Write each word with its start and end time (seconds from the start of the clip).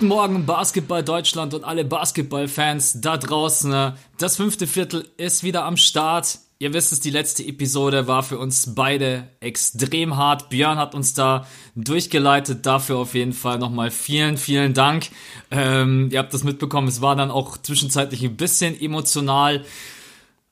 Guten 0.00 0.08
Morgen, 0.08 0.46
Basketball 0.46 1.04
Deutschland 1.04 1.52
und 1.52 1.62
alle 1.62 1.84
Basketballfans 1.84 3.02
da 3.02 3.18
draußen. 3.18 3.92
Das 4.16 4.36
fünfte 4.38 4.66
Viertel 4.66 5.06
ist 5.18 5.44
wieder 5.44 5.66
am 5.66 5.76
Start. 5.76 6.38
Ihr 6.58 6.72
wisst 6.72 6.92
es, 6.92 7.00
die 7.00 7.10
letzte 7.10 7.44
Episode 7.44 8.06
war 8.06 8.22
für 8.22 8.38
uns 8.38 8.74
beide 8.74 9.28
extrem 9.40 10.16
hart. 10.16 10.48
Björn 10.48 10.78
hat 10.78 10.94
uns 10.94 11.12
da 11.12 11.46
durchgeleitet. 11.76 12.64
Dafür 12.64 12.96
auf 12.96 13.12
jeden 13.12 13.34
Fall 13.34 13.58
nochmal 13.58 13.90
vielen, 13.90 14.38
vielen 14.38 14.72
Dank. 14.72 15.10
Ähm, 15.50 16.08
ihr 16.10 16.20
habt 16.20 16.32
das 16.32 16.44
mitbekommen. 16.44 16.88
Es 16.88 17.02
war 17.02 17.14
dann 17.14 17.30
auch 17.30 17.58
zwischenzeitlich 17.58 18.24
ein 18.24 18.38
bisschen 18.38 18.80
emotional. 18.80 19.66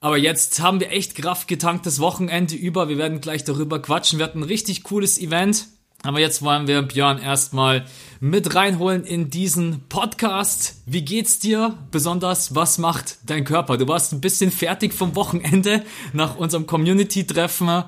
Aber 0.01 0.19
jetzt 0.19 0.61
haben 0.61 0.79
wir 0.79 0.93
echt 0.93 1.15
Kraft 1.15 1.49
getankt 1.49 1.87
das 1.87 2.01
Wochenende 2.01 2.55
über. 2.55 2.91
Wir 2.91 2.99
werden 2.99 3.23
gleich 3.23 3.45
darüber 3.45 3.81
quatschen. 3.81 4.19
Wir 4.19 4.27
hatten 4.27 4.41
ein 4.41 4.45
richtig 4.45 4.83
cooles 4.83 5.17
Event. 5.19 5.69
Aber 6.05 6.21
jetzt 6.21 6.43
wollen 6.43 6.69
wir 6.69 6.83
Björn 6.83 7.19
erstmal 7.19 7.85
mit 8.21 8.55
reinholen 8.55 9.05
in 9.05 9.31
diesen 9.31 9.83
Podcast. 9.89 10.77
Wie 10.87 11.03
geht's 11.03 11.41
dir? 11.41 11.77
Besonders, 11.91 12.55
was 12.55 12.79
macht 12.79 13.19
dein 13.27 13.45
Körper? 13.45 13.77
Du 13.79 13.89
warst 13.89 14.13
ein 14.13 14.21
bisschen 14.21 14.53
fertig 14.53 14.95
vom 14.95 15.17
Wochenende 15.17 15.85
nach 16.13 16.37
unserem 16.37 16.67
Community-Treffen. 16.67 17.85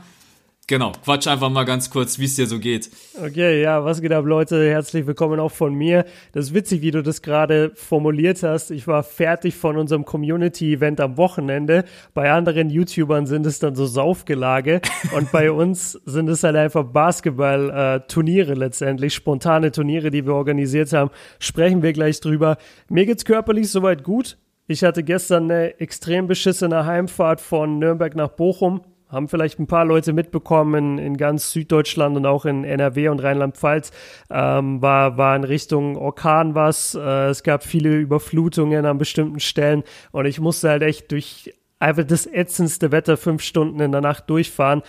Genau, 0.70 0.92
quatsch 1.04 1.26
einfach 1.26 1.50
mal 1.50 1.64
ganz 1.64 1.90
kurz, 1.90 2.20
wie 2.20 2.26
es 2.26 2.36
dir 2.36 2.46
so 2.46 2.60
geht. 2.60 2.90
Okay, 3.20 3.60
ja, 3.60 3.84
was 3.84 4.00
geht 4.00 4.12
ab, 4.12 4.24
Leute? 4.24 4.70
Herzlich 4.70 5.04
willkommen 5.04 5.40
auch 5.40 5.50
von 5.50 5.74
mir. 5.74 6.04
Das 6.30 6.44
ist 6.44 6.54
witzig, 6.54 6.80
wie 6.80 6.92
du 6.92 7.02
das 7.02 7.22
gerade 7.22 7.72
formuliert 7.74 8.44
hast. 8.44 8.70
Ich 8.70 8.86
war 8.86 9.02
fertig 9.02 9.56
von 9.56 9.76
unserem 9.76 10.04
Community-Event 10.04 11.00
am 11.00 11.16
Wochenende. 11.16 11.84
Bei 12.14 12.30
anderen 12.30 12.70
YouTubern 12.70 13.26
sind 13.26 13.46
es 13.46 13.58
dann 13.58 13.74
so 13.74 13.84
Saufgelage 13.84 14.80
und 15.16 15.32
bei 15.32 15.50
uns 15.50 15.98
sind 16.04 16.28
es 16.28 16.44
halt 16.44 16.54
einfach 16.54 16.84
Basketball-Turniere 16.84 18.54
letztendlich, 18.54 19.12
spontane 19.12 19.72
Turniere, 19.72 20.12
die 20.12 20.24
wir 20.24 20.34
organisiert 20.34 20.92
haben. 20.92 21.10
Sprechen 21.40 21.82
wir 21.82 21.92
gleich 21.92 22.20
drüber. 22.20 22.58
Mir 22.88 23.06
geht's 23.06 23.24
körperlich 23.24 23.72
soweit 23.72 24.04
gut. 24.04 24.38
Ich 24.68 24.84
hatte 24.84 25.02
gestern 25.02 25.50
eine 25.50 25.80
extrem 25.80 26.28
beschissene 26.28 26.86
Heimfahrt 26.86 27.40
von 27.40 27.80
Nürnberg 27.80 28.14
nach 28.14 28.28
Bochum 28.28 28.82
haben 29.10 29.28
vielleicht 29.28 29.58
ein 29.58 29.66
paar 29.66 29.84
Leute 29.84 30.12
mitbekommen 30.12 30.98
in, 30.98 31.06
in 31.06 31.16
ganz 31.16 31.52
Süddeutschland 31.52 32.16
und 32.16 32.26
auch 32.26 32.44
in 32.44 32.64
NRW 32.64 33.08
und 33.08 33.22
Rheinland-Pfalz 33.22 33.90
ähm, 34.30 34.80
war, 34.80 35.16
war 35.16 35.36
in 35.36 35.44
Richtung 35.44 35.96
Orkan 35.96 36.54
was. 36.54 36.94
Äh, 36.94 37.28
es 37.28 37.42
gab 37.42 37.64
viele 37.64 37.96
Überflutungen 37.96 38.86
an 38.86 38.98
bestimmten 38.98 39.40
Stellen 39.40 39.82
und 40.12 40.26
ich 40.26 40.40
musste 40.40 40.70
halt 40.70 40.82
echt 40.82 41.10
durch 41.10 41.54
einfach 41.78 42.04
das 42.04 42.26
ätzendste 42.26 42.92
Wetter 42.92 43.16
fünf 43.16 43.42
Stunden 43.42 43.80
in 43.80 43.92
der 43.92 44.00
Nacht 44.02 44.28
durchfahren. 44.30 44.82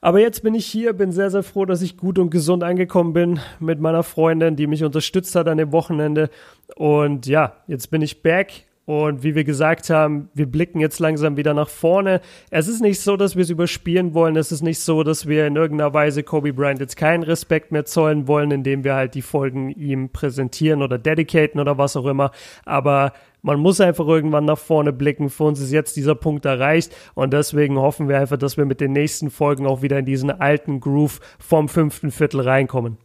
Aber 0.00 0.20
jetzt 0.20 0.42
bin 0.42 0.54
ich 0.54 0.66
hier, 0.66 0.92
bin 0.92 1.10
sehr, 1.10 1.30
sehr 1.30 1.42
froh, 1.42 1.64
dass 1.64 1.82
ich 1.82 1.96
gut 1.96 2.18
und 2.18 2.30
gesund 2.30 2.62
angekommen 2.62 3.12
bin 3.12 3.40
mit 3.58 3.80
meiner 3.80 4.02
Freundin, 4.02 4.54
die 4.54 4.66
mich 4.66 4.84
unterstützt 4.84 5.34
hat 5.34 5.48
an 5.48 5.58
dem 5.58 5.72
Wochenende. 5.72 6.30
Und 6.76 7.26
ja, 7.26 7.56
jetzt 7.66 7.90
bin 7.90 8.02
ich 8.02 8.22
back 8.22 8.65
und 8.86 9.24
wie 9.24 9.34
wir 9.34 9.42
gesagt 9.42 9.90
haben, 9.90 10.30
wir 10.32 10.46
blicken 10.46 10.78
jetzt 10.78 11.00
langsam 11.00 11.36
wieder 11.36 11.54
nach 11.54 11.68
vorne. 11.68 12.20
Es 12.50 12.68
ist 12.68 12.80
nicht 12.80 13.00
so, 13.00 13.16
dass 13.16 13.34
wir 13.34 13.42
es 13.42 13.50
überspielen 13.50 14.14
wollen. 14.14 14.36
Es 14.36 14.52
ist 14.52 14.62
nicht 14.62 14.78
so, 14.78 15.02
dass 15.02 15.26
wir 15.26 15.48
in 15.48 15.56
irgendeiner 15.56 15.92
Weise 15.92 16.22
Kobe 16.22 16.52
Bryant 16.52 16.78
jetzt 16.78 16.96
keinen 16.96 17.24
Respekt 17.24 17.72
mehr 17.72 17.84
zollen 17.84 18.28
wollen, 18.28 18.52
indem 18.52 18.84
wir 18.84 18.94
halt 18.94 19.14
die 19.14 19.22
Folgen 19.22 19.70
ihm 19.70 20.10
präsentieren 20.10 20.82
oder 20.82 20.98
dedicaten 20.98 21.60
oder 21.60 21.78
was 21.78 21.96
auch 21.96 22.06
immer. 22.06 22.30
Aber 22.64 23.12
man 23.42 23.58
muss 23.58 23.80
einfach 23.80 24.06
irgendwann 24.06 24.44
nach 24.44 24.58
vorne 24.58 24.92
blicken. 24.92 25.30
Für 25.30 25.44
uns 25.44 25.60
ist 25.60 25.72
jetzt 25.72 25.96
dieser 25.96 26.14
Punkt 26.14 26.44
erreicht 26.44 26.94
und 27.14 27.32
deswegen 27.32 27.78
hoffen 27.78 28.08
wir 28.08 28.20
einfach, 28.20 28.38
dass 28.38 28.56
wir 28.56 28.66
mit 28.66 28.80
den 28.80 28.92
nächsten 28.92 29.30
Folgen 29.30 29.66
auch 29.66 29.82
wieder 29.82 29.98
in 29.98 30.04
diesen 30.04 30.30
alten 30.30 30.78
Groove 30.78 31.18
vom 31.40 31.68
fünften 31.68 32.12
Viertel 32.12 32.40
reinkommen. 32.40 32.98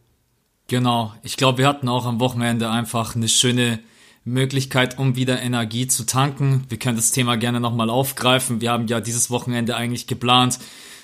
Genau. 0.68 1.12
Ich 1.24 1.36
glaube, 1.36 1.58
wir 1.58 1.66
hatten 1.66 1.88
auch 1.88 2.06
am 2.06 2.20
Wochenende 2.20 2.70
einfach 2.70 3.16
eine 3.16 3.26
schöne 3.26 3.80
Möglichkeit, 4.24 4.98
um 4.98 5.16
wieder 5.16 5.40
Energie 5.42 5.86
zu 5.86 6.04
tanken. 6.04 6.64
Wir 6.68 6.78
können 6.78 6.96
das 6.96 7.10
Thema 7.10 7.36
gerne 7.36 7.60
nochmal 7.60 7.90
aufgreifen. 7.90 8.60
Wir 8.60 8.70
haben 8.70 8.86
ja 8.86 9.00
dieses 9.00 9.30
Wochenende 9.30 9.76
eigentlich 9.76 10.06
geplant, 10.06 10.58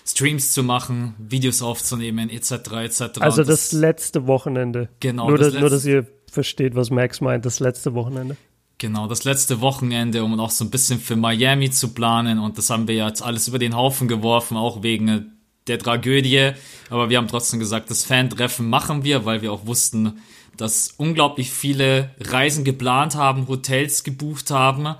Streams 0.06 0.52
zu 0.52 0.62
machen, 0.62 1.14
Videos 1.18 1.60
aufzunehmen, 1.60 2.30
etc. 2.30 2.50
etc. 2.52 3.00
Also 3.20 3.42
das, 3.42 3.70
das, 3.70 3.72
letzte 3.72 4.26
Wochenende. 4.26 4.88
Genau. 5.00 5.28
Nur, 5.28 5.38
das 5.38 5.52
dass, 5.52 5.60
nur, 5.60 5.70
dass 5.70 5.84
ihr 5.84 6.06
versteht, 6.30 6.74
was 6.74 6.90
Max 6.90 7.20
meint, 7.20 7.44
das 7.44 7.60
letzte 7.60 7.94
Wochenende. 7.94 8.36
Genau, 8.78 9.08
das 9.08 9.24
letzte 9.24 9.60
Wochenende, 9.60 10.22
um 10.22 10.38
auch 10.38 10.50
so 10.50 10.64
ein 10.64 10.70
bisschen 10.70 11.00
für 11.00 11.16
Miami 11.16 11.70
zu 11.70 11.88
planen. 11.88 12.38
Und 12.38 12.58
das 12.58 12.70
haben 12.70 12.86
wir 12.86 12.94
jetzt 12.94 13.22
alles 13.22 13.48
über 13.48 13.58
den 13.58 13.74
Haufen 13.74 14.06
geworfen, 14.06 14.56
auch 14.56 14.84
wegen 14.84 15.32
der 15.66 15.80
Tragödie. 15.80 16.52
Aber 16.88 17.10
wir 17.10 17.18
haben 17.18 17.26
trotzdem 17.26 17.58
gesagt, 17.58 17.90
das 17.90 18.04
Fan-Treffen 18.04 18.70
machen 18.70 19.02
wir, 19.02 19.24
weil 19.24 19.42
wir 19.42 19.52
auch 19.52 19.66
wussten, 19.66 20.20
dass 20.58 20.92
unglaublich 20.98 21.50
viele 21.50 22.10
Reisen 22.20 22.64
geplant 22.64 23.14
haben, 23.14 23.48
Hotels 23.48 24.04
gebucht 24.04 24.50
haben 24.50 24.96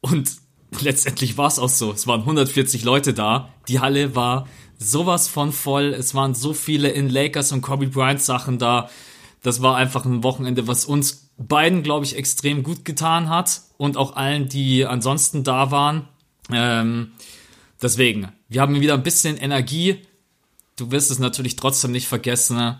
und 0.00 0.30
letztendlich 0.80 1.38
war 1.38 1.46
es 1.46 1.58
auch 1.58 1.68
so. 1.68 1.92
Es 1.92 2.06
waren 2.06 2.20
140 2.20 2.84
Leute 2.84 3.14
da. 3.14 3.50
Die 3.68 3.80
Halle 3.80 4.16
war 4.16 4.48
sowas 4.78 5.28
von 5.28 5.52
voll. 5.52 5.94
Es 5.94 6.14
waren 6.14 6.34
so 6.34 6.52
viele 6.52 6.88
in 6.88 7.08
Lakers 7.08 7.52
und 7.52 7.62
Kobe 7.62 7.86
Bryant 7.86 8.22
Sachen 8.22 8.58
da. 8.58 8.90
Das 9.42 9.62
war 9.62 9.76
einfach 9.76 10.04
ein 10.04 10.22
Wochenende, 10.24 10.66
was 10.66 10.84
uns 10.84 11.30
beiden, 11.38 11.82
glaube 11.82 12.04
ich, 12.04 12.16
extrem 12.16 12.62
gut 12.62 12.84
getan 12.84 13.28
hat 13.28 13.62
und 13.76 13.96
auch 13.96 14.16
allen, 14.16 14.48
die 14.48 14.84
ansonsten 14.84 15.44
da 15.44 15.70
waren. 15.70 16.08
Ähm, 16.50 17.12
deswegen, 17.80 18.32
wir 18.48 18.60
haben 18.60 18.80
wieder 18.80 18.94
ein 18.94 19.02
bisschen 19.02 19.36
Energie. 19.36 20.02
Du 20.76 20.90
wirst 20.90 21.10
es 21.10 21.18
natürlich 21.18 21.56
trotzdem 21.56 21.92
nicht 21.92 22.08
vergessen. 22.08 22.76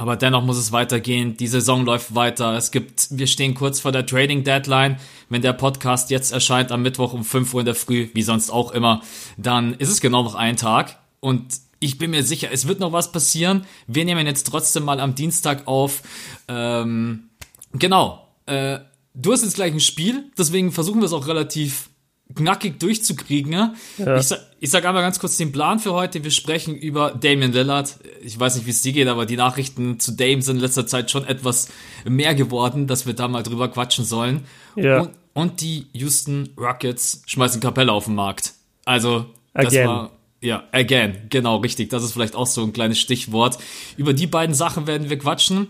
Aber 0.00 0.16
dennoch 0.16 0.42
muss 0.42 0.56
es 0.56 0.72
weitergehen. 0.72 1.36
Die 1.36 1.46
Saison 1.46 1.84
läuft 1.84 2.14
weiter. 2.14 2.54
Es 2.54 2.70
gibt, 2.70 3.08
wir 3.10 3.26
stehen 3.26 3.52
kurz 3.52 3.80
vor 3.80 3.92
der 3.92 4.06
Trading 4.06 4.44
Deadline. 4.44 4.96
Wenn 5.28 5.42
der 5.42 5.52
Podcast 5.52 6.08
jetzt 6.08 6.32
erscheint 6.32 6.72
am 6.72 6.80
Mittwoch 6.80 7.12
um 7.12 7.22
5 7.22 7.52
Uhr 7.52 7.60
in 7.60 7.66
der 7.66 7.74
Früh, 7.74 8.08
wie 8.14 8.22
sonst 8.22 8.48
auch 8.48 8.72
immer, 8.72 9.02
dann 9.36 9.74
ist 9.74 9.90
es 9.90 10.00
genau 10.00 10.22
noch 10.22 10.34
ein 10.34 10.56
Tag. 10.56 10.98
Und 11.20 11.52
ich 11.80 11.98
bin 11.98 12.12
mir 12.12 12.22
sicher, 12.22 12.48
es 12.50 12.66
wird 12.66 12.80
noch 12.80 12.92
was 12.92 13.12
passieren. 13.12 13.66
Wir 13.88 14.06
nehmen 14.06 14.26
jetzt 14.26 14.44
trotzdem 14.44 14.86
mal 14.86 15.00
am 15.00 15.14
Dienstag 15.14 15.68
auf. 15.68 16.00
Ähm, 16.48 17.28
genau. 17.74 18.26
Äh, 18.46 18.78
du 19.12 19.32
hast 19.34 19.42
jetzt 19.42 19.56
gleich 19.56 19.74
ein 19.74 19.80
Spiel, 19.80 20.30
deswegen 20.38 20.72
versuchen 20.72 21.00
wir 21.00 21.06
es 21.06 21.12
auch 21.12 21.26
relativ 21.26 21.90
knackig 22.34 22.80
durchzukriegen. 22.80 23.52
Ja? 23.52 23.74
Ich, 23.98 24.28
sag, 24.28 24.40
ich 24.62 24.70
sag 24.70 24.84
einmal 24.84 25.02
ganz 25.02 25.18
kurz 25.18 25.38
den 25.38 25.52
Plan 25.52 25.78
für 25.78 25.94
heute. 25.94 26.22
Wir 26.22 26.30
sprechen 26.30 26.76
über 26.76 27.12
Damian 27.12 27.52
Lillard. 27.52 27.98
Ich 28.22 28.38
weiß 28.38 28.56
nicht, 28.56 28.66
wie 28.66 28.70
es 28.70 28.82
dir 28.82 28.92
geht, 28.92 29.08
aber 29.08 29.24
die 29.24 29.36
Nachrichten 29.36 29.98
zu 29.98 30.12
Dame 30.12 30.42
sind 30.42 30.56
in 30.56 30.62
letzter 30.62 30.86
Zeit 30.86 31.10
schon 31.10 31.24
etwas 31.24 31.68
mehr 32.04 32.34
geworden, 32.34 32.86
dass 32.86 33.06
wir 33.06 33.14
da 33.14 33.26
mal 33.26 33.42
drüber 33.42 33.68
quatschen 33.68 34.04
sollen. 34.04 34.44
Ja. 34.76 35.00
Und, 35.00 35.10
und 35.32 35.60
die 35.62 35.86
Houston 35.94 36.50
Rockets 36.58 37.22
schmeißen 37.24 37.62
Kapelle 37.62 37.90
auf 37.90 38.04
den 38.04 38.14
Markt. 38.14 38.52
Also, 38.84 39.26
das 39.54 39.68
again. 39.68 39.88
war, 39.88 40.10
ja, 40.42 40.64
again, 40.72 41.22
genau, 41.30 41.56
richtig. 41.56 41.88
Das 41.88 42.04
ist 42.04 42.12
vielleicht 42.12 42.36
auch 42.36 42.46
so 42.46 42.62
ein 42.62 42.74
kleines 42.74 43.00
Stichwort. 43.00 43.56
Über 43.96 44.12
die 44.12 44.26
beiden 44.26 44.54
Sachen 44.54 44.86
werden 44.86 45.08
wir 45.08 45.18
quatschen. 45.18 45.68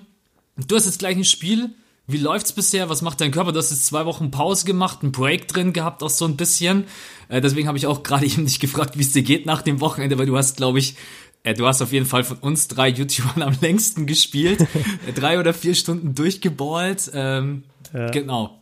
Du 0.57 0.75
hast 0.75 0.87
jetzt 0.87 0.99
gleich 0.99 1.17
ein 1.17 1.25
Spiel 1.25 1.71
wie 2.13 2.19
läuft's 2.19 2.53
bisher? 2.53 2.89
Was 2.89 3.03
macht 3.03 3.21
dein 3.21 3.31
Körper? 3.31 3.53
Du 3.53 3.59
hast 3.59 3.71
jetzt 3.71 3.87
zwei 3.87 4.07
Wochen 4.07 4.31
Pause 4.31 4.67
gemacht, 4.67 4.99
einen 5.03 5.13
Break 5.13 5.49
drin 5.49 5.73
gehabt, 5.73 6.03
auch 6.03 6.11
so 6.11 6.25
ein 6.25 6.37
bisschen. 6.37 6.85
Äh, 7.29 7.41
deswegen 7.41 7.69
habe 7.69 7.79
ich 7.79 7.87
auch 7.87 8.03
gerade 8.05 8.27
eben 8.27 8.45
dich 8.45 8.61
gefragt, 8.61 8.99
wie 8.99 9.03
es 9.03 9.13
dir 9.13 9.23
geht 9.23 9.47
nach 9.47 9.63
dem 9.63 9.81
Wochenende, 9.81 10.19
weil 10.19 10.27
du 10.27 10.37
hast, 10.37 10.57
glaube 10.57 10.79
ich, 10.79 10.97
äh, 11.43 11.55
du 11.55 11.67
hast 11.67 11.83
auf 11.83 11.93
jeden 11.93 12.07
Fall 12.07 12.25
von 12.25 12.39
uns 12.39 12.69
drei 12.69 12.89
YouTubern 12.89 13.43
am 13.47 13.55
längsten 13.61 14.07
gespielt. 14.07 14.61
Äh, 14.61 15.13
drei 15.15 15.39
oder 15.39 15.55
vier 15.55 15.75
Stunden 15.75 16.15
durchgeballt. 16.15 17.11
Ähm, 17.15 17.65
ja. 17.93 18.11
Genau. 18.11 18.61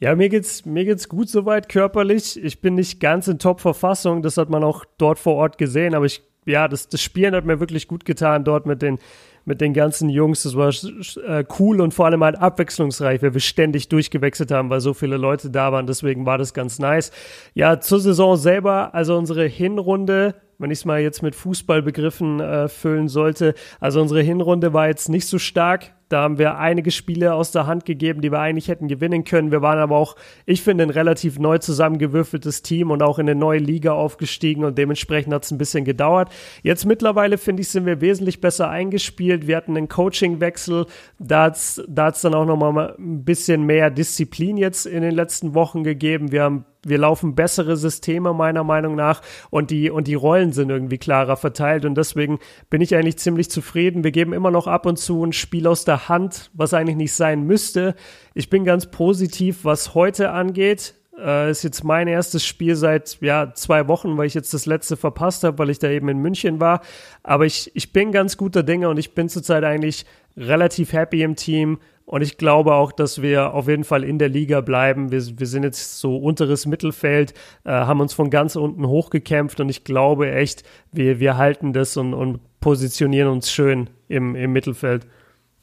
Ja, 0.00 0.14
mir 0.16 0.28
geht's, 0.28 0.66
mir 0.66 0.84
geht's 0.84 1.08
gut 1.08 1.28
soweit 1.28 1.68
körperlich. 1.68 2.42
Ich 2.42 2.60
bin 2.60 2.74
nicht 2.74 3.00
ganz 3.00 3.28
in 3.28 3.38
Top-Verfassung. 3.38 4.22
Das 4.22 4.36
hat 4.36 4.50
man 4.50 4.64
auch 4.64 4.84
dort 4.98 5.18
vor 5.18 5.34
Ort 5.34 5.56
gesehen. 5.56 5.94
Aber 5.94 6.04
ich, 6.04 6.22
ja, 6.44 6.68
das, 6.68 6.88
das 6.88 7.00
Spielen 7.00 7.34
hat 7.34 7.44
mir 7.44 7.60
wirklich 7.60 7.88
gut 7.88 8.04
getan 8.04 8.44
dort 8.44 8.66
mit 8.66 8.82
den, 8.82 8.98
mit 9.44 9.60
den 9.60 9.74
ganzen 9.74 10.08
Jungs. 10.08 10.42
Das 10.42 10.56
war 10.56 10.68
äh, 10.68 11.44
cool 11.58 11.80
und 11.80 11.94
vor 11.94 12.06
allem 12.06 12.24
halt 12.24 12.36
abwechslungsreich, 12.36 13.22
weil 13.22 13.34
wir 13.34 13.40
ständig 13.40 13.88
durchgewechselt 13.88 14.50
haben, 14.50 14.70
weil 14.70 14.80
so 14.80 14.94
viele 14.94 15.16
Leute 15.16 15.50
da 15.50 15.72
waren. 15.72 15.86
Deswegen 15.86 16.26
war 16.26 16.38
das 16.38 16.54
ganz 16.54 16.78
nice. 16.78 17.10
Ja, 17.54 17.80
zur 17.80 18.00
Saison 18.00 18.36
selber, 18.36 18.94
also 18.94 19.16
unsere 19.16 19.46
Hinrunde 19.46 20.34
wenn 20.58 20.70
ich 20.70 20.78
es 20.78 20.84
mal 20.84 21.00
jetzt 21.00 21.22
mit 21.22 21.34
Fußballbegriffen 21.34 22.40
äh, 22.40 22.68
füllen 22.68 23.08
sollte. 23.08 23.54
Also 23.80 24.00
unsere 24.00 24.22
Hinrunde 24.22 24.72
war 24.72 24.86
jetzt 24.86 25.08
nicht 25.08 25.26
so 25.26 25.38
stark. 25.38 25.94
Da 26.08 26.22
haben 26.22 26.38
wir 26.38 26.58
einige 26.58 26.90
Spiele 26.90 27.34
aus 27.34 27.50
der 27.50 27.66
Hand 27.66 27.84
gegeben, 27.84 28.20
die 28.20 28.30
wir 28.30 28.40
eigentlich 28.40 28.68
hätten 28.68 28.88
gewinnen 28.88 29.24
können. 29.24 29.50
Wir 29.50 29.62
waren 29.62 29.78
aber 29.78 29.96
auch, 29.96 30.16
ich 30.46 30.62
finde, 30.62 30.84
ein 30.84 30.90
relativ 30.90 31.38
neu 31.38 31.58
zusammengewürfeltes 31.58 32.62
Team 32.62 32.90
und 32.90 33.02
auch 33.02 33.18
in 33.18 33.28
eine 33.28 33.38
neue 33.38 33.58
Liga 33.58 33.92
aufgestiegen 33.92 34.64
und 34.64 34.76
dementsprechend 34.76 35.32
hat 35.32 35.44
es 35.44 35.50
ein 35.50 35.58
bisschen 35.58 35.84
gedauert. 35.84 36.30
Jetzt 36.62 36.84
mittlerweile, 36.84 37.38
finde 37.38 37.62
ich, 37.62 37.68
sind 37.68 37.86
wir 37.86 38.00
wesentlich 38.00 38.40
besser 38.40 38.68
eingespielt. 38.68 39.46
Wir 39.46 39.56
hatten 39.56 39.76
einen 39.76 39.88
Coachingwechsel. 39.88 40.86
Da 41.18 41.44
hat 41.44 41.56
es 41.56 41.82
dann 41.86 42.34
auch 42.34 42.46
nochmal 42.46 42.94
ein 42.98 43.24
bisschen 43.24 43.64
mehr 43.64 43.90
Disziplin 43.90 44.56
jetzt 44.56 44.86
in 44.86 45.02
den 45.02 45.14
letzten 45.14 45.54
Wochen 45.54 45.84
gegeben. 45.84 46.32
Wir 46.32 46.42
haben 46.42 46.66
wir 46.84 46.98
laufen 46.98 47.34
bessere 47.34 47.76
Systeme 47.76 48.32
meiner 48.32 48.64
Meinung 48.64 48.94
nach 48.94 49.22
und 49.50 49.70
die, 49.70 49.90
und 49.90 50.06
die 50.06 50.14
Rollen 50.14 50.52
sind 50.52 50.70
irgendwie 50.70 50.98
klarer 50.98 51.36
verteilt 51.36 51.84
und 51.84 51.96
deswegen 51.96 52.38
bin 52.70 52.80
ich 52.80 52.94
eigentlich 52.94 53.18
ziemlich 53.18 53.50
zufrieden. 53.50 54.04
Wir 54.04 54.12
geben 54.12 54.32
immer 54.32 54.50
noch 54.50 54.66
ab 54.66 54.86
und 54.86 54.98
zu 54.98 55.24
ein 55.24 55.32
Spiel 55.32 55.66
aus 55.66 55.84
der 55.84 55.93
der 55.94 56.08
Hand, 56.08 56.50
was 56.54 56.74
eigentlich 56.74 56.96
nicht 56.96 57.12
sein 57.12 57.44
müsste. 57.44 57.94
Ich 58.34 58.50
bin 58.50 58.64
ganz 58.64 58.90
positiv, 58.90 59.64
was 59.64 59.94
heute 59.94 60.30
angeht. 60.30 60.94
Äh, 61.18 61.50
ist 61.50 61.62
jetzt 61.62 61.84
mein 61.84 62.08
erstes 62.08 62.44
Spiel 62.44 62.74
seit 62.74 63.18
ja, 63.20 63.52
zwei 63.54 63.86
Wochen, 63.86 64.16
weil 64.16 64.26
ich 64.26 64.34
jetzt 64.34 64.52
das 64.52 64.66
letzte 64.66 64.96
verpasst 64.96 65.44
habe, 65.44 65.58
weil 65.58 65.70
ich 65.70 65.78
da 65.78 65.88
eben 65.88 66.08
in 66.08 66.18
München 66.18 66.58
war. 66.58 66.80
Aber 67.22 67.46
ich, 67.46 67.70
ich 67.74 67.92
bin 67.92 68.10
ganz 68.10 68.36
guter 68.36 68.64
Dinge 68.64 68.88
und 68.88 68.98
ich 68.98 69.14
bin 69.14 69.28
zurzeit 69.28 69.62
eigentlich 69.62 70.04
relativ 70.36 70.92
happy 70.92 71.22
im 71.22 71.36
Team. 71.36 71.78
Und 72.06 72.22
ich 72.22 72.36
glaube 72.36 72.74
auch, 72.74 72.92
dass 72.92 73.22
wir 73.22 73.54
auf 73.54 73.68
jeden 73.68 73.84
Fall 73.84 74.04
in 74.04 74.18
der 74.18 74.28
Liga 74.28 74.60
bleiben. 74.60 75.10
Wir, 75.10 75.22
wir 75.38 75.46
sind 75.46 75.62
jetzt 75.62 76.00
so 76.00 76.16
unteres 76.16 76.66
Mittelfeld, 76.66 77.32
äh, 77.64 77.70
haben 77.70 78.00
uns 78.00 78.12
von 78.12 78.28
ganz 78.28 78.56
unten 78.56 78.86
hochgekämpft 78.86 79.60
und 79.60 79.70
ich 79.70 79.84
glaube 79.84 80.30
echt, 80.30 80.64
wir, 80.92 81.18
wir 81.18 81.38
halten 81.38 81.72
das 81.72 81.96
und, 81.96 82.12
und 82.12 82.40
positionieren 82.60 83.28
uns 83.28 83.50
schön 83.50 83.88
im, 84.08 84.34
im 84.34 84.52
Mittelfeld. 84.52 85.06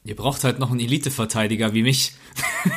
Ihr 0.04 0.16
braucht 0.16 0.42
halt 0.42 0.58
noch 0.58 0.72
einen 0.72 0.80
Elite-Verteidiger 0.80 1.74
wie 1.74 1.82
mich. 1.82 2.14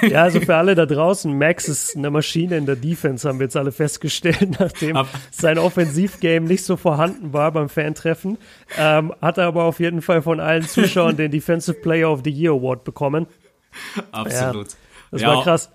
Ja, 0.02 0.24
also 0.24 0.42
für 0.42 0.56
alle 0.56 0.74
da 0.74 0.88
draußen, 0.88 1.38
Max 1.38 1.70
ist 1.70 1.96
eine 1.96 2.10
Maschine 2.10 2.58
in 2.58 2.66
der 2.66 2.76
Defense, 2.76 3.30
haben 3.30 3.38
wir 3.38 3.46
jetzt 3.46 3.56
alle 3.56 3.72
festgestellt, 3.72 4.56
nachdem 4.60 4.98
Ab 4.98 5.08
sein 5.30 5.60
Offensivgame 5.60 6.48
nicht 6.48 6.66
so 6.66 6.76
vorhanden 6.76 7.34
war 7.34 7.52
beim 7.52 7.70
Fantreffen. 7.70 8.40
Ähm, 8.80 9.14
hat 9.22 9.38
er 9.38 9.46
aber 9.46 9.66
auf 9.66 9.80
jeden 9.80 10.02
Fall 10.02 10.24
von 10.24 10.40
allen 10.40 10.68
Zuschauern 10.68 11.18
den 11.18 11.30
Defensive 11.30 11.78
Player 11.82 12.12
of 12.12 12.22
the 12.24 12.32
Year 12.32 12.52
Award 12.52 12.84
bekommen. 12.84 13.28
Absolut. 14.12 14.70
Ja, 14.70 14.78
das 15.12 15.22
ja, 15.22 15.28
war 15.28 15.44
krass. 15.44 15.70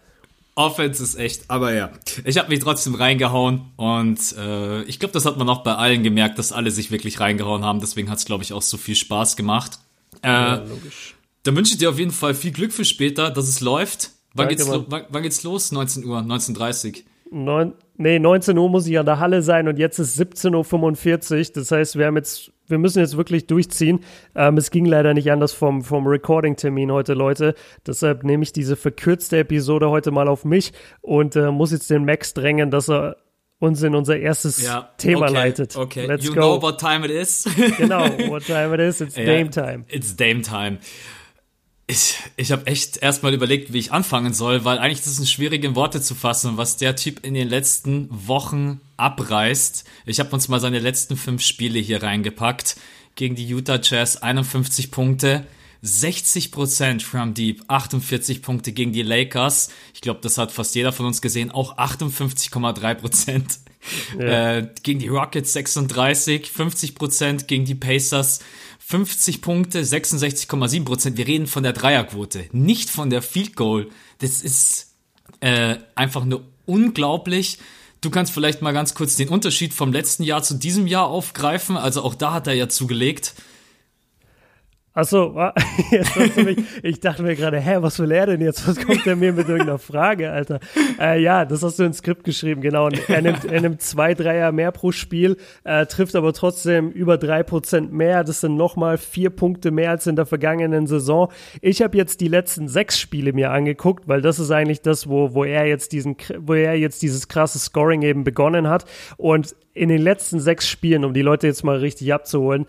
Offense 0.56 1.02
ist 1.02 1.14
echt, 1.14 1.48
aber 1.48 1.72
ja. 1.72 1.90
Ich 2.24 2.36
habe 2.36 2.48
mich 2.48 2.58
trotzdem 2.58 2.96
reingehauen 2.96 3.70
und 3.76 4.18
äh, 4.36 4.82
ich 4.82 4.98
glaube, 4.98 5.12
das 5.12 5.24
hat 5.24 5.38
man 5.38 5.48
auch 5.48 5.62
bei 5.62 5.76
allen 5.76 6.02
gemerkt, 6.02 6.38
dass 6.38 6.50
alle 6.50 6.72
sich 6.72 6.90
wirklich 6.90 7.20
reingehauen 7.20 7.64
haben. 7.64 7.78
Deswegen 7.78 8.10
hat 8.10 8.18
es, 8.18 8.24
glaube 8.24 8.42
ich, 8.42 8.52
auch 8.52 8.62
so 8.62 8.76
viel 8.76 8.96
Spaß 8.96 9.36
gemacht. 9.36 9.78
Äh, 10.22 10.28
ja, 10.28 10.54
logisch. 10.56 11.14
Dann 11.42 11.56
wünsche 11.56 11.72
ich 11.72 11.78
dir 11.78 11.90
auf 11.90 11.98
jeden 11.98 12.10
Fall 12.10 12.34
viel 12.34 12.52
Glück 12.52 12.72
für 12.72 12.84
später, 12.84 13.30
dass 13.30 13.48
es 13.48 13.60
läuft. 13.60 14.10
Wann, 14.34 14.48
Danke, 14.48 14.56
geht's, 14.56 14.70
wann, 14.70 15.06
wann 15.08 15.22
geht's 15.22 15.42
los? 15.42 15.72
19 15.72 16.04
Uhr, 16.04 16.18
19.30 16.18 17.04
Uhr? 17.32 17.74
nee, 17.96 18.18
19 18.18 18.58
Uhr 18.58 18.68
muss 18.68 18.86
ich 18.86 18.98
an 18.98 19.06
der 19.06 19.18
Halle 19.18 19.42
sein 19.42 19.68
und 19.68 19.78
jetzt 19.78 19.98
ist 19.98 20.20
17.45 20.20 21.38
Uhr. 21.48 21.52
Das 21.54 21.70
heißt, 21.70 21.98
wir 21.98 22.06
haben 22.06 22.16
jetzt, 22.16 22.52
wir 22.66 22.78
müssen 22.78 23.00
jetzt 23.00 23.16
wirklich 23.16 23.46
durchziehen. 23.46 24.00
Ähm, 24.34 24.56
es 24.56 24.70
ging 24.70 24.84
leider 24.84 25.14
nicht 25.14 25.30
anders 25.30 25.52
vom, 25.52 25.82
vom 25.82 26.06
Recording-Termin 26.06 26.92
heute, 26.92 27.14
Leute. 27.14 27.54
Deshalb 27.86 28.24
nehme 28.24 28.42
ich 28.42 28.52
diese 28.52 28.76
verkürzte 28.76 29.38
Episode 29.38 29.90
heute 29.90 30.10
mal 30.10 30.28
auf 30.28 30.44
mich 30.44 30.72
und 31.00 31.36
äh, 31.36 31.50
muss 31.50 31.72
jetzt 31.72 31.90
den 31.90 32.04
Max 32.04 32.34
drängen, 32.34 32.70
dass 32.70 32.88
er 32.88 33.16
uns 33.60 33.82
in 33.82 33.94
unser 33.94 34.18
erstes 34.18 34.62
ja, 34.62 34.90
Thema 34.96 35.26
okay, 35.26 35.34
leitet. 35.34 35.76
Okay, 35.76 36.06
Let's 36.06 36.24
you 36.24 36.34
go. 36.34 36.40
know 36.40 36.62
what 36.62 36.80
time 36.80 37.04
it 37.04 37.10
is. 37.10 37.46
genau, 37.76 38.04
what 38.28 38.42
time 38.46 38.74
it 38.74 38.80
is. 38.80 39.00
It's 39.00 39.16
ja, 39.16 39.24
Dame 39.24 39.50
time. 39.50 39.84
It's 39.88 40.16
Dame 40.16 40.42
time. 40.42 40.78
Ich, 41.90 42.14
ich 42.36 42.52
habe 42.52 42.68
echt 42.68 42.98
erstmal 42.98 43.34
überlegt, 43.34 43.72
wie 43.72 43.80
ich 43.80 43.90
anfangen 43.90 44.32
soll, 44.32 44.64
weil 44.64 44.78
eigentlich 44.78 45.02
das 45.02 45.18
ist 45.18 45.28
schwierig 45.28 45.64
in 45.64 45.74
Worte 45.74 46.00
zu 46.00 46.14
fassen, 46.14 46.56
was 46.56 46.76
der 46.76 46.94
Typ 46.94 47.26
in 47.26 47.34
den 47.34 47.48
letzten 47.48 48.08
Wochen 48.10 48.80
abreißt. 48.96 49.84
Ich 50.06 50.20
habe 50.20 50.30
uns 50.30 50.46
mal 50.46 50.60
seine 50.60 50.78
letzten 50.78 51.16
fünf 51.16 51.42
Spiele 51.42 51.80
hier 51.80 52.00
reingepackt. 52.00 52.76
Gegen 53.16 53.34
die 53.34 53.48
Utah 53.48 53.80
Jazz 53.82 54.18
51 54.18 54.92
Punkte, 54.92 55.48
60% 55.82 57.02
from 57.02 57.34
Deep, 57.34 57.64
48 57.66 58.40
Punkte 58.40 58.70
gegen 58.70 58.92
die 58.92 59.02
Lakers. 59.02 59.70
Ich 59.92 60.00
glaube, 60.00 60.20
das 60.22 60.38
hat 60.38 60.52
fast 60.52 60.76
jeder 60.76 60.92
von 60.92 61.06
uns 61.06 61.20
gesehen, 61.20 61.50
auch 61.50 61.76
58,3%. 61.76 63.58
Ja. 64.18 64.58
Äh, 64.58 64.68
gegen 64.82 65.00
die 65.00 65.08
Rockets 65.08 65.54
36, 65.54 66.50
50% 66.54 67.46
gegen 67.46 67.64
die 67.64 67.74
Pacers 67.74 68.40
50 68.90 69.40
Punkte, 69.40 69.82
66,7 69.82 70.84
Prozent. 70.84 71.16
Wir 71.16 71.28
reden 71.28 71.46
von 71.46 71.62
der 71.62 71.72
Dreierquote, 71.72 72.46
nicht 72.50 72.90
von 72.90 73.08
der 73.08 73.22
Field 73.22 73.54
Goal. 73.54 73.88
Das 74.18 74.42
ist 74.42 74.94
äh, 75.38 75.76
einfach 75.94 76.24
nur 76.24 76.42
unglaublich. 76.66 77.58
Du 78.00 78.10
kannst 78.10 78.32
vielleicht 78.32 78.62
mal 78.62 78.72
ganz 78.72 78.94
kurz 78.94 79.14
den 79.14 79.28
Unterschied 79.28 79.74
vom 79.74 79.92
letzten 79.92 80.24
Jahr 80.24 80.42
zu 80.42 80.54
diesem 80.54 80.88
Jahr 80.88 81.06
aufgreifen. 81.06 81.76
Also 81.76 82.02
auch 82.02 82.16
da 82.16 82.32
hat 82.32 82.48
er 82.48 82.54
ja 82.54 82.68
zugelegt. 82.68 83.34
Achso, 84.92 85.40
jetzt 85.92 86.16
hast 86.16 86.36
du 86.36 86.42
mich, 86.42 86.58
ich 86.82 86.98
dachte 86.98 87.22
mir 87.22 87.36
gerade, 87.36 87.60
hä, 87.60 87.76
was 87.78 88.00
will 88.00 88.10
er 88.10 88.26
denn 88.26 88.40
jetzt? 88.40 88.66
Was 88.66 88.84
kommt 88.84 89.06
er 89.06 89.14
mir 89.14 89.32
mit 89.32 89.48
irgendeiner 89.48 89.78
Frage, 89.78 90.32
Alter? 90.32 90.58
Äh, 90.98 91.22
ja, 91.22 91.44
das 91.44 91.62
hast 91.62 91.78
du 91.78 91.84
ins 91.84 91.98
Skript 91.98 92.24
geschrieben, 92.24 92.60
genau. 92.60 92.88
Er 93.06 93.22
nimmt, 93.22 93.44
er 93.44 93.60
nimmt 93.60 93.82
zwei 93.82 94.14
Dreier 94.14 94.50
mehr 94.50 94.72
pro 94.72 94.90
Spiel, 94.90 95.36
äh, 95.62 95.86
trifft 95.86 96.16
aber 96.16 96.32
trotzdem 96.32 96.90
über 96.90 97.18
drei 97.18 97.44
Prozent 97.44 97.92
mehr. 97.92 98.24
Das 98.24 98.40
sind 98.40 98.56
nochmal 98.56 98.98
vier 98.98 99.30
Punkte 99.30 99.70
mehr 99.70 99.90
als 99.90 100.08
in 100.08 100.16
der 100.16 100.26
vergangenen 100.26 100.88
Saison. 100.88 101.30
Ich 101.60 101.82
habe 101.82 101.96
jetzt 101.96 102.20
die 102.20 102.28
letzten 102.28 102.66
sechs 102.66 102.98
Spiele 102.98 103.32
mir 103.32 103.52
angeguckt, 103.52 104.08
weil 104.08 104.22
das 104.22 104.40
ist 104.40 104.50
eigentlich 104.50 104.82
das, 104.82 105.08
wo, 105.08 105.34
wo 105.34 105.44
er 105.44 105.66
jetzt 105.66 105.92
diesen, 105.92 106.16
wo 106.40 106.54
er 106.54 106.74
jetzt 106.74 107.00
dieses 107.02 107.28
krasse 107.28 107.60
Scoring 107.60 108.02
eben 108.02 108.24
begonnen 108.24 108.68
hat. 108.68 108.86
Und 109.18 109.54
in 109.72 109.88
den 109.88 110.02
letzten 110.02 110.40
sechs 110.40 110.68
Spielen, 110.68 111.04
um 111.04 111.14
die 111.14 111.22
Leute 111.22 111.46
jetzt 111.46 111.62
mal 111.62 111.76
richtig 111.76 112.12
abzuholen, 112.12 112.66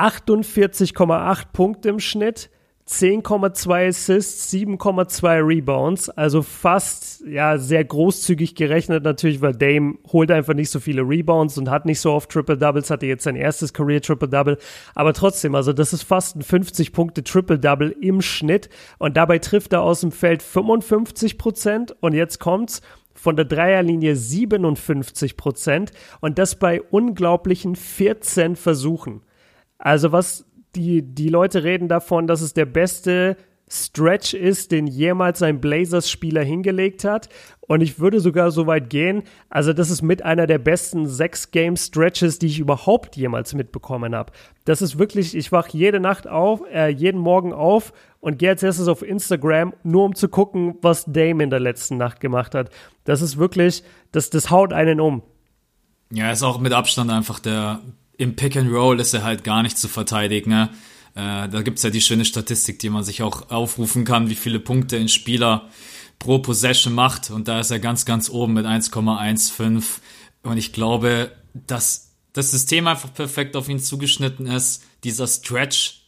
48,8 0.00 1.44
Punkte 1.52 1.88
im 1.90 2.00
Schnitt, 2.00 2.50
10,2 2.90 3.88
Assists, 3.88 4.52
7,2 4.52 5.46
Rebounds, 5.46 6.10
also 6.10 6.42
fast 6.42 7.22
ja 7.24 7.56
sehr 7.56 7.84
großzügig 7.84 8.56
gerechnet 8.56 9.04
natürlich, 9.04 9.40
weil 9.40 9.52
Dame 9.54 9.98
holt 10.12 10.32
einfach 10.32 10.54
nicht 10.54 10.70
so 10.70 10.80
viele 10.80 11.02
Rebounds 11.02 11.56
und 11.56 11.70
hat 11.70 11.86
nicht 11.86 12.00
so 12.00 12.12
oft 12.12 12.30
Triple 12.30 12.58
Doubles, 12.58 12.90
hatte 12.90 13.06
jetzt 13.06 13.22
sein 13.22 13.36
erstes 13.36 13.72
Career 13.72 14.02
Triple 14.02 14.28
Double, 14.28 14.58
aber 14.96 15.12
trotzdem, 15.12 15.54
also 15.54 15.72
das 15.72 15.92
ist 15.92 16.02
fast 16.02 16.34
ein 16.34 16.42
50 16.42 16.92
Punkte 16.92 17.22
Triple 17.22 17.60
Double 17.60 17.94
im 18.00 18.22
Schnitt. 18.22 18.68
Und 18.98 19.16
dabei 19.16 19.38
trifft 19.38 19.72
er 19.72 19.82
aus 19.82 20.00
dem 20.00 20.10
Feld 20.10 20.42
55 20.42 21.38
Prozent. 21.38 21.94
Und 22.00 22.14
jetzt 22.14 22.40
kommt's 22.40 22.82
von 23.14 23.36
der 23.36 23.44
Dreierlinie 23.44 24.16
57 24.16 25.36
Prozent. 25.36 25.92
Und 26.20 26.38
das 26.38 26.58
bei 26.58 26.82
unglaublichen 26.82 27.76
14 27.76 28.56
Versuchen. 28.56 29.22
Also 29.80 30.12
was 30.12 30.44
die, 30.76 31.02
die 31.02 31.28
Leute 31.28 31.64
reden 31.64 31.88
davon, 31.88 32.26
dass 32.26 32.42
es 32.42 32.54
der 32.54 32.66
beste 32.66 33.36
Stretch 33.72 34.34
ist, 34.34 34.72
den 34.72 34.86
jemals 34.88 35.42
ein 35.42 35.60
Blazers-Spieler 35.60 36.42
hingelegt 36.42 37.04
hat. 37.04 37.28
Und 37.60 37.82
ich 37.82 38.00
würde 38.00 38.18
sogar 38.18 38.50
so 38.50 38.66
weit 38.66 38.90
gehen, 38.90 39.22
also 39.48 39.72
das 39.72 39.90
ist 39.90 40.02
mit 40.02 40.24
einer 40.24 40.48
der 40.48 40.58
besten 40.58 41.06
Sechs-Game-Stretches, 41.06 42.40
die 42.40 42.48
ich 42.48 42.58
überhaupt 42.58 43.16
jemals 43.16 43.54
mitbekommen 43.54 44.14
habe. 44.14 44.32
Das 44.64 44.82
ist 44.82 44.98
wirklich, 44.98 45.36
ich 45.36 45.52
wach 45.52 45.68
jede 45.68 46.00
Nacht 46.00 46.26
auf, 46.26 46.62
äh, 46.72 46.88
jeden 46.88 47.20
Morgen 47.20 47.52
auf 47.52 47.92
und 48.18 48.40
gehe 48.40 48.50
als 48.50 48.64
erstes 48.64 48.88
auf 48.88 49.02
Instagram, 49.02 49.72
nur 49.84 50.04
um 50.04 50.14
zu 50.16 50.28
gucken, 50.28 50.74
was 50.82 51.04
Dame 51.04 51.44
in 51.44 51.50
der 51.50 51.60
letzten 51.60 51.96
Nacht 51.96 52.20
gemacht 52.20 52.56
hat. 52.56 52.70
Das 53.04 53.22
ist 53.22 53.38
wirklich, 53.38 53.84
das, 54.10 54.30
das 54.30 54.50
haut 54.50 54.72
einen 54.72 54.98
um. 54.98 55.22
Ja, 56.12 56.32
ist 56.32 56.42
auch 56.42 56.58
mit 56.58 56.72
Abstand 56.72 57.12
einfach 57.12 57.38
der 57.38 57.80
im 58.20 58.36
Pick 58.36 58.56
and 58.56 58.70
Roll 58.70 59.00
ist 59.00 59.14
er 59.14 59.22
halt 59.22 59.44
gar 59.44 59.62
nicht 59.62 59.78
zu 59.78 59.88
verteidigen. 59.88 60.50
Ne? 60.50 60.68
Äh, 61.14 61.48
da 61.48 61.62
gibt's 61.62 61.82
ja 61.82 61.88
die 61.90 62.02
schöne 62.02 62.26
Statistik, 62.26 62.78
die 62.78 62.90
man 62.90 63.02
sich 63.02 63.22
auch 63.22 63.50
aufrufen 63.50 64.04
kann, 64.04 64.28
wie 64.28 64.34
viele 64.34 64.60
Punkte 64.60 64.98
ein 64.98 65.08
Spieler 65.08 65.70
pro 66.18 66.38
Possession 66.38 66.94
macht. 66.94 67.30
Und 67.30 67.48
da 67.48 67.60
ist 67.60 67.70
er 67.70 67.78
ganz, 67.78 68.04
ganz 68.04 68.28
oben 68.28 68.52
mit 68.52 68.66
1,15. 68.66 69.82
Und 70.42 70.58
ich 70.58 70.74
glaube, 70.74 71.32
dass 71.54 72.10
das 72.34 72.50
System 72.50 72.86
einfach 72.86 73.12
perfekt 73.12 73.56
auf 73.56 73.70
ihn 73.70 73.80
zugeschnitten 73.80 74.46
ist. 74.46 74.84
Dieser 75.02 75.26
Stretch 75.26 76.02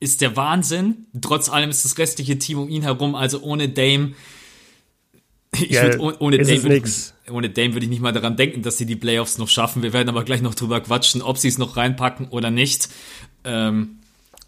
ist 0.00 0.22
der 0.22 0.36
Wahnsinn. 0.36 1.06
Trotz 1.20 1.50
allem 1.50 1.68
ist 1.68 1.84
das 1.84 1.98
restliche 1.98 2.38
Team 2.38 2.60
um 2.60 2.68
ihn 2.70 2.82
herum, 2.82 3.14
also 3.14 3.42
ohne 3.42 3.68
Dame, 3.68 4.14
ich 5.52 5.70
ja, 5.70 5.84
würd, 5.84 6.20
ohne, 6.20 6.38
Dame 6.38 6.62
würde 6.62 6.76
ich, 6.76 7.30
ohne 7.32 7.50
Dame 7.50 7.74
würde 7.74 7.84
ich 7.84 7.90
nicht 7.90 8.02
mal 8.02 8.12
daran 8.12 8.36
denken, 8.36 8.62
dass 8.62 8.78
sie 8.78 8.86
die 8.86 8.96
Playoffs 8.96 9.38
noch 9.38 9.48
schaffen. 9.48 9.82
Wir 9.82 9.92
werden 9.92 10.08
aber 10.08 10.24
gleich 10.24 10.42
noch 10.42 10.54
drüber 10.54 10.80
quatschen, 10.80 11.22
ob 11.22 11.38
sie 11.38 11.48
es 11.48 11.58
noch 11.58 11.76
reinpacken 11.76 12.28
oder 12.28 12.50
nicht. 12.50 12.88
Ähm, 13.44 13.98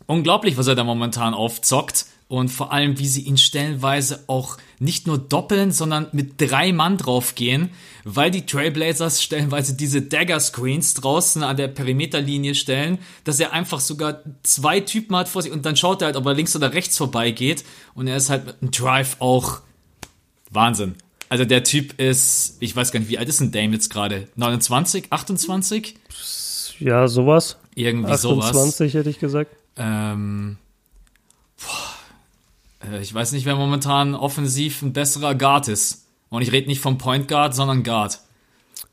unglaublich, 0.07 0.57
was 0.57 0.67
er 0.67 0.75
da 0.75 0.85
momentan 0.85 1.35
aufzockt. 1.35 2.07
Und 2.29 2.49
vor 2.49 2.73
allem, 2.73 2.97
wie 3.01 3.09
sie 3.09 3.23
ihn 3.23 3.39
stellenweise 3.39 4.23
auch 4.29 4.57
nicht 4.79 5.09
nur 5.09 5.19
doppeln, 5.19 5.73
sondern 5.73 6.07
mit 6.13 6.41
drei 6.41 6.73
Mann 6.73 6.97
draufgehen, 6.97 7.71
weil 8.05 8.31
die 8.31 8.47
Trailblazers 8.47 9.21
stellenweise 9.21 9.75
diese 9.75 10.01
Dagger-Screens 10.01 10.95
draußen 10.95 11.43
an 11.43 11.57
der 11.57 11.67
Perimeterlinie 11.67 12.55
stellen, 12.55 12.99
dass 13.25 13.41
er 13.41 13.53
einfach 13.53 13.81
sogar 13.81 14.21
zwei 14.45 14.79
Typen 14.79 15.17
hat 15.17 15.29
vor 15.29 15.43
sich 15.43 15.51
und 15.51 15.67
dann 15.67 15.75
schaut 15.75 16.03
er 16.03 16.07
halt, 16.07 16.17
ob 16.17 16.25
er 16.27 16.35
links 16.35 16.55
oder 16.55 16.73
rechts 16.73 16.97
vorbeigeht. 16.97 17.65
Und 17.95 18.07
er 18.07 18.17
ist 18.17 18.31
halt 18.31 18.47
mit 18.47 18.63
einem 18.63 18.71
Drive 18.71 19.17
auch 19.19 19.63
Wahnsinn. 20.51 20.97
Also 21.29 21.45
der 21.45 21.63
Typ 21.63 21.99
ist, 22.01 22.57
ich 22.61 22.75
weiß 22.75 22.91
gar 22.91 23.01
nicht, 23.01 23.09
wie 23.09 23.19
alt 23.19 23.29
ist 23.29 23.41
ein 23.41 23.53
Dame 23.53 23.73
jetzt 23.73 23.89
gerade? 23.89 24.29
29, 24.35 25.07
28? 25.11 25.95
Ja, 26.81 27.07
sowas. 27.07 27.57
Irgendwie 27.75 28.11
28 28.11 28.21
sowas. 28.21 28.57
28 28.57 28.95
hätte 28.95 29.11
ich 29.11 29.19
gesagt. 29.21 29.55
Ähm, 29.77 30.57
boah, 31.59 32.91
äh, 32.91 33.01
ich 33.01 33.15
weiß 33.15 33.33
nicht, 33.33 33.47
wer 33.47 33.55
momentan 33.55 34.15
offensiv 34.15 34.83
ein 34.83 34.93
besserer 34.93 35.35
Guard 35.35 35.69
ist. 35.69 36.07
Und 36.31 36.43
ich 36.43 36.53
rede 36.53 36.69
nicht 36.69 36.81
vom 36.81 36.99
Point 36.99 37.29
Guard, 37.29 37.55
sondern 37.55 37.83
Guard. 37.83 38.21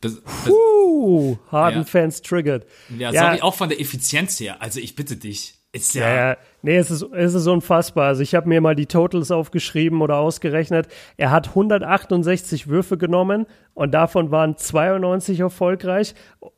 Be 0.01 0.11
uh, 0.49 1.37
Harden-Fans 1.51 2.19
ja. 2.19 2.23
triggered. 2.23 2.65
Ja, 2.97 3.11
ja, 3.11 3.23
sorry, 3.23 3.41
auch 3.41 3.55
von 3.55 3.69
der 3.69 3.79
Effizienz 3.79 4.39
her. 4.39 4.61
Also 4.61 4.79
ich 4.79 4.95
bitte 4.95 5.17
dich. 5.17 5.56
Ist 5.77 5.96
ja, 5.96 6.10
ja, 6.10 6.29
ja. 6.29 6.38
Nee, 6.62 6.77
es 6.77 6.91
ist, 6.91 7.03
es 7.13 7.34
ist 7.34 7.48
unfassbar. 7.48 8.07
Also 8.07 8.24
ich 8.24 8.36
habe 8.36 8.50
mir 8.50 8.60
mal 8.62 8.75
die 8.75 8.88
Totals 8.88 9.31
aufgeschrieben 9.31 10.01
oder 10.01 10.17
ausgerechnet. 10.17 10.88
Er 11.15 11.31
hat 11.31 11.50
168 11.50 12.67
Würfe 12.67 12.98
genommen 12.98 13.46
und 13.74 13.93
davon 13.93 14.31
waren 14.31 14.57
92 14.57 15.39
erfolgreich. 15.39 16.13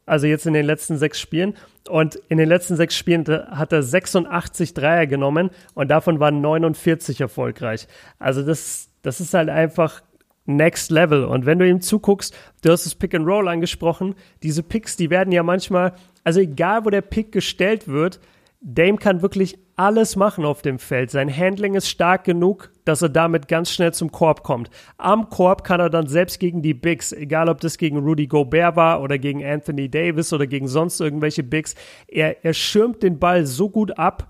Also 0.05 0.27
jetzt 0.27 0.47
in 0.47 0.53
den 0.53 0.65
letzten 0.65 0.97
sechs 0.97 1.19
Spielen. 1.19 1.53
Und 1.87 2.15
in 2.29 2.37
den 2.37 2.49
letzten 2.49 2.75
sechs 2.75 2.95
Spielen 2.95 3.25
hat 3.27 3.71
er 3.71 3.83
86 3.83 4.73
Dreier 4.73 5.05
genommen 5.05 5.49
und 5.73 5.89
davon 5.89 6.19
waren 6.19 6.41
49 6.41 7.21
erfolgreich. 7.21 7.87
Also 8.19 8.41
das, 8.41 8.89
das 9.01 9.19
ist 9.19 9.33
halt 9.33 9.49
einfach 9.49 10.01
Next 10.49 10.89
Level. 10.89 11.25
Und 11.25 11.45
wenn 11.45 11.59
du 11.59 11.67
ihm 11.67 11.81
zuguckst, 11.81 12.35
du 12.63 12.71
hast 12.71 12.85
das 12.85 12.95
Pick 12.95 13.13
and 13.13 13.27
Roll 13.27 13.47
angesprochen, 13.47 14.15
diese 14.41 14.63
Picks, 14.63 14.97
die 14.97 15.09
werden 15.09 15.31
ja 15.31 15.43
manchmal, 15.43 15.93
also 16.23 16.39
egal 16.39 16.85
wo 16.85 16.89
der 16.89 17.01
Pick 17.01 17.31
gestellt 17.31 17.87
wird, 17.87 18.19
Dame 18.61 18.97
kann 18.97 19.21
wirklich 19.21 19.57
alles 19.77 20.17
machen 20.17 20.43
auf 20.43 20.61
dem 20.61 20.79
Feld. 20.79 21.11
Sein 21.11 21.35
Handling 21.35 21.75
ist 21.75 21.87
stark 21.87 22.25
genug, 22.25 22.71
dass 22.83 23.01
er 23.01 23.07
damit 23.07 23.47
ganz 23.47 23.71
schnell 23.71 23.93
zum 23.93 24.11
Korb 24.11 24.43
kommt. 24.43 24.69
Am 24.97 25.29
Korb 25.29 25.63
kann 25.63 25.79
er 25.79 25.89
dann 25.89 26.07
selbst 26.07 26.39
gegen 26.39 26.61
die 26.61 26.73
Bigs, 26.73 27.13
egal 27.13 27.47
ob 27.47 27.61
das 27.61 27.77
gegen 27.77 27.99
Rudy 27.99 28.27
Gobert 28.27 28.75
war 28.75 29.01
oder 29.01 29.17
gegen 29.17 29.45
Anthony 29.45 29.89
Davis 29.89 30.33
oder 30.33 30.47
gegen 30.47 30.67
sonst 30.67 30.99
irgendwelche 30.99 31.43
Bigs, 31.43 31.75
er, 32.09 32.43
er 32.43 32.53
schirmt 32.53 33.01
den 33.01 33.19
Ball 33.19 33.45
so 33.45 33.69
gut 33.69 33.97
ab 33.97 34.29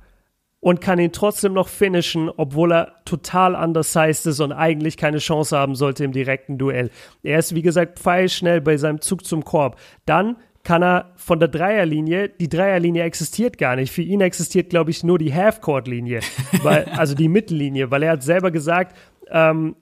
und 0.60 0.82
kann 0.82 1.00
ihn 1.00 1.12
trotzdem 1.12 1.54
noch 1.54 1.68
finishen, 1.68 2.30
obwohl 2.30 2.74
er 2.74 3.04
total 3.06 3.56
undersized 3.56 4.28
ist 4.28 4.40
und 4.42 4.52
eigentlich 4.52 4.98
keine 4.98 5.20
Chance 5.20 5.58
haben 5.58 5.74
sollte 5.74 6.04
im 6.04 6.12
direkten 6.12 6.60
Duell. 6.60 6.92
Er 7.24 7.40
ist, 7.40 7.56
wie 7.56 7.62
gesagt, 7.62 7.98
pfeilschnell 7.98 8.62
bei 8.62 8.78
seinem 8.78 9.02
Zug 9.02 9.26
zum 9.26 9.44
Korb. 9.44 9.80
Dann 10.06 10.36
kann 10.64 10.84
er 10.84 11.14
von 11.16 11.40
der 11.40 11.48
Dreierlinie, 11.48 12.30
die 12.30 12.50
Dreierlinie 12.50 13.04
existiert 13.04 13.58
gar 13.58 13.76
nicht. 13.76 13.92
Für 13.92 14.02
ihn 14.02 14.22
existiert, 14.22 14.70
glaube 14.70 14.92
ich, 14.92 15.04
nur 15.04 15.18
die 15.18 15.34
Half-Court-Linie, 15.34 16.22
also 16.64 17.16
die 17.16 17.30
Mittellinie, 17.30 17.92
weil 17.92 18.04
er 18.04 18.14
hat 18.14 18.24
selber 18.24 18.52
gesagt, 18.52 18.98
ähm, 19.30 19.76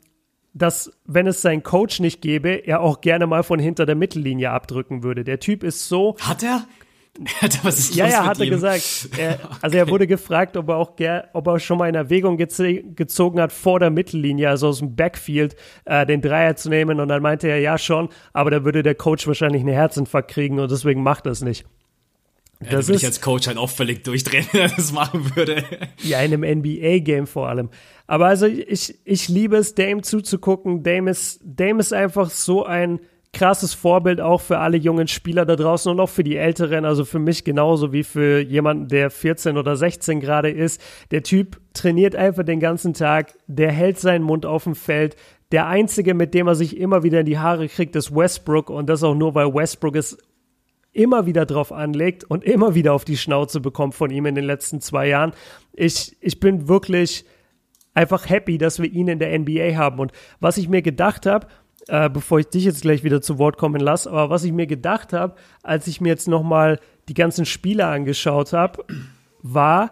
dass, 0.54 0.92
wenn 1.06 1.28
es 1.28 1.42
seinen 1.42 1.64
Coach 1.64 2.00
nicht 2.00 2.22
gäbe, 2.22 2.50
er 2.50 2.82
auch 2.82 3.02
gerne 3.02 3.28
mal 3.28 3.44
von 3.44 3.60
hinter 3.60 3.86
der 3.86 3.96
Mittellinie 3.96 4.52
abdrücken 4.52 5.04
würde. 5.04 5.24
Der 5.24 5.40
Typ 5.40 5.64
ist 5.64 5.88
so. 5.88 6.16
Hat 6.20 6.44
er? 6.44 6.68
Was 7.64 7.80
ist 7.80 7.96
ja, 7.96 8.08
ja, 8.08 8.26
hat 8.26 8.40
er 8.40 8.48
gesagt. 8.48 9.10
Er, 9.18 9.40
also 9.62 9.78
er 9.78 9.90
wurde 9.90 10.08
gefragt, 10.08 10.56
ob 10.58 10.70
er 10.70 10.78
auch 10.78 10.94
ob 11.34 11.48
er 11.48 11.60
schon 11.60 11.78
mal 11.78 11.90
in 11.90 11.96
Erwägung 11.96 12.38
gezogen 12.38 13.42
hat, 13.42 13.52
vor 13.52 13.80
der 13.80 13.90
Mittellinie, 13.90 14.50
also 14.50 14.68
aus 14.68 14.80
dem 14.80 14.96
Backfield, 14.96 15.56
äh, 15.86 16.06
den 16.06 16.22
Dreier 16.22 16.56
zu 16.56 16.70
nehmen. 16.70 17.00
Und 17.00 17.08
dann 17.08 17.22
meinte 17.22 17.48
er, 17.48 17.60
ja 17.60 17.78
schon, 17.78 18.10
aber 18.34 18.52
da 18.52 18.66
würde 18.66 18.84
der 18.84 18.96
Coach 18.96 19.28
wahrscheinlich 19.28 19.62
einen 19.62 19.74
Herzinfarkt 19.74 20.30
kriegen 20.30 20.60
und 20.60 20.70
deswegen 20.70 21.02
macht 21.04 21.26
er 21.26 21.32
es 21.32 21.42
nicht. 21.42 21.66
Ja, 22.64 22.72
das 22.72 22.88
würde 22.88 22.98
ich 22.98 23.06
als 23.06 23.22
Coach 23.22 23.48
halt 23.48 23.58
auch 23.58 23.70
völlig 23.70 24.04
durchdrehen, 24.04 24.46
wenn 24.52 24.62
er 24.62 24.70
das 24.70 24.92
machen 24.92 25.36
würde. 25.36 25.64
Ja, 26.02 26.22
in 26.22 26.34
einem 26.34 26.60
NBA-Game 26.60 27.28
vor 27.28 27.50
allem. 27.50 27.70
Aber 28.08 28.28
also 28.28 28.48
ich, 28.48 28.98
ich 29.06 29.28
liebe 29.28 29.58
es, 29.58 29.76
Dame 29.76 30.02
zuzugucken. 30.02 30.84
Dame 30.84 31.12
ist, 31.12 31.40
Dame 31.44 31.80
ist 31.80 31.94
einfach 31.94 32.30
so 32.30 32.66
ein 32.66 33.00
krasses 33.34 33.74
Vorbild 33.74 34.22
auch 34.22 34.42
für 34.42 34.60
alle 34.60 34.78
jungen 34.78 35.08
Spieler 35.08 35.46
da 35.46 35.56
draußen 35.56 35.92
und 35.92 36.00
auch 36.00 36.10
für 36.10 36.24
die 36.24 36.38
Älteren, 36.38 36.86
also 36.86 37.06
für 37.06 37.20
mich 37.20 37.44
genauso 37.44 37.94
wie 37.94 38.04
für 38.04 38.40
jemanden, 38.40 38.88
der 38.88 39.10
14 39.10 39.58
oder 39.58 39.76
16 39.76 40.20
gerade 40.20 40.50
ist. 40.50 40.82
Der 41.12 41.24
Typ 41.24 41.60
trainiert 41.74 42.16
einfach 42.16 42.44
den 42.44 42.60
ganzen 42.60 42.94
Tag, 42.94 43.34
der 43.48 43.72
hält 43.72 44.00
seinen 44.00 44.24
Mund 44.24 44.46
auf 44.46 44.64
dem 44.64 44.76
Feld. 44.76 45.16
Der 45.52 45.68
einzige, 45.68 46.14
mit 46.14 46.34
dem 46.34 46.48
er 46.48 46.56
sich 46.56 46.78
immer 46.78 47.04
wieder 47.04 47.22
in 47.22 47.26
die 47.26 47.40
Haare 47.40 47.68
kriegt, 47.68 47.96
ist 47.96 48.16
Westbrook 48.16 48.70
und 48.70 48.90
das 48.90 49.04
auch 49.04 49.16
nur, 49.16 49.36
weil 49.36 49.54
Westbrook 49.54 49.96
es 49.96 50.18
immer 50.92 51.26
wieder 51.26 51.46
drauf 51.46 51.72
anlegt 51.72 52.24
und 52.24 52.44
immer 52.44 52.74
wieder 52.74 52.94
auf 52.94 53.06
die 53.06 53.18
Schnauze 53.18 53.62
bekommt 53.62 53.94
von 53.94 54.10
ihm 54.10 54.26
in 54.26 54.36
den 54.36 54.46
letzten 54.46 54.82
zwei 54.82 55.08
Jahren. 55.08 55.34
Ich, 55.74 56.18
ich 56.22 56.40
bin 56.40 56.68
wirklich 56.68 57.24
einfach 57.94 58.30
happy, 58.30 58.58
dass 58.58 58.80
wir 58.80 58.92
ihn 58.92 59.08
in 59.08 59.20
der 59.20 59.38
NBA 59.38 59.76
haben. 59.76 60.00
Und 60.00 60.12
was 60.40 60.58
ich 60.58 60.70
mir 60.70 60.82
gedacht 60.82 61.26
habe, 61.26 61.48
äh, 61.88 62.10
bevor 62.10 62.40
ich 62.40 62.48
dich 62.48 62.66
jetzt 62.66 62.82
gleich 62.82 63.04
wieder 63.04 63.22
zu 63.22 63.38
Wort 63.38 63.58
kommen 63.58 63.82
lasse. 63.82 64.10
Aber 64.10 64.30
was 64.30 64.44
ich 64.44 64.52
mir 64.52 64.68
gedacht 64.68 65.14
habe, 65.14 65.36
als 65.64 65.88
ich 65.88 66.02
mir 66.02 66.10
jetzt 66.10 66.28
nochmal 66.28 66.80
die 67.10 67.14
ganzen 67.14 67.46
Spiele 67.46 67.86
angeschaut 67.86 68.54
habe, 68.54 68.84
war, 69.42 69.92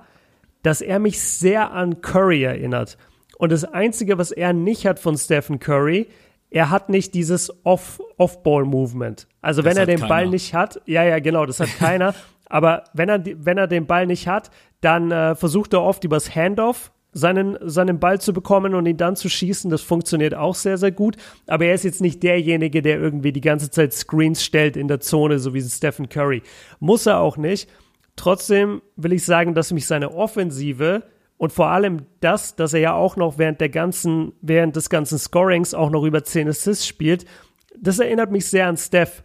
dass 0.63 0.81
er 0.81 0.99
mich 0.99 1.21
sehr 1.21 1.71
an 1.71 2.01
Curry 2.01 2.43
erinnert. 2.43 2.97
Und 3.37 3.51
das 3.51 3.65
Einzige, 3.65 4.17
was 4.17 4.31
er 4.31 4.53
nicht 4.53 4.85
hat 4.85 4.99
von 4.99 5.17
Stephen 5.17 5.59
Curry, 5.59 6.07
er 6.49 6.69
hat 6.69 6.89
nicht 6.89 7.13
dieses 7.13 7.51
Off-Ball-Movement. 7.65 9.27
also 9.41 9.61
das 9.61 9.69
wenn 9.71 9.77
er 9.77 9.85
den 9.85 9.99
keiner. 9.99 10.07
Ball 10.09 10.27
nicht 10.27 10.53
hat, 10.53 10.81
ja, 10.85 11.03
ja, 11.03 11.19
genau, 11.19 11.45
das 11.45 11.59
hat 11.59 11.69
keiner. 11.77 12.15
aber 12.49 12.85
wenn 12.93 13.09
er, 13.09 13.23
wenn 13.23 13.57
er 13.57 13.67
den 13.67 13.87
Ball 13.87 14.07
nicht 14.07 14.27
hat, 14.27 14.51
dann 14.81 15.11
äh, 15.11 15.35
versucht 15.35 15.73
er 15.73 15.81
oft 15.81 16.03
übers 16.03 16.33
Handoff 16.33 16.91
seinen, 17.15 17.57
seinen 17.62 18.00
Ball 18.00 18.19
zu 18.19 18.34
bekommen 18.34 18.75
und 18.75 18.86
ihn 18.86 18.98
dann 18.98 19.15
zu 19.15 19.29
schießen. 19.29 19.72
Das 19.72 19.81
funktioniert 19.81 20.36
auch 20.36 20.53
sehr, 20.53 20.77
sehr 20.77 20.91
gut. 20.91 21.15
Aber 21.48 21.65
er 21.65 21.74
ist 21.74 21.86
jetzt 21.86 22.01
nicht 22.01 22.22
derjenige, 22.22 22.81
der 22.81 23.00
irgendwie 23.00 23.31
die 23.31 23.41
ganze 23.41 23.72
Zeit 23.72 23.93
Screens 23.93 24.43
stellt 24.43 24.75
in 24.75 24.89
der 24.89 25.00
Zone, 25.00 25.39
so 25.39 25.53
wie 25.53 25.62
Stephen 25.62 26.10
Curry. 26.10 26.43
Muss 26.79 27.05
er 27.05 27.22
auch 27.22 27.38
nicht. 27.38 27.69
Trotzdem 28.17 28.81
will 28.98 29.13
ich 29.13 29.24
sagen, 29.24 29.55
dass 29.55 29.72
mich 29.72 29.88
seine 29.88 30.13
Offensive 30.13 31.03
und 31.38 31.53
vor 31.53 31.67
allem 31.67 32.05
das, 32.19 32.57
dass 32.57 32.74
er 32.74 32.81
ja 32.81 32.93
auch 32.93 33.15
noch 33.15 33.38
während 33.38 33.62
der 33.62 33.69
ganzen, 33.69 34.34
während 34.41 34.75
des 34.75 34.89
ganzen 34.89 35.17
Scorings 35.17 35.74
auch 35.74 35.89
noch 35.89 36.03
über 36.03 36.24
10 36.24 36.50
Assists 36.50 36.86
spielt, 36.86 37.25
das 37.77 38.00
erinnert 38.00 38.31
mich 38.31 38.45
sehr 38.48 38.67
an 38.67 38.77
Steph. 38.77 39.24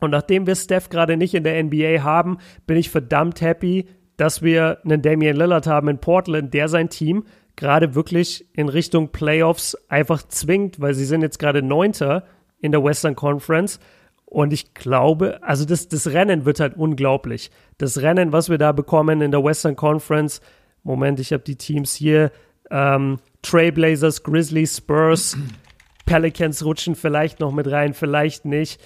Und 0.00 0.10
nachdem 0.10 0.46
wir 0.46 0.54
Steph 0.54 0.88
gerade 0.88 1.16
nicht 1.16 1.34
in 1.34 1.44
der 1.44 1.62
NBA 1.62 2.02
haben, 2.02 2.38
bin 2.66 2.76
ich 2.76 2.90
verdammt 2.90 3.40
happy, 3.40 3.86
dass 4.16 4.42
wir 4.42 4.78
einen 4.84 5.02
Damian 5.02 5.36
Lillard 5.36 5.66
haben 5.66 5.88
in 5.88 5.98
Portland, 5.98 6.54
der 6.54 6.68
sein 6.68 6.88
Team 6.88 7.24
gerade 7.56 7.94
wirklich 7.94 8.46
in 8.54 8.68
Richtung 8.68 9.10
Playoffs 9.10 9.76
einfach 9.88 10.22
zwingt, 10.22 10.80
weil 10.80 10.94
sie 10.94 11.04
sind 11.04 11.22
jetzt 11.22 11.38
gerade 11.38 11.62
Neunter 11.62 12.24
in 12.60 12.72
der 12.72 12.82
Western 12.82 13.14
Conference. 13.14 13.78
Und 14.24 14.52
ich 14.52 14.74
glaube, 14.74 15.42
also 15.42 15.64
das, 15.64 15.88
das 15.88 16.08
Rennen 16.08 16.44
wird 16.44 16.58
halt 16.58 16.76
unglaublich. 16.76 17.50
Das 17.78 18.02
Rennen, 18.02 18.32
was 18.32 18.48
wir 18.48 18.58
da 18.58 18.72
bekommen 18.72 19.20
in 19.20 19.30
der 19.30 19.44
Western 19.44 19.76
Conference, 19.76 20.40
Moment, 20.82 21.20
ich 21.20 21.32
habe 21.32 21.44
die 21.44 21.56
Teams 21.56 21.94
hier, 21.94 22.32
ähm, 22.70 23.18
Trailblazers, 23.42 24.22
Grizzlies, 24.22 24.78
Spurs, 24.78 25.36
Pelicans 26.06 26.64
rutschen 26.64 26.96
vielleicht 26.96 27.40
noch 27.40 27.52
mit 27.52 27.70
rein, 27.70 27.94
vielleicht 27.94 28.44
nicht. 28.44 28.80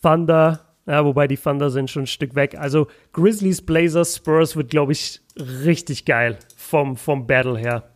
Thunder, 0.00 0.63
ja, 0.86 1.04
wobei 1.04 1.26
die 1.26 1.36
Thunder 1.36 1.70
sind 1.70 1.90
schon 1.90 2.02
ein 2.02 2.06
Stück 2.06 2.34
weg. 2.34 2.56
Also 2.58 2.88
Grizzlies, 3.12 3.62
Blazers, 3.62 4.16
Spurs 4.16 4.54
wird, 4.54 4.70
glaube 4.70 4.92
ich, 4.92 5.20
richtig 5.38 6.04
geil 6.04 6.38
vom, 6.56 6.96
vom 6.96 7.26
Battle 7.26 7.58
her. 7.58 7.90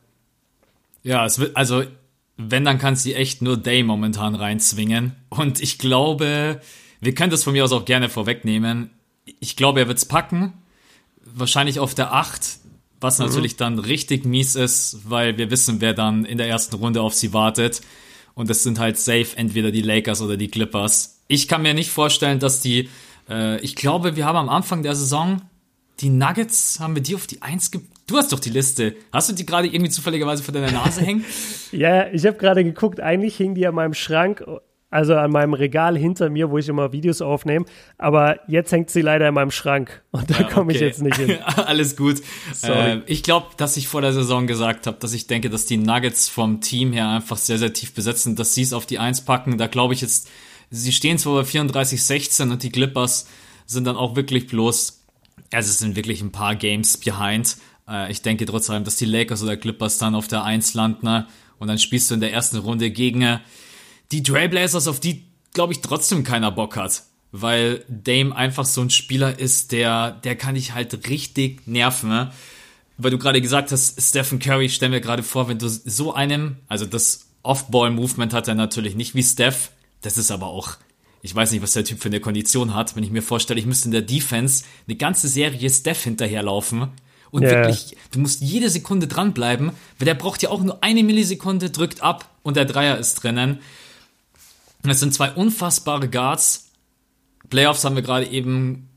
Ja, 1.02 1.26
es 1.26 1.38
wird, 1.38 1.57
also, 1.57 1.85
wenn, 2.37 2.64
dann 2.64 2.78
kannst 2.78 3.04
du 3.04 3.12
echt 3.12 3.42
nur 3.42 3.57
Day 3.57 3.83
momentan 3.83 4.35
reinzwingen. 4.35 5.16
Und 5.28 5.61
ich 5.61 5.78
glaube, 5.78 6.61
wir 7.00 7.14
können 7.14 7.30
das 7.30 7.45
von 7.45 7.52
mir 7.52 7.64
aus 7.64 7.73
auch 7.73 7.85
gerne 7.85 8.09
vorwegnehmen. 8.09 8.90
Ich 9.40 9.57
glaube, 9.57 9.80
er 9.80 9.88
wird 9.88 9.99
es 9.99 10.07
packen. 10.07 10.54
Wahrscheinlich 11.25 11.80
auf 11.80 11.95
der 11.95 12.14
8, 12.14 12.59
was 13.00 13.18
mhm. 13.18 13.26
natürlich 13.26 13.57
dann 13.57 13.78
richtig 13.78 14.25
mies 14.25 14.54
ist, 14.54 15.00
weil 15.04 15.37
wir 15.37 15.50
wissen, 15.50 15.83
wer 15.83 15.92
dann 15.92 16.25
in 16.25 16.38
der 16.38 16.49
ersten 16.49 16.76
Runde 16.76 17.02
auf 17.02 17.12
sie 17.12 17.35
wartet. 17.35 17.83
Und 18.35 18.49
das 18.49 18.62
sind 18.62 18.78
halt 18.78 18.97
safe 18.97 19.37
entweder 19.37 19.71
die 19.71 19.83
Lakers 19.83 20.23
oder 20.23 20.38
die 20.38 20.49
Clippers 20.49 21.18
ich 21.29 21.47
kann 21.47 21.63
mir 21.63 21.75
nicht 21.75 21.91
vorstellen, 21.91 22.41
dass 22.41 22.61
die, 22.61 22.89
äh, 23.29 23.61
ich 23.61 23.77
glaube, 23.77 24.17
wir 24.17 24.27
haben 24.27 24.37
am 24.37 24.49
Anfang 24.49 24.83
der 24.83 24.95
Saison 24.95 25.43
die 26.01 26.11
Nuggets, 26.11 26.81
haben 26.81 26.95
wir 26.95 27.03
die 27.03 27.15
auf 27.15 27.27
die 27.27 27.43
Eins 27.43 27.71
ge 27.71 27.81
Du 28.07 28.17
hast 28.17 28.33
doch 28.33 28.41
die 28.41 28.49
Liste. 28.49 28.97
Hast 29.13 29.29
du 29.29 29.35
die 29.35 29.45
gerade 29.45 29.67
irgendwie 29.67 29.91
zufälligerweise 29.91 30.43
vor 30.43 30.55
deiner 30.55 30.73
Nase 30.73 31.03
hängen? 31.03 31.27
ja, 31.73 32.09
ich 32.09 32.25
habe 32.25 32.39
gerade 32.39 32.65
geguckt, 32.65 33.01
eigentlich 33.01 33.37
hing 33.37 33.55
die 33.55 33.67
an 33.67 33.75
meinem 33.75 33.93
Schrank, 33.93 34.43
also 34.89 35.15
an 35.15 35.31
meinem 35.31 35.53
Regal 35.53 35.99
hinter 35.99 36.31
mir, 36.31 36.51
wo 36.51 36.57
ich 36.57 36.71
immer 36.71 36.93
Videos 36.93 37.21
aufnehme. 37.21 37.67
Aber 37.99 38.39
jetzt 38.49 38.73
hängt 38.73 38.89
sie 38.89 39.03
leider 39.03 39.29
in 39.29 39.35
meinem 39.35 39.51
Schrank 39.51 40.03
und 40.11 40.31
da 40.31 40.41
ja, 40.41 40.45
komme 40.45 40.73
ich 40.73 40.81
jetzt 40.81 41.03
nicht 41.03 41.17
hin. 41.17 41.37
Alles 41.57 41.97
gut. 41.97 42.23
Äh, 42.63 43.01
ich 43.05 43.23
glaube, 43.23 43.49
dass 43.59 43.77
ich 43.77 43.89
vor 43.89 44.01
der 44.01 44.15
Saison 44.15 44.47
gesagt 44.47 44.87
habe, 44.87 44.97
dass 44.99 45.13
ich 45.13 45.27
denke, 45.27 45.51
dass 45.51 45.67
die 45.67 45.77
Nuggets 45.77 46.31
vom 46.31 46.63
Team 46.63 46.95
her 46.95 47.09
einfach 47.11 47.37
sehr, 47.37 47.59
sehr 47.59 47.75
tief 47.75 47.93
besetzen, 47.93 48.37
dass 48.37 48.55
sie 48.55 48.63
es 48.63 48.73
auf 48.73 48.87
die 48.87 48.99
Eins 48.99 49.21
packen. 49.21 49.59
Da 49.59 49.67
glaube 49.67 49.93
ich 49.93 50.01
jetzt 50.01 50.31
Sie 50.71 50.93
stehen 50.93 51.19
zwar 51.19 51.43
bei 51.43 51.49
34-16 51.49 52.51
und 52.51 52.63
die 52.63 52.71
Clippers 52.71 53.27
sind 53.67 53.85
dann 53.85 53.97
auch 53.97 54.17
wirklich 54.17 54.47
bloß, 54.47 55.03
also 55.53 55.71
es 55.71 55.79
sind 55.79 55.97
wirklich 55.97 56.21
ein 56.21 56.33
paar 56.33 56.57
Games 56.57 56.97
behind. 56.97 57.57
Äh, 57.89 58.11
ich 58.11 58.23
denke 58.23 58.47
trotzdem, 58.47 58.85
dass 58.85 58.97
die 58.97 59.05
Lakers 59.05 59.43
oder 59.43 59.57
Clippers 59.57 59.99
dann 59.99 60.15
auf 60.15 60.29
der 60.29 60.45
1 60.45 60.75
landen 60.75 61.07
ne? 61.07 61.27
und 61.59 61.69
dann 61.69 61.79
spielst 61.79 62.11
du 62.11 62.15
in 62.15 62.21
der 62.21 62.33
ersten 62.33 62.59
Runde 62.59 62.91
gegen 62.91 63.23
äh, 63.23 63.39
die 64.13 64.23
Trailblazers, 64.23 64.89
auf 64.89 65.01
die, 65.01 65.25
glaube 65.53 65.73
ich, 65.73 65.81
trotzdem 65.81 66.25
keiner 66.25 66.51
Bock 66.51 66.77
hat. 66.77 67.05
Weil 67.31 67.85
Dame 67.89 68.35
einfach 68.35 68.65
so 68.65 68.81
ein 68.81 68.89
Spieler 68.89 69.39
ist, 69.39 69.73
der, 69.73 70.13
der 70.13 70.35
kann 70.35 70.55
dich 70.55 70.73
halt 70.73 71.09
richtig 71.11 71.67
nerven. 71.67 72.09
Ne? 72.09 72.33
Weil 72.97 73.11
du 73.11 73.19
gerade 73.19 73.43
gesagt 73.43 73.71
hast, 73.71 74.01
Stephen 74.01 74.39
Curry, 74.39 74.71
stell 74.71 74.89
mir 74.89 75.03
gerade 75.03 75.23
vor, 75.23 75.47
wenn 75.49 75.59
du 75.59 75.69
so 75.69 76.15
einem, 76.15 76.57
also 76.69 76.87
das 76.87 77.27
Off-Ball-Movement 77.43 78.33
hat 78.33 78.49
er 78.49 78.55
natürlich 78.55 78.95
nicht 78.95 79.15
wie 79.15 79.23
Steph, 79.23 79.71
das 80.02 80.19
ist 80.19 80.31
aber 80.31 80.47
auch, 80.47 80.76
ich 81.23 81.35
weiß 81.35 81.50
nicht, 81.52 81.62
was 81.62 81.73
der 81.73 81.85
Typ 81.85 82.00
für 82.00 82.09
eine 82.09 82.21
Kondition 82.21 82.75
hat. 82.75 82.95
Wenn 82.95 83.02
ich 83.02 83.11
mir 83.11 83.23
vorstelle, 83.23 83.59
ich 83.59 83.67
müsste 83.67 83.87
in 83.87 83.93
der 83.93 84.02
Defense 84.02 84.64
eine 84.87 84.97
ganze 84.97 85.28
Serie 85.28 85.69
Steph 85.71 86.05
hinterherlaufen 86.05 86.88
Und 87.31 87.43
Ja. 87.43 87.50
wirklich, 87.50 87.95
du 88.11 88.21
musst 88.21 88.40
jede 88.40 88.71
Sekunde 88.71 89.07
dranbleiben, 89.07 89.73
weil 89.99 90.07
der 90.07 90.14
braucht 90.14 90.43
ja 90.43 90.49
auch 90.49 90.62
nur 90.62 90.83
eine 90.83 91.02
Millisekunde, 91.02 91.69
drückt 91.69 92.00
ab 92.02 92.26
und 92.43 92.57
der 92.57 92.64
Dreier 92.64 92.97
ist 92.97 93.17
drinnen. 93.23 93.59
Das 94.83 95.00
sind 95.00 95.12
zwei 95.12 95.33
unfassbare 95.33 96.09
Guards. 96.09 96.71
Playoffs 97.50 97.85
haben 97.85 97.97
wir 97.97 98.02
gerade 98.02 98.26
eben, 98.28 98.88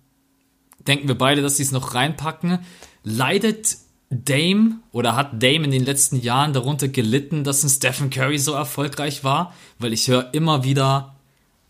denken 0.88 1.10
wir 1.10 1.18
beide, 1.18 1.42
dass 1.42 1.58
sie 1.58 1.64
es 1.64 1.74
noch 1.74 1.94
reinpacken. 1.94 2.60
Leidet 3.04 3.76
Dame 4.12 4.80
oder 4.92 5.16
hat 5.16 5.42
Dame 5.42 5.64
in 5.64 5.72
den 5.72 5.86
letzten 5.86 6.20
Jahren 6.20 6.52
darunter 6.52 6.90
gelitten, 6.90 7.44
dass 7.44 7.64
ein 7.64 7.70
Stephen 7.70 8.10
Curry 8.10 8.38
so 8.38 8.52
erfolgreich 8.52 9.24
war? 9.24 9.54
Weil 9.80 9.94
ich 9.94 10.08
höre 10.10 10.34
immer 10.34 10.66
wieder, 10.66 11.16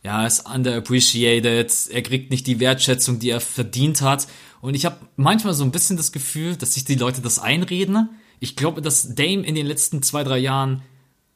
ja, 0.03 0.21
er 0.21 0.27
ist 0.27 0.49
underappreciated, 0.49 1.71
er 1.91 2.01
kriegt 2.01 2.31
nicht 2.31 2.47
die 2.47 2.59
Wertschätzung, 2.59 3.19
die 3.19 3.29
er 3.29 3.39
verdient 3.39 4.01
hat. 4.01 4.27
Und 4.59 4.73
ich 4.73 4.85
habe 4.85 4.97
manchmal 5.15 5.53
so 5.53 5.63
ein 5.63 5.71
bisschen 5.71 5.97
das 5.97 6.11
Gefühl, 6.11 6.55
dass 6.55 6.73
sich 6.73 6.83
die 6.83 6.95
Leute 6.95 7.21
das 7.21 7.37
einreden. 7.37 8.09
Ich 8.39 8.55
glaube, 8.55 8.81
dass 8.81 9.13
Dame 9.13 9.45
in 9.45 9.53
den 9.53 9.67
letzten 9.67 10.01
zwei, 10.01 10.23
drei 10.23 10.39
Jahren 10.39 10.81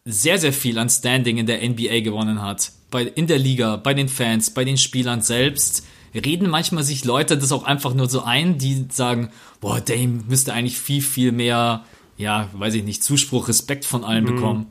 sehr, 0.05 0.39
sehr 0.39 0.53
viel 0.53 0.79
an 0.79 0.89
Standing 0.89 1.37
in 1.37 1.45
der 1.45 1.67
NBA 1.67 1.99
gewonnen 2.01 2.41
hat. 2.41 2.71
Bei, 2.89 3.03
in 3.03 3.27
der 3.27 3.39
Liga, 3.39 3.75
bei 3.75 3.93
den 3.93 4.09
Fans, 4.09 4.51
bei 4.51 4.63
den 4.63 4.77
Spielern 4.77 5.21
selbst. 5.21 5.85
Reden 6.15 6.49
manchmal 6.49 6.83
sich 6.83 7.05
Leute 7.05 7.37
das 7.37 7.51
auch 7.51 7.63
einfach 7.63 7.93
nur 7.93 8.07
so 8.07 8.21
ein, 8.21 8.57
die 8.57 8.85
sagen, 8.89 9.29
boah, 9.59 9.81
Dame 9.81 10.23
müsste 10.27 10.53
eigentlich 10.53 10.79
viel, 10.79 11.01
viel 11.01 11.31
mehr, 11.31 11.83
ja, 12.17 12.47
weiß 12.53 12.75
ich 12.75 12.83
nicht, 12.83 13.03
Zuspruch, 13.03 13.47
Respekt 13.47 13.85
von 13.85 14.03
allen 14.03 14.25
bekommen. 14.25 14.67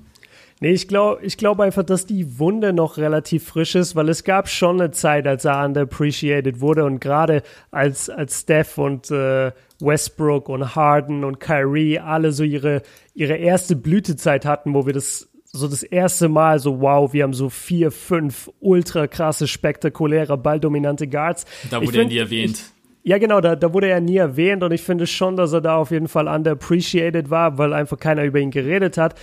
Nee, 0.61 0.73
ich 0.73 0.89
glaube 0.89 1.23
ich 1.23 1.37
glaub 1.37 1.61
einfach, 1.61 1.83
dass 1.83 2.07
die 2.07 2.39
Wunde 2.39 2.73
noch 2.73 2.97
relativ 2.97 3.45
frisch 3.45 3.75
ist, 3.75 3.97
weil 3.97 4.09
es 4.09 4.25
gab 4.25 4.49
schon 4.49 4.81
eine 4.81 4.93
Zeit, 4.93 5.27
als 5.27 5.45
er 5.45 5.65
underappreciated 5.65 6.61
wurde 6.61 6.85
und 6.85 7.01
gerade 7.01 7.43
als, 7.71 8.09
als 8.09 8.41
Steph 8.41 8.79
und 8.79 9.11
äh, 9.11 9.53
Westbrook 9.81 10.49
und 10.49 10.75
Harden 10.75 11.25
und 11.25 11.41
Kyrie 11.41 11.99
alle 11.99 12.33
so 12.33 12.45
ihre, 12.45 12.83
ihre 13.15 13.35
erste 13.35 13.77
Blütezeit 13.77 14.47
hatten, 14.47 14.73
wo 14.73 14.87
wir 14.87 14.93
das 14.93 15.29
so 15.55 15.69
das 15.69 15.83
erste 15.83 16.29
Mal 16.29 16.59
so, 16.59 16.81
wow, 16.81 17.13
wir 17.13 17.23
haben 17.23 17.33
so 17.33 17.49
vier, 17.49 17.91
fünf 17.91 18.51
ultra 18.61 19.07
krasse, 19.07 19.47
spektakuläre, 19.47 20.37
balldominante 20.37 21.07
Guards. 21.07 21.45
Da 21.71 21.81
Ich 21.81 21.89
wurde 21.89 22.01
er 22.01 22.05
nie 22.07 22.19
erwähnt. 22.19 22.73
Ja, 23.05 23.19
genau, 23.19 23.41
da, 23.41 23.55
da 23.55 23.73
wurde 23.73 23.89
er 23.89 24.01
nie 24.01 24.17
erwähnt 24.17 24.63
und 24.63 24.73
ich 24.73 24.83
finde 24.83 25.07
schon, 25.07 25.37
dass 25.37 25.53
er 25.53 25.61
da 25.61 25.77
auf 25.77 25.91
jeden 25.91 26.09
Fall 26.09 26.27
underappreciated 26.27 27.31
war, 27.31 27.59
weil 27.59 27.73
einfach 27.73 27.99
keiner 27.99 28.25
über 28.25 28.41
ihn 28.41 28.51
geredet 28.51 28.97
hat. 28.97 29.15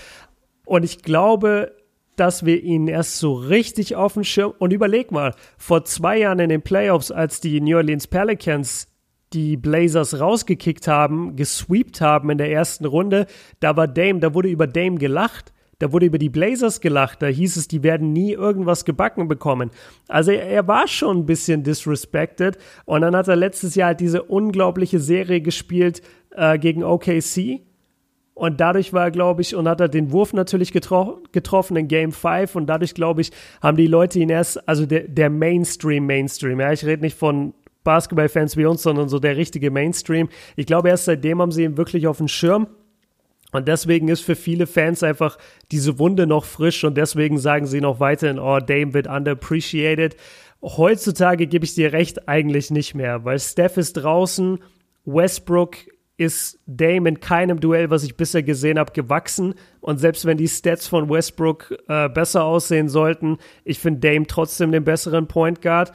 Und 0.66 0.84
ich 0.84 1.02
glaube, 1.02 1.76
dass 2.16 2.46
wir 2.46 2.62
ihn 2.64 2.88
erst 2.88 3.18
so 3.18 3.34
richtig 3.34 3.96
auf 3.96 4.14
dem 4.14 4.24
Schirm 4.24 4.54
und 4.60 4.72
überleg 4.72 5.12
mal, 5.12 5.34
vor 5.58 5.84
zwei 5.84 6.20
Jahren 6.20 6.40
in 6.40 6.50
den 6.50 6.62
Playoffs, 6.62 7.12
als 7.12 7.42
die 7.42 7.60
New 7.60 7.76
Orleans 7.76 8.08
Pelicans 8.08 8.88
die 9.34 9.58
Blazers 9.58 10.20
rausgekickt 10.20 10.88
haben, 10.88 11.36
gesweept 11.36 12.02
haben 12.02 12.30
in 12.30 12.38
der 12.38 12.52
ersten 12.52 12.86
Runde, 12.86 13.28
da 13.60 13.76
war 13.76 13.88
Dame, 13.88 14.20
da 14.20 14.34
wurde 14.34 14.50
über 14.50 14.68
Dame 14.68 14.98
gelacht. 14.98 15.54
Da 15.82 15.92
wurde 15.92 16.06
über 16.06 16.18
die 16.18 16.30
Blazers 16.30 16.82
gelacht. 16.82 17.22
Da 17.22 17.28
hieß 17.28 17.58
es, 17.58 17.68
die 17.68 17.84
werden 17.84 18.14
nie 18.14 18.34
irgendwas 18.34 18.86
gebacken 18.86 19.28
bekommen. 19.28 19.72
Also 20.08 20.32
er, 20.32 20.48
er 20.48 20.68
war 20.68 20.88
schon 20.88 21.20
ein 21.20 21.26
bisschen 21.26 21.64
disrespected. 21.64 22.58
Und 22.86 23.02
dann 23.02 23.16
hat 23.16 23.28
er 23.28 23.36
letztes 23.36 23.76
Jahr 23.76 23.88
halt 23.88 24.00
diese 24.00 24.24
unglaubliche 24.24 25.00
Serie 25.00 25.42
gespielt 25.42 26.02
äh, 26.32 26.60
gegen 26.60 26.84
OKC. 26.84 27.62
Und 28.34 28.60
dadurch 28.60 28.94
war 28.94 29.06
er, 29.06 29.12
glaube 29.12 29.42
ich, 29.42 29.56
und 29.56 29.68
hat 29.68 29.82
er 29.82 29.90
den 29.90 30.12
Wurf 30.12 30.34
natürlich 30.34 30.72
getro 30.72 31.20
getroffen 31.32 31.78
in 31.78 31.88
Game 31.88 32.12
5. 32.12 32.56
Und 32.56 32.68
dadurch, 32.68 32.94
glaube 32.94 33.22
ich, 33.22 33.32
haben 33.62 33.78
die 33.78 33.88
Leute 33.88 34.20
ihn 34.20 34.30
erst, 34.30 34.68
also 34.68 34.86
der, 34.86 35.08
der 35.08 35.30
Mainstream, 35.30 36.06
Mainstream, 36.06 36.60
ja, 36.60 36.72
ich 36.72 36.86
rede 36.86 37.02
nicht 37.02 37.18
von 37.18 37.54
Basketballfans 37.84 38.58
wie 38.58 38.66
uns, 38.66 38.84
sondern 38.84 39.10
so 39.10 39.20
der 39.20 39.38
richtige 39.38 39.72
Mainstream. 39.72 40.30
Ich 40.56 40.66
glaube, 40.66 40.90
erst 40.90 41.06
seitdem 41.06 41.42
haben 41.42 41.52
sie 41.52 41.64
ihn 41.64 41.78
wirklich 41.78 42.08
auf 42.08 42.18
dem 42.18 42.28
Schirm. 42.28 42.68
Und 43.52 43.68
deswegen 43.68 44.08
ist 44.08 44.22
für 44.22 44.36
viele 44.36 44.66
Fans 44.68 45.04
einfach 45.04 45.38
diese 45.72 46.00
Wunde 46.00 46.26
noch 46.28 46.46
frisch 46.46 46.84
und 46.84 46.96
deswegen 46.96 47.38
sagen 47.38 47.66
sie 47.68 47.82
noch 47.82 48.00
weiterhin, 48.00 48.40
oh, 48.40 48.60
Dame 48.60 48.94
wird 48.94 49.08
underappreciated. 49.08 50.16
Heutzutage 50.62 51.48
gebe 51.48 51.66
ich 51.66 51.74
dir 51.76 51.92
recht, 51.92 52.28
eigentlich 52.30 52.72
nicht 52.72 52.96
mehr, 52.96 53.26
weil 53.26 53.40
Steph 53.40 53.78
ist 53.78 53.94
draußen, 53.94 54.60
Westbrook 55.06 55.76
ist 56.18 56.60
Dame 56.68 57.10
in 57.10 57.20
keinem 57.20 57.60
Duell, 57.60 57.90
was 57.90 58.04
ich 58.04 58.16
bisher 58.16 58.44
gesehen 58.44 58.78
habe, 58.78 58.92
gewachsen. 58.94 59.56
Und 59.80 59.98
selbst 60.00 60.26
wenn 60.26 60.38
die 60.38 60.48
Stats 60.48 60.86
von 60.88 61.10
Westbrook 61.10 61.76
äh, 61.88 62.10
besser 62.10 62.44
aussehen 62.44 62.90
sollten, 62.90 63.38
ich 63.66 63.80
finde 63.80 64.08
Dame 64.08 64.28
trotzdem 64.28 64.72
den 64.72 64.84
besseren 64.84 65.28
Point 65.28 65.64
Guard. 65.64 65.92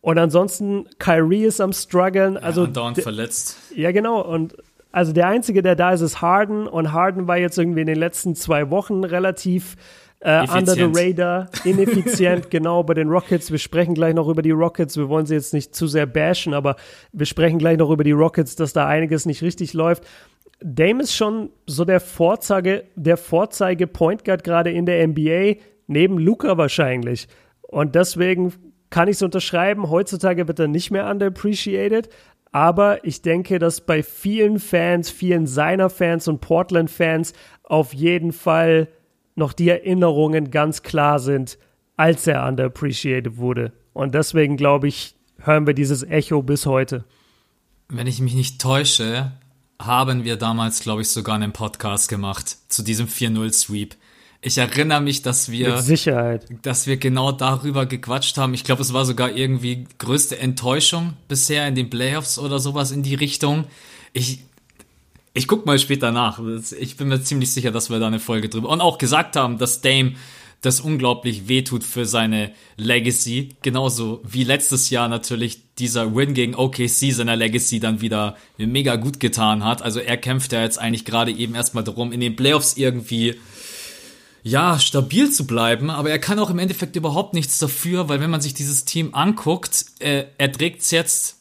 Und 0.00 0.16
ansonsten, 0.18 0.86
Kyrie 0.98 1.44
ist 1.44 1.60
am 1.60 1.74
struggeln. 1.74 2.38
Also 2.38 2.64
ja, 2.66 2.90
d- 2.92 3.02
verletzt. 3.02 3.58
ja, 3.76 3.92
genau. 3.92 4.22
Und 4.22 4.56
also 4.94 5.12
der 5.12 5.26
Einzige, 5.26 5.60
der 5.62 5.74
da 5.74 5.92
ist, 5.92 6.02
ist 6.02 6.22
Harden. 6.22 6.68
Und 6.68 6.92
Harden 6.92 7.26
war 7.26 7.36
jetzt 7.36 7.58
irgendwie 7.58 7.80
in 7.80 7.88
den 7.88 7.98
letzten 7.98 8.36
zwei 8.36 8.70
Wochen 8.70 9.02
relativ 9.02 9.74
äh, 10.20 10.46
under 10.48 10.72
the 10.72 10.88
radar, 10.90 11.48
ineffizient, 11.64 12.50
genau, 12.50 12.84
bei 12.84 12.94
den 12.94 13.08
Rockets. 13.08 13.50
Wir 13.50 13.58
sprechen 13.58 13.94
gleich 13.94 14.14
noch 14.14 14.28
über 14.28 14.40
die 14.40 14.52
Rockets. 14.52 14.96
Wir 14.96 15.08
wollen 15.08 15.26
sie 15.26 15.34
jetzt 15.34 15.52
nicht 15.52 15.74
zu 15.74 15.88
sehr 15.88 16.06
bashen, 16.06 16.54
aber 16.54 16.76
wir 17.12 17.26
sprechen 17.26 17.58
gleich 17.58 17.76
noch 17.76 17.90
über 17.90 18.04
die 18.04 18.12
Rockets, 18.12 18.54
dass 18.54 18.72
da 18.72 18.86
einiges 18.86 19.26
nicht 19.26 19.42
richtig 19.42 19.74
läuft. 19.74 20.04
Dame 20.60 21.02
ist 21.02 21.16
schon 21.16 21.50
so 21.66 21.84
der 21.84 21.98
Vorzeige, 21.98 22.84
der 22.94 23.16
Vorzeige 23.16 23.88
Point 23.88 24.24
Guard 24.24 24.44
gerade 24.44 24.70
in 24.70 24.86
der 24.86 25.06
NBA, 25.06 25.60
neben 25.88 26.18
Luca 26.18 26.56
wahrscheinlich. 26.56 27.26
Und 27.62 27.96
deswegen 27.96 28.52
kann 28.90 29.08
ich 29.08 29.16
es 29.16 29.22
unterschreiben. 29.22 29.90
Heutzutage 29.90 30.46
wird 30.46 30.60
er 30.60 30.68
nicht 30.68 30.92
mehr 30.92 31.10
underappreciated. 31.10 32.08
Aber 32.54 33.04
ich 33.04 33.20
denke, 33.20 33.58
dass 33.58 33.80
bei 33.80 34.04
vielen 34.04 34.60
Fans, 34.60 35.10
vielen 35.10 35.48
seiner 35.48 35.90
Fans 35.90 36.28
und 36.28 36.40
Portland-Fans 36.40 37.32
auf 37.64 37.92
jeden 37.92 38.30
Fall 38.30 38.86
noch 39.34 39.52
die 39.52 39.68
Erinnerungen 39.68 40.52
ganz 40.52 40.84
klar 40.84 41.18
sind, 41.18 41.58
als 41.96 42.28
er 42.28 42.46
underappreciated 42.46 43.38
wurde. 43.38 43.72
Und 43.92 44.14
deswegen 44.14 44.56
glaube 44.56 44.86
ich, 44.86 45.16
hören 45.38 45.66
wir 45.66 45.74
dieses 45.74 46.04
Echo 46.04 46.44
bis 46.44 46.64
heute. 46.64 47.04
Wenn 47.88 48.06
ich 48.06 48.20
mich 48.20 48.36
nicht 48.36 48.60
täusche, 48.60 49.32
haben 49.82 50.22
wir 50.22 50.36
damals, 50.36 50.78
glaube 50.78 51.02
ich, 51.02 51.08
sogar 51.08 51.34
einen 51.34 51.52
Podcast 51.52 52.08
gemacht 52.08 52.56
zu 52.68 52.84
diesem 52.84 53.08
4-0-Sweep. 53.08 53.96
Ich 54.46 54.58
erinnere 54.58 55.00
mich, 55.00 55.22
dass 55.22 55.50
wir 55.50 55.70
dass 56.60 56.86
wir 56.86 56.98
genau 56.98 57.32
darüber 57.32 57.86
gequatscht 57.86 58.36
haben. 58.36 58.52
Ich 58.52 58.62
glaube, 58.62 58.82
es 58.82 58.92
war 58.92 59.06
sogar 59.06 59.34
irgendwie 59.34 59.86
größte 59.98 60.38
Enttäuschung 60.38 61.14
bisher 61.28 61.66
in 61.66 61.74
den 61.74 61.88
Playoffs 61.88 62.38
oder 62.38 62.58
sowas 62.58 62.90
in 62.90 63.02
die 63.02 63.14
Richtung. 63.14 63.64
Ich, 64.12 64.40
ich 65.32 65.48
guck 65.48 65.64
mal 65.64 65.78
später 65.78 66.12
nach. 66.12 66.40
Ich 66.78 66.98
bin 66.98 67.08
mir 67.08 67.22
ziemlich 67.22 67.54
sicher, 67.54 67.70
dass 67.70 67.88
wir 67.88 67.98
da 67.98 68.06
eine 68.06 68.20
Folge 68.20 68.50
drüber 68.50 68.68
und 68.68 68.82
auch 68.82 68.98
gesagt 68.98 69.34
haben, 69.36 69.56
dass 69.56 69.80
Dame 69.80 70.12
das 70.60 70.80
unglaublich 70.80 71.48
wehtut 71.48 71.82
für 71.82 72.04
seine 72.04 72.52
Legacy. 72.76 73.50
Genauso 73.62 74.20
wie 74.24 74.44
letztes 74.44 74.90
Jahr 74.90 75.08
natürlich 75.08 75.74
dieser 75.78 76.14
Win 76.14 76.34
gegen 76.34 76.54
OKC 76.54 77.12
seiner 77.12 77.36
Legacy 77.36 77.80
dann 77.80 78.02
wieder 78.02 78.36
mega 78.58 78.96
gut 78.96 79.20
getan 79.20 79.64
hat. 79.64 79.80
Also 79.80 80.00
er 80.00 80.18
kämpft 80.18 80.52
ja 80.52 80.62
jetzt 80.62 80.78
eigentlich 80.78 81.06
gerade 81.06 81.32
eben 81.32 81.54
erstmal 81.54 81.84
darum, 81.84 82.12
in 82.12 82.20
den 82.20 82.36
Playoffs 82.36 82.76
irgendwie 82.76 83.36
ja, 84.46 84.78
stabil 84.78 85.30
zu 85.30 85.46
bleiben, 85.46 85.88
aber 85.88 86.10
er 86.10 86.18
kann 86.18 86.38
auch 86.38 86.50
im 86.50 86.58
Endeffekt 86.58 86.96
überhaupt 86.96 87.32
nichts 87.32 87.58
dafür, 87.58 88.10
weil 88.10 88.20
wenn 88.20 88.30
man 88.30 88.42
sich 88.42 88.52
dieses 88.52 88.84
Team 88.84 89.14
anguckt, 89.14 89.86
äh, 90.00 90.26
er 90.36 90.52
trägt's 90.52 90.90
jetzt 90.90 91.38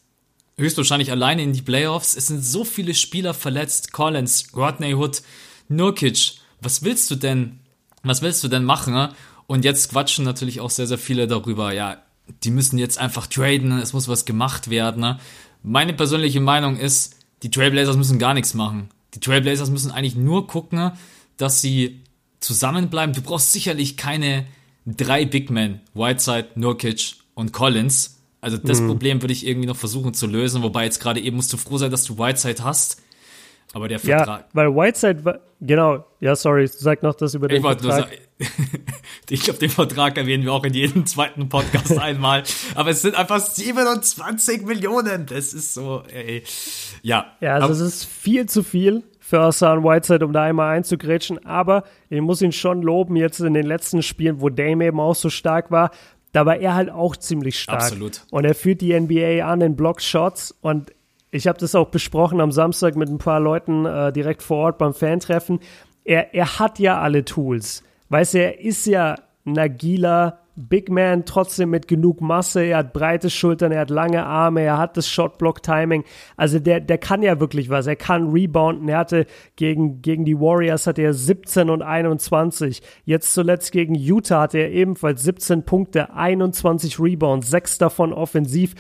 höchstwahrscheinlich 0.58 1.12
alleine 1.12 1.44
in 1.44 1.52
die 1.52 1.62
Playoffs. 1.62 2.16
Es 2.16 2.28
sind 2.28 2.42
so 2.44 2.64
viele 2.64 2.94
Spieler 2.94 3.34
verletzt. 3.34 3.92
Collins, 3.92 4.56
Rodney 4.56 4.94
Hood, 4.94 5.22
Nurkic. 5.68 6.36
Was 6.62 6.84
willst 6.84 7.12
du 7.12 7.16
denn, 7.16 7.60
was 8.04 8.22
willst 8.22 8.42
du 8.42 8.48
denn 8.48 8.64
machen? 8.64 8.94
ne? 8.94 9.14
Und 9.48 9.66
jetzt 9.66 9.90
quatschen 9.90 10.24
natürlich 10.24 10.62
auch 10.62 10.70
sehr, 10.70 10.88
sehr 10.88 10.98
viele 10.98 11.28
darüber, 11.28 11.74
ja, 11.74 11.98
die 12.46 12.52
müssen 12.52 12.78
jetzt 12.78 12.98
einfach 12.98 13.28
traden, 13.28 13.78
es 13.80 13.92
muss 13.92 14.08
was 14.08 14.24
gemacht 14.24 14.70
werden. 14.70 15.02
ne? 15.02 15.20
Meine 15.62 15.92
persönliche 15.92 16.40
Meinung 16.40 16.78
ist, 16.78 17.18
die 17.44 17.52
Trailblazers 17.52 17.98
müssen 17.98 18.18
gar 18.18 18.34
nichts 18.34 18.54
machen. 18.54 18.88
Die 19.14 19.20
Trailblazers 19.20 19.70
müssen 19.70 19.92
eigentlich 19.92 20.16
nur 20.16 20.48
gucken, 20.48 20.94
dass 21.36 21.60
sie 21.60 22.02
zusammenbleiben. 22.44 23.16
Du 23.16 23.22
brauchst 23.22 23.52
sicherlich 23.54 23.98
keine 23.98 24.46
drei 24.86 25.26
Big 25.26 25.50
Men, 25.50 25.82
Whiteside, 25.94 26.50
Nurkic 26.56 27.16
und 27.34 27.54
Collins. 27.54 28.20
Also 28.42 28.58
das 28.58 28.80
Problem 28.86 29.22
würde 29.22 29.32
ich 29.34 29.48
irgendwie 29.48 29.68
noch 29.68 29.78
versuchen 29.78 30.14
zu 30.14 30.28
lösen, 30.28 30.62
wobei 30.64 30.84
jetzt 30.84 31.00
gerade 31.00 31.22
eben 31.22 31.38
musst 31.38 31.54
du 31.54 31.58
froh 31.58 31.78
sein, 31.78 31.92
dass 31.92 32.04
du 32.04 32.18
Whiteside 32.18 32.64
hast. 32.64 33.02
Aber 33.72 33.88
der 33.88 34.00
Ja, 34.02 34.18
Vertrag. 34.18 34.50
weil 34.54 34.68
Whiteside 34.76 35.24
war, 35.26 35.40
genau, 35.62 36.06
ja, 36.20 36.36
sorry, 36.36 36.68
sag 36.68 37.02
noch 37.02 37.16
das 37.16 37.34
über 37.34 37.48
den 37.48 37.58
Ich 37.58 37.62
Vertrag. 37.64 38.10
ich 39.30 39.42
glaube, 39.42 39.60
den 39.60 39.70
Vertrag 39.70 40.18
erwähnen 40.18 40.44
wir 40.44 40.52
auch 40.54 40.64
in 40.66 40.74
jedem 40.74 41.06
zweiten 41.06 41.48
Podcast 41.50 41.98
einmal. 41.98 42.44
Aber 42.76 42.90
es 42.92 43.02
sind 43.02 43.16
einfach 43.16 43.40
27 43.40 44.64
Millionen. 44.64 45.26
Das 45.26 45.54
ist 45.54 45.74
so, 45.74 46.04
ey. 46.14 46.44
Ja. 47.02 47.34
Ja, 47.42 47.54
also 47.56 47.66
aber- 47.66 47.74
es 47.74 47.80
ist 47.80 48.06
viel 48.06 48.46
zu 48.48 48.62
viel 48.62 49.04
für 49.34 49.42
Hassan 49.42 49.84
Whiteside, 49.84 50.24
um 50.24 50.32
da 50.32 50.44
einmal 50.44 50.76
einzugrätschen. 50.76 51.44
Aber 51.44 51.86
ich 52.10 52.22
muss 52.22 52.44
ihn 52.44 52.52
schon 52.52 52.84
loben, 52.84 53.16
jetzt 53.16 53.40
in 53.40 53.56
den 53.56 53.66
letzten 53.66 54.04
Spielen, 54.04 54.42
wo 54.42 54.50
Dame 54.50 54.86
eben 54.86 55.00
auch 55.00 55.16
so 55.16 55.32
stark 55.32 55.72
war, 55.72 55.90
da 56.34 56.46
war 56.46 56.58
er 56.58 56.76
halt 56.76 56.92
auch 56.92 57.16
ziemlich 57.16 57.60
stark. 57.60 57.82
Absolut. 57.82 58.22
Und 58.30 58.46
er 58.46 58.54
führt 58.54 58.82
die 58.82 58.94
NBA 59.00 59.44
an 59.44 59.62
in 59.62 59.76
Block-Shots 59.76 60.56
und 60.62 60.94
Ich 61.32 61.48
habe 61.48 61.58
das 61.58 61.74
auch 61.74 61.88
besprochen 61.88 62.42
am 62.42 62.52
Samstag 62.52 62.96
mit 62.96 63.10
ein 63.10 63.18
paar 63.18 63.40
Leuten 63.40 63.88
äh, 63.88 64.14
direkt 64.14 64.44
vor 64.44 64.58
Ort 64.66 64.78
beim 64.78 64.94
Fantreffen. 64.94 65.62
Er, 66.04 66.36
er 66.36 66.60
hat 66.60 66.78
ja 66.78 67.02
alle 67.02 67.26
Tools. 67.26 67.82
Weißt 68.10 68.36
du, 68.36 68.38
er 68.38 68.60
ist 68.60 68.86
ja 68.86 69.16
ein 69.48 69.58
agiler 69.58 70.43
Big 70.56 70.90
Man, 70.90 71.26
trotzdem 71.26 71.72
mit 71.72 71.88
genug 71.88 72.22
Masse. 72.22 72.64
Er 72.64 72.78
hat 72.78 72.94
breite 72.94 73.30
Schultern, 73.30 73.72
er 73.72 73.82
hat 73.82 73.90
lange 73.90 74.26
Arme, 74.26 74.62
er 74.62 74.78
hat 74.78 74.98
das 74.98 75.10
Shotblock-Timing. 75.10 76.04
Also 76.38 76.60
der, 76.60 76.80
der 76.80 76.98
kann 77.00 77.24
ja 77.24 77.40
wirklich 77.40 77.70
was. 77.70 77.88
Er 77.88 77.96
kann 77.96 78.32
rebounden. 78.32 78.88
Er 78.88 79.00
hatte 79.00 79.26
gegen, 79.56 80.02
gegen 80.02 80.26
die 80.26 80.40
Warriors 80.40 80.86
hat 80.86 81.00
er 81.00 81.14
17 81.14 81.70
und 81.70 81.82
21. 81.82 82.82
Jetzt 83.06 83.34
zuletzt 83.34 83.72
gegen 83.72 83.96
Utah 83.96 84.42
hatte 84.42 84.60
er 84.60 84.72
ebenfalls 84.72 85.24
17 85.24 85.64
Punkte, 85.64 86.14
21 86.14 87.00
Rebounds, 87.00 87.50
sechs 87.50 87.78
davon 87.78 88.14
offensiv 88.14 88.76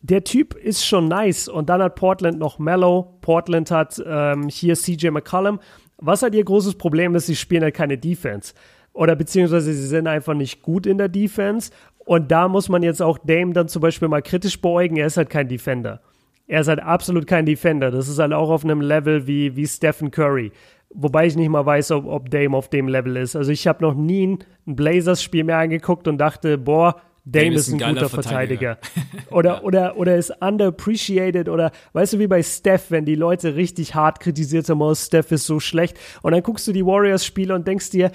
der 0.00 0.24
Typ 0.24 0.54
ist 0.54 0.84
schon 0.84 1.06
nice. 1.06 1.46
Und 1.46 1.68
dann 1.68 1.80
hat 1.80 1.94
Portland 1.94 2.38
noch 2.38 2.58
Mellow. 2.58 3.16
Portland 3.20 3.70
hat 3.70 4.02
ähm, 4.04 4.48
hier 4.48 4.74
CJ 4.74 5.10
McCollum. 5.10 5.60
Was 5.98 6.22
halt 6.22 6.34
ihr 6.34 6.44
großes 6.44 6.76
Problem 6.76 7.14
ist, 7.14 7.26
sie 7.26 7.36
spielen 7.36 7.62
halt 7.62 7.74
keine 7.74 7.98
Defense 7.98 8.54
oder 8.98 9.14
beziehungsweise 9.14 9.72
sie 9.72 9.86
sind 9.86 10.08
einfach 10.08 10.34
nicht 10.34 10.60
gut 10.60 10.84
in 10.84 10.98
der 10.98 11.08
Defense. 11.08 11.70
Und 11.98 12.32
da 12.32 12.48
muss 12.48 12.68
man 12.68 12.82
jetzt 12.82 13.00
auch 13.00 13.16
Dame 13.16 13.52
dann 13.52 13.68
zum 13.68 13.80
Beispiel 13.80 14.08
mal 14.08 14.22
kritisch 14.22 14.60
beäugen. 14.60 14.96
Er 14.96 15.06
ist 15.06 15.16
halt 15.16 15.30
kein 15.30 15.46
Defender. 15.46 16.00
Er 16.48 16.62
ist 16.62 16.66
halt 16.68 16.80
absolut 16.80 17.28
kein 17.28 17.46
Defender. 17.46 17.92
Das 17.92 18.08
ist 18.08 18.18
halt 18.18 18.32
auch 18.32 18.50
auf 18.50 18.64
einem 18.64 18.80
Level 18.80 19.28
wie, 19.28 19.54
wie 19.54 19.68
Stephen 19.68 20.10
Curry. 20.10 20.50
Wobei 20.90 21.26
ich 21.26 21.36
nicht 21.36 21.48
mal 21.48 21.64
weiß, 21.64 21.92
ob, 21.92 22.06
ob 22.06 22.28
Dame 22.28 22.56
auf 22.56 22.70
dem 22.70 22.88
Level 22.88 23.16
ist. 23.16 23.36
Also 23.36 23.52
ich 23.52 23.68
habe 23.68 23.84
noch 23.84 23.94
nie 23.94 24.26
ein 24.66 24.74
Blazers-Spiel 24.74 25.44
mehr 25.44 25.58
angeguckt 25.58 26.08
und 26.08 26.18
dachte, 26.18 26.58
boah, 26.58 26.96
Dame, 27.30 27.56
ist 27.56 27.68
ein, 27.68 27.82
ein 27.82 27.94
guter 27.94 28.08
Verteidiger. 28.08 28.78
Verteidiger. 28.80 29.30
oder, 29.30 29.54
ja. 29.54 29.62
oder, 29.62 29.96
oder 29.96 30.16
ist 30.16 30.32
underappreciated 30.40 31.48
oder 31.48 31.72
weißt 31.92 32.14
du, 32.14 32.18
wie 32.18 32.26
bei 32.26 32.42
Steph, 32.42 32.90
wenn 32.90 33.04
die 33.04 33.14
Leute 33.14 33.56
richtig 33.56 33.94
hart 33.94 34.20
kritisiert 34.20 34.68
haben, 34.68 34.80
oh, 34.80 34.94
Steph 34.94 35.32
ist 35.32 35.46
so 35.46 35.60
schlecht. 35.60 35.98
Und 36.22 36.32
dann 36.32 36.42
guckst 36.42 36.66
du 36.66 36.72
die 36.72 36.84
Warriors-Spiele 36.84 37.54
und 37.54 37.66
denkst 37.66 37.90
dir, 37.90 38.10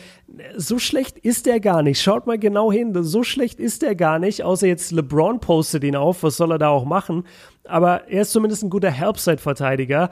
so 0.55 0.79
schlecht 0.79 1.17
ist 1.19 1.45
der 1.45 1.59
gar 1.59 1.83
nicht. 1.83 2.01
Schaut 2.01 2.27
mal 2.27 2.39
genau 2.39 2.71
hin, 2.71 2.93
so 3.03 3.23
schlecht 3.23 3.59
ist 3.59 3.81
der 3.81 3.95
gar 3.95 4.19
nicht, 4.19 4.43
außer 4.43 4.67
jetzt 4.67 4.91
LeBron 4.91 5.39
postet 5.39 5.83
ihn 5.83 5.95
auf, 5.95 6.23
was 6.23 6.37
soll 6.37 6.51
er 6.51 6.57
da 6.57 6.69
auch 6.69 6.85
machen? 6.85 7.25
Aber 7.65 8.09
er 8.09 8.23
ist 8.23 8.31
zumindest 8.31 8.63
ein 8.63 8.69
guter 8.69 8.91
Helpside-Verteidiger. 8.91 10.09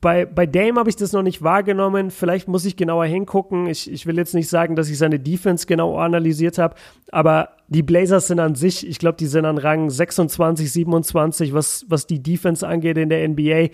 Bei, 0.00 0.24
bei 0.24 0.46
Dame 0.46 0.78
habe 0.78 0.88
ich 0.88 0.96
das 0.96 1.12
noch 1.12 1.22
nicht 1.22 1.42
wahrgenommen. 1.42 2.10
Vielleicht 2.10 2.48
muss 2.48 2.64
ich 2.64 2.76
genauer 2.76 3.04
hingucken. 3.04 3.66
Ich, 3.66 3.90
ich 3.90 4.06
will 4.06 4.16
jetzt 4.16 4.34
nicht 4.34 4.48
sagen, 4.48 4.76
dass 4.76 4.88
ich 4.88 4.96
seine 4.96 5.20
Defense 5.20 5.66
genau 5.66 5.98
analysiert 5.98 6.58
habe, 6.58 6.74
aber 7.12 7.50
die 7.68 7.82
Blazers 7.82 8.28
sind 8.28 8.40
an 8.40 8.54
sich, 8.54 8.86
ich 8.86 8.98
glaube, 8.98 9.18
die 9.18 9.26
sind 9.26 9.44
an 9.44 9.58
Rang 9.58 9.90
26, 9.90 10.72
27, 10.72 11.52
was, 11.52 11.84
was 11.88 12.06
die 12.06 12.22
Defense 12.22 12.66
angeht 12.66 12.96
in 12.96 13.10
der 13.10 13.28
NBA. 13.28 13.68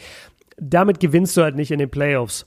Damit 0.57 0.99
gewinnst 0.99 1.37
du 1.37 1.43
halt 1.43 1.57
nicht 1.57 1.71
in 1.71 1.79
den 1.79 1.91
Playoffs. 1.91 2.47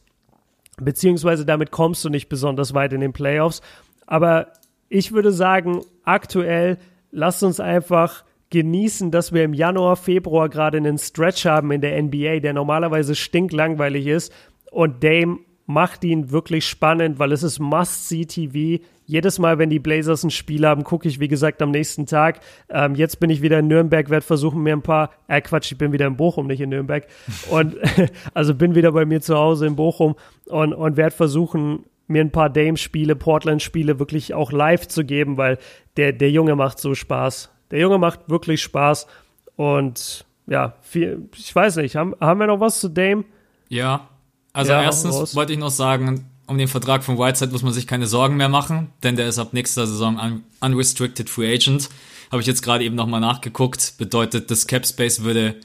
Beziehungsweise 0.78 1.46
damit 1.46 1.72
kommst 1.72 2.04
du 2.04 2.10
nicht 2.10 2.28
besonders 2.28 2.74
weit 2.74 2.94
in 2.94 3.02
den 3.02 3.14
Playoffs. 3.14 3.62
Aber 4.08 4.48
ich 4.90 5.14
würde 5.14 5.32
sagen, 5.32 5.82
aktuell 6.04 6.78
lasst 7.12 7.44
uns 7.44 7.60
einfach 7.60 8.26
genießen, 8.56 9.12
dass 9.12 9.34
wir 9.34 9.44
im 9.44 9.54
Januar, 9.54 9.98
Februar 9.98 10.48
gerade 10.48 10.78
einen 10.78 10.98
Stretch 10.98 11.46
haben 11.46 11.72
in 11.72 11.82
der 11.82 12.02
NBA, 12.02 12.40
der 12.40 12.54
normalerweise 12.54 13.14
stinklangweilig 13.14 14.08
ist. 14.08 14.34
Und 14.72 15.04
Dame 15.04 15.40
macht 15.66 16.06
ihn 16.06 16.32
wirklich 16.32 16.66
spannend, 16.66 17.20
weil 17.20 17.34
es 17.34 17.44
ist 17.44 17.60
Must-See-TV. 17.60 18.82
Jedes 19.06 19.40
Mal, 19.40 19.58
wenn 19.60 19.70
die 19.70 19.80
Blazers 19.80 20.24
ein 20.24 20.32
Spiel 20.32 20.66
haben, 20.66 20.86
gucke 20.86 21.10
ich, 21.10 21.20
wie 21.20 21.28
gesagt, 21.28 21.62
am 21.62 21.72
nächsten 21.72 22.06
Tag. 22.06 22.40
Ähm, 22.70 22.96
jetzt 22.96 23.20
bin 23.20 23.30
ich 23.30 23.42
wieder 23.42 23.60
in 23.60 23.68
Nürnberg, 23.68 24.10
werde 24.10 24.26
versuchen, 24.26 24.64
mir 24.64 24.74
ein 24.74 24.82
paar, 24.82 25.10
äh 25.28 25.42
Quatsch, 25.42 25.74
ich 25.74 25.78
bin 25.78 25.92
wieder 25.92 26.08
in 26.08 26.16
Bochum, 26.16 26.48
nicht 26.48 26.62
in 26.62 26.70
Nürnberg. 26.70 27.06
Und 27.50 27.76
also 28.34 28.56
bin 28.56 28.74
wieder 28.74 28.94
bei 28.94 29.04
mir 29.06 29.20
zu 29.20 29.36
Hause 29.36 29.68
in 29.68 29.76
Bochum 29.76 30.16
und, 30.46 30.74
und 30.74 30.96
werde 30.96 31.14
versuchen, 31.14 31.84
mir 32.08 32.22
ein 32.22 32.32
paar 32.32 32.50
Dame-Spiele, 32.50 33.18
Portland-Spiele 33.18 34.00
wirklich 34.00 34.34
auch 34.34 34.54
live 34.54 34.88
zu 34.88 35.04
geben, 35.04 35.36
weil 35.36 35.58
der, 35.98 36.14
der 36.14 36.32
Junge 36.32 36.56
macht 36.56 36.80
so 36.80 36.96
Spaß. 36.96 37.55
Der 37.72 37.80
Junge 37.80 37.98
macht 37.98 38.22
wirklich 38.28 38.62
Spaß 38.62 39.08
und 39.56 40.26
ja, 40.48 40.76
viel, 40.82 41.30
ich 41.36 41.54
weiß 41.56 41.78
nicht, 41.78 41.96
haben, 41.96 42.16
haben 42.20 42.40
wir 42.40 42.48
noch 42.48 42.60
was 42.60 42.80
zu 42.80 42.90
Dame? 42.90 43.26
Ja, 43.70 44.08
also 44.54 44.72
ja, 44.72 44.84
erstens 44.84 45.36
wollte 45.36 45.54
ich 45.54 45.60
noch 45.60 45.72
sagen, 45.72 46.30
um 46.48 46.58
den 46.58 46.68
Vertrag 46.68 47.04
von 47.04 47.18
Whiteside 47.18 47.52
muss 47.52 47.64
man 47.64 47.74
sich 47.74 47.88
keine 47.88 48.08
Sorgen 48.08 48.38
mehr 48.38 48.50
machen, 48.50 48.92
denn 49.04 49.16
der 49.16 49.28
ist 49.28 49.40
ab 49.40 49.54
nächster 49.54 49.88
Saison 49.88 50.20
un 50.20 50.44
unrestricted 50.62 51.30
free 51.30 51.54
agent. 51.54 51.90
Habe 52.32 52.42
ich 52.42 52.48
jetzt 52.48 52.62
gerade 52.62 52.84
eben 52.84 52.96
nochmal 52.96 53.22
nachgeguckt. 53.22 53.96
Bedeutet, 53.98 54.52
das 54.52 54.68
Cap 54.68 54.86
Space 54.86 55.24
würde 55.24 55.56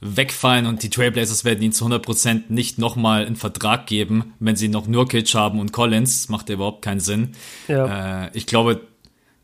wegfallen 0.00 0.66
und 0.66 0.82
die 0.82 0.90
Trailblazers 0.90 1.44
werden 1.44 1.62
ihn 1.62 1.72
zu 1.72 1.86
100% 1.86 2.44
nicht 2.48 2.78
nochmal 2.78 3.24
einen 3.24 3.36
Vertrag 3.36 3.86
geben, 3.86 4.34
wenn 4.38 4.56
sie 4.56 4.68
noch 4.68 4.86
Nurkic 4.86 5.34
haben 5.34 5.60
und 5.60 5.72
Collins. 5.72 6.22
Das 6.22 6.28
macht 6.28 6.48
ja 6.48 6.56
überhaupt 6.56 6.82
keinen 6.82 7.00
Sinn. 7.00 7.32
Ja. 7.68 8.26
Äh, 8.26 8.30
ich 8.34 8.46
glaube, 8.46 8.82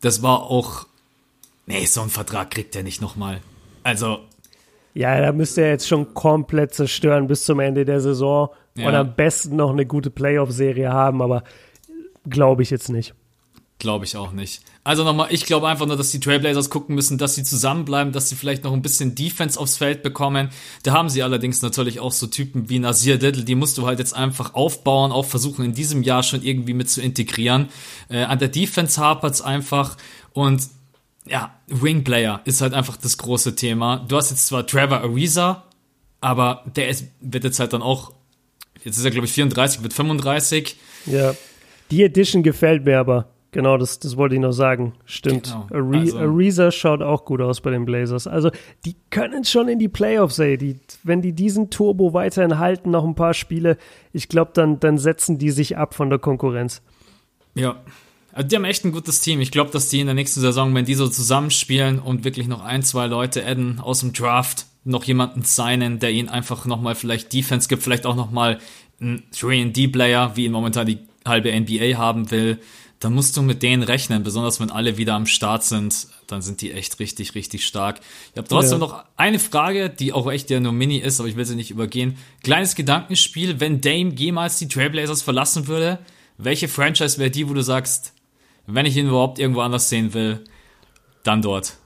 das 0.00 0.22
war 0.22 0.42
auch 0.42 0.86
Nee, 1.70 1.86
so 1.86 2.00
einen 2.00 2.10
Vertrag 2.10 2.50
kriegt 2.50 2.74
er 2.74 2.82
nicht 2.82 3.00
nochmal. 3.00 3.40
Also. 3.84 4.18
Ja, 4.92 5.20
da 5.20 5.30
müsste 5.30 5.62
er 5.62 5.68
jetzt 5.68 5.86
schon 5.86 6.14
komplett 6.14 6.74
zerstören 6.74 7.28
bis 7.28 7.44
zum 7.44 7.60
Ende 7.60 7.84
der 7.84 8.00
Saison 8.00 8.48
ja. 8.76 8.88
und 8.88 8.94
am 8.96 9.14
besten 9.14 9.54
noch 9.54 9.70
eine 9.70 9.86
gute 9.86 10.10
Playoff-Serie 10.10 10.92
haben, 10.92 11.22
aber 11.22 11.44
glaube 12.28 12.64
ich 12.64 12.70
jetzt 12.70 12.88
nicht. 12.88 13.14
Glaube 13.78 14.04
ich 14.04 14.16
auch 14.16 14.32
nicht. 14.32 14.62
Also 14.82 15.04
nochmal, 15.04 15.28
ich 15.30 15.46
glaube 15.46 15.68
einfach 15.68 15.86
nur, 15.86 15.96
dass 15.96 16.10
die 16.10 16.18
Trailblazers 16.18 16.70
gucken 16.70 16.96
müssen, 16.96 17.18
dass 17.18 17.36
sie 17.36 17.44
zusammenbleiben, 17.44 18.12
dass 18.12 18.28
sie 18.28 18.34
vielleicht 18.34 18.64
noch 18.64 18.72
ein 18.72 18.82
bisschen 18.82 19.14
Defense 19.14 19.58
aufs 19.58 19.76
Feld 19.76 20.02
bekommen. 20.02 20.50
Da 20.82 20.92
haben 20.92 21.08
sie 21.08 21.22
allerdings 21.22 21.62
natürlich 21.62 22.00
auch 22.00 22.12
so 22.12 22.26
Typen 22.26 22.68
wie 22.68 22.80
Nasir 22.80 23.16
Diddle, 23.16 23.44
die 23.44 23.54
musst 23.54 23.78
du 23.78 23.86
halt 23.86 24.00
jetzt 24.00 24.14
einfach 24.14 24.54
aufbauen, 24.54 25.12
auch 25.12 25.24
versuchen 25.24 25.64
in 25.64 25.72
diesem 25.72 26.02
Jahr 26.02 26.24
schon 26.24 26.42
irgendwie 26.42 26.74
mit 26.74 26.90
zu 26.90 27.00
integrieren. 27.00 27.68
Äh, 28.08 28.24
an 28.24 28.40
der 28.40 28.48
Defense 28.48 29.00
hapert's 29.00 29.40
einfach 29.40 29.96
und 30.32 30.62
ja, 31.26 31.54
Wingplayer 31.68 32.40
ist 32.44 32.60
halt 32.60 32.74
einfach 32.74 32.96
das 32.96 33.18
große 33.18 33.54
Thema. 33.54 34.04
Du 34.08 34.16
hast 34.16 34.30
jetzt 34.30 34.46
zwar 34.46 34.66
Trevor 34.66 34.98
Ariza, 34.98 35.64
aber 36.20 36.64
der 36.76 36.88
ist, 36.88 37.06
wird 37.20 37.44
jetzt 37.44 37.60
halt 37.60 37.72
dann 37.72 37.82
auch, 37.82 38.12
jetzt 38.84 38.96
ist 38.96 39.04
er 39.04 39.10
glaube 39.10 39.26
ich 39.26 39.32
34, 39.32 39.82
wird 39.82 39.92
35. 39.92 40.76
Ja, 41.06 41.34
die 41.90 42.02
Edition 42.02 42.42
gefällt 42.42 42.84
mir 42.84 42.98
aber. 42.98 43.28
Genau, 43.52 43.76
das, 43.76 43.98
das 43.98 44.16
wollte 44.16 44.36
ich 44.36 44.40
noch 44.40 44.52
sagen. 44.52 44.92
Stimmt. 45.04 45.44
Genau. 45.44 45.66
Ari 45.72 45.98
also, 45.98 46.18
Ariza 46.18 46.70
schaut 46.70 47.02
auch 47.02 47.24
gut 47.24 47.40
aus 47.40 47.60
bei 47.60 47.70
den 47.70 47.84
Blazers. 47.84 48.28
Also, 48.28 48.50
die 48.84 48.94
können 49.10 49.44
schon 49.44 49.68
in 49.68 49.80
die 49.80 49.88
Playoffs, 49.88 50.38
ey. 50.38 50.56
Die, 50.56 50.78
wenn 51.02 51.20
die 51.20 51.32
diesen 51.32 51.68
Turbo 51.68 52.12
weiterhin 52.14 52.60
halten, 52.60 52.90
noch 52.90 53.04
ein 53.04 53.16
paar 53.16 53.34
Spiele, 53.34 53.76
ich 54.12 54.28
glaube, 54.28 54.52
dann, 54.54 54.78
dann 54.78 54.98
setzen 54.98 55.38
die 55.38 55.50
sich 55.50 55.76
ab 55.76 55.94
von 55.94 56.10
der 56.10 56.20
Konkurrenz. 56.20 56.80
Ja, 57.56 57.82
also 58.32 58.48
die 58.48 58.56
haben 58.56 58.64
echt 58.64 58.84
ein 58.84 58.92
gutes 58.92 59.20
Team. 59.20 59.40
Ich 59.40 59.50
glaube, 59.50 59.70
dass 59.70 59.88
die 59.88 60.00
in 60.00 60.06
der 60.06 60.14
nächsten 60.14 60.40
Saison, 60.40 60.74
wenn 60.74 60.84
die 60.84 60.94
so 60.94 61.08
zusammenspielen 61.08 61.98
und 61.98 62.24
wirklich 62.24 62.46
noch 62.46 62.62
ein, 62.62 62.82
zwei 62.82 63.06
Leute 63.06 63.44
adden 63.44 63.80
aus 63.80 64.00
dem 64.00 64.12
Draft, 64.12 64.66
noch 64.84 65.04
jemanden 65.04 65.42
signen, 65.42 65.98
der 65.98 66.10
ihnen 66.10 66.28
einfach 66.28 66.64
nochmal 66.64 66.94
vielleicht 66.94 67.32
Defense 67.32 67.68
gibt, 67.68 67.82
vielleicht 67.82 68.06
auch 68.06 68.16
nochmal 68.16 68.58
einen 69.00 69.22
3D-Player, 69.34 70.36
wie 70.36 70.46
ihn 70.46 70.52
momentan 70.52 70.86
die 70.86 70.98
halbe 71.26 71.52
NBA 71.52 71.98
haben 71.98 72.30
will, 72.30 72.58
dann 73.00 73.14
musst 73.14 73.36
du 73.36 73.42
mit 73.42 73.62
denen 73.62 73.82
rechnen, 73.82 74.22
besonders 74.22 74.60
wenn 74.60 74.70
alle 74.70 74.98
wieder 74.98 75.14
am 75.14 75.26
Start 75.26 75.64
sind, 75.64 76.06
dann 76.26 76.42
sind 76.42 76.60
die 76.60 76.72
echt 76.72 76.98
richtig, 76.98 77.34
richtig 77.34 77.66
stark. 77.66 78.00
Ich 78.32 78.38
habe 78.38 78.46
trotzdem 78.46 78.80
ja. 78.80 78.86
noch 78.86 79.04
eine 79.16 79.38
Frage, 79.38 79.88
die 79.88 80.12
auch 80.12 80.30
echt 80.30 80.50
ja 80.50 80.60
nur 80.60 80.72
Mini 80.72 80.98
ist, 80.98 81.18
aber 81.18 81.28
ich 81.28 81.36
will 81.36 81.46
sie 81.46 81.56
nicht 81.56 81.70
übergehen. 81.70 82.18
Kleines 82.42 82.74
Gedankenspiel, 82.74 83.58
wenn 83.58 83.80
Dame 83.80 84.14
jemals 84.14 84.58
die 84.58 84.68
Trailblazers 84.68 85.22
verlassen 85.22 85.66
würde, 85.66 85.98
welche 86.36 86.68
Franchise 86.68 87.18
wäre 87.18 87.30
die, 87.30 87.48
wo 87.48 87.54
du 87.54 87.62
sagst, 87.62 88.12
wenn 88.66 88.86
ich 88.86 88.96
ihn 88.96 89.08
überhaupt 89.08 89.38
irgendwo 89.38 89.60
anders 89.60 89.88
sehen 89.88 90.14
will, 90.14 90.44
dann 91.22 91.42
dort. 91.42 91.76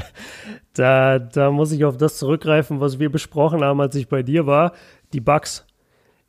da, 0.74 1.18
da 1.18 1.50
muss 1.50 1.72
ich 1.72 1.84
auf 1.84 1.96
das 1.96 2.18
zurückgreifen, 2.18 2.80
was 2.80 2.98
wir 2.98 3.10
besprochen 3.10 3.62
haben, 3.62 3.80
als 3.80 3.94
ich 3.96 4.08
bei 4.08 4.22
dir 4.22 4.46
war. 4.46 4.72
Die 5.12 5.20
Bugs. 5.20 5.66